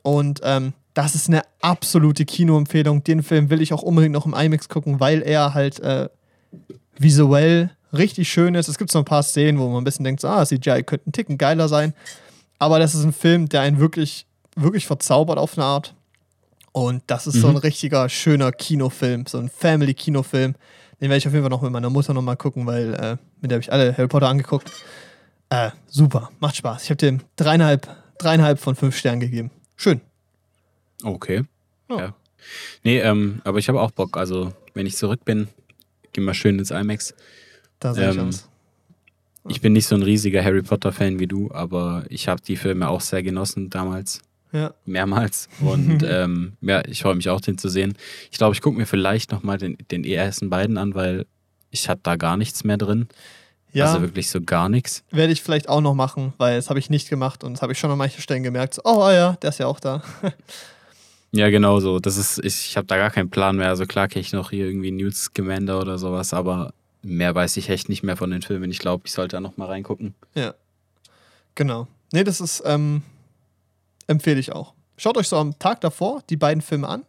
[0.02, 3.04] Und ähm, das ist eine absolute Kinoempfehlung.
[3.04, 6.08] Den Film will ich auch unbedingt noch im IMAX gucken, weil er halt äh,
[6.98, 8.68] visuell richtig schön ist.
[8.68, 11.08] Es gibt so ein paar Szenen, wo man ein bisschen denkt, so, ah, CGI könnte
[11.08, 11.94] ein Ticken geiler sein.
[12.58, 14.26] Aber das ist ein Film, der einen wirklich,
[14.56, 15.94] wirklich verzaubert auf eine Art.
[16.72, 17.60] Und das ist so ein Mhm.
[17.60, 20.54] richtiger, schöner Kinofilm, so ein Family-Kinofilm.
[21.00, 23.50] Den werde ich auf jeden Fall noch mit meiner Mutter nochmal gucken, weil äh, mit
[23.50, 24.70] der habe ich alle Harry Potter angeguckt.
[25.48, 26.84] Äh, super, macht Spaß.
[26.84, 27.88] Ich habe dem dreieinhalb,
[28.18, 29.50] dreieinhalb von fünf Sternen gegeben.
[29.76, 30.00] Schön.
[31.02, 31.44] Okay.
[31.88, 31.98] Ja.
[31.98, 32.14] Ja.
[32.84, 34.16] Nee, ähm, aber ich habe auch Bock.
[34.16, 35.48] Also, wenn ich zurück bin,
[36.12, 37.14] geh mal schön ins IMAX.
[37.78, 38.48] Da sehe ich Ähm, aus.
[39.48, 42.88] Ich bin nicht so ein riesiger Harry Potter-Fan wie du, aber ich habe die Filme
[42.88, 44.20] auch sehr genossen damals.
[44.52, 44.74] Ja.
[44.84, 45.48] Mehrmals.
[45.60, 47.96] Und ähm, ja, ich freue mich auch, den zu sehen.
[48.30, 51.26] Ich glaube, ich gucke mir vielleicht nochmal den, den ersten beiden an, weil
[51.70, 53.08] ich habe da gar nichts mehr drin.
[53.72, 55.04] Ja, Also wirklich so gar nichts.
[55.12, 57.72] werde ich vielleicht auch noch machen, weil das habe ich nicht gemacht und das habe
[57.72, 58.74] ich schon an manchen Stellen gemerkt.
[58.74, 60.02] So, oh ah ja, der ist ja auch da.
[61.32, 62.00] Ja, genau so.
[62.00, 63.68] Das ist, ich, ich habe da gar keinen Plan mehr.
[63.68, 66.72] Also klar kenne ich noch hier irgendwie Newt Scamander oder sowas, aber
[67.02, 68.70] mehr weiß ich echt nicht mehr von den Filmen.
[68.70, 70.14] Ich glaube, ich sollte da nochmal reingucken.
[70.34, 70.54] Ja.
[71.54, 71.86] Genau.
[72.12, 73.02] Nee, das ist, ähm,
[74.10, 74.74] empfehle ich auch.
[74.96, 77.04] Schaut euch so am Tag davor die beiden Filme an,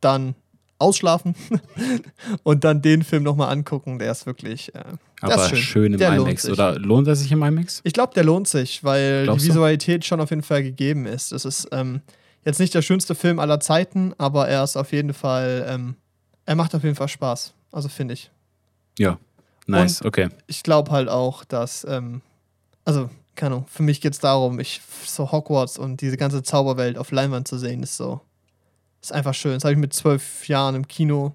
[0.00, 0.34] dann
[0.78, 1.34] ausschlafen
[2.42, 3.98] und dann den Film nochmal angucken.
[3.98, 4.84] Der ist wirklich, äh,
[5.20, 5.58] Aber ist schön.
[5.58, 6.42] schön, im Der lohnt IMAX.
[6.42, 6.52] sich.
[6.52, 7.80] Oder lohnt er sich im IMAX?
[7.84, 9.54] Ich glaube, der lohnt sich, weil Glaubst die du?
[9.54, 11.32] Visualität schon auf jeden Fall gegeben ist.
[11.32, 12.02] Es ist ähm,
[12.44, 15.96] jetzt nicht der schönste Film aller Zeiten, aber er ist auf jeden Fall, ähm,
[16.44, 17.54] er macht auf jeden Fall Spaß.
[17.72, 18.30] Also finde ich.
[18.98, 19.18] Ja.
[19.66, 20.28] Nice, okay.
[20.46, 22.20] Ich glaube halt auch, dass, ähm,
[22.84, 26.98] also, keine Ahnung, für mich geht es darum, ich, so Hogwarts und diese ganze Zauberwelt
[26.98, 28.20] auf Leinwand zu sehen, ist so,
[29.02, 29.54] ist einfach schön.
[29.54, 31.32] Das habe ich mit zwölf Jahren im Kino,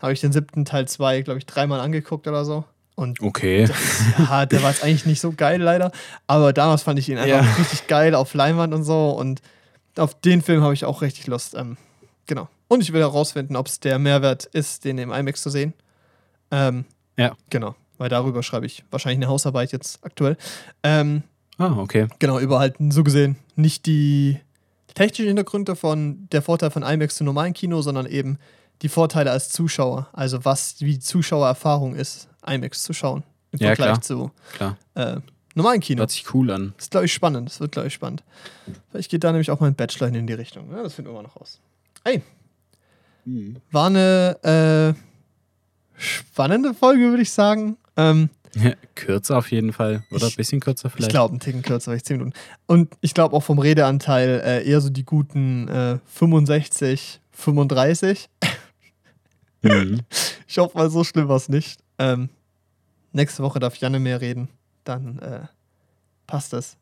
[0.00, 2.64] habe ich den siebten Teil 2, glaube ich, dreimal angeguckt oder so.
[2.94, 3.68] Und Okay.
[4.18, 5.92] ja, der war jetzt eigentlich nicht so geil, leider.
[6.26, 7.54] Aber damals fand ich ihn einfach Ja.
[7.58, 9.10] richtig geil auf Leinwand und so.
[9.10, 9.40] Und
[9.96, 11.54] auf den Film habe ich auch richtig Lust.
[11.54, 11.76] Ähm,
[12.26, 12.48] genau.
[12.68, 15.74] Und ich will herausfinden, ob es der Mehrwert ist, den im IMAX zu sehen.
[16.50, 16.84] Ähm,
[17.16, 17.36] Ja.
[17.50, 17.74] Genau.
[17.98, 20.36] Weil darüber schreibe ich wahrscheinlich eine Hausarbeit jetzt aktuell.
[20.82, 21.22] Ähm,
[21.58, 22.06] Ah, okay.
[22.20, 24.38] genau, über halt so gesehen nicht die
[24.94, 28.38] technischen Hintergründe von der Vorteil von IMAX zu normalen Kino, sondern eben
[28.82, 30.08] die Vorteile als Zuschauer.
[30.12, 33.24] Also was, wie die Zuschauererfahrung ist, IMAX zu schauen.
[33.50, 34.00] Im Ja, Vergleich klar.
[34.02, 34.76] zu Klar.
[34.94, 35.16] äh,
[35.56, 35.98] normalen Kino.
[36.00, 36.74] Hört sich cool an.
[36.76, 37.48] Das ist, glaube ich, spannend.
[37.48, 38.22] Das wird, glaube ich, spannend.
[38.92, 40.70] Vielleicht geht da nämlich auch mein Bachelor in die Richtung.
[40.70, 41.58] Ja, das finden wir mal noch raus.
[42.04, 42.22] Hey,
[43.72, 47.76] war eine äh, spannende Folge, würde ich sagen.
[47.98, 48.30] Ähm,
[48.94, 50.04] kürzer auf jeden Fall.
[50.10, 51.10] Oder ein bisschen kürzer ich vielleicht.
[51.10, 52.38] glaube, einen Ticken kürzer, vielleicht 10 Minuten.
[52.66, 58.28] Und ich glaube auch vom Redeanteil äh, eher so die guten äh, 65, 35.
[59.62, 60.00] Mhm.
[60.50, 61.78] Ich hoffe mal, so schlimm war es nicht.
[61.98, 62.30] Ähm,
[63.12, 64.48] nächste Woche darf Janne mehr reden.
[64.84, 65.40] Dann äh,
[66.26, 66.78] passt das.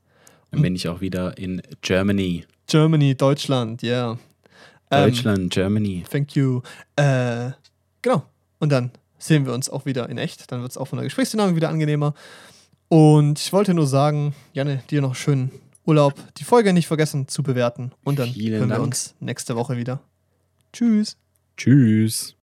[0.53, 2.45] Dann bin ich auch wieder in Germany.
[2.69, 4.13] Germany, Deutschland, ja.
[4.93, 6.05] Ähm, Deutschland, Germany.
[6.09, 6.61] Thank you.
[6.95, 7.51] Äh,
[8.03, 8.23] genau.
[8.61, 10.51] Und dann sehen wir uns auch wieder in echt.
[10.53, 12.15] Dann wird es auch von der Gesprächsdynamik wieder angenehmer.
[12.89, 15.51] Und ich wollte nur sagen, Janne, dir noch schönen
[15.85, 16.15] Urlaub.
[16.37, 17.93] Die Folge nicht vergessen zu bewerten.
[18.05, 18.87] Und dann Vielen hören wir Dank.
[18.87, 20.01] uns nächste Woche wieder.
[20.73, 21.17] Tschüss.
[21.57, 22.37] Tschüss.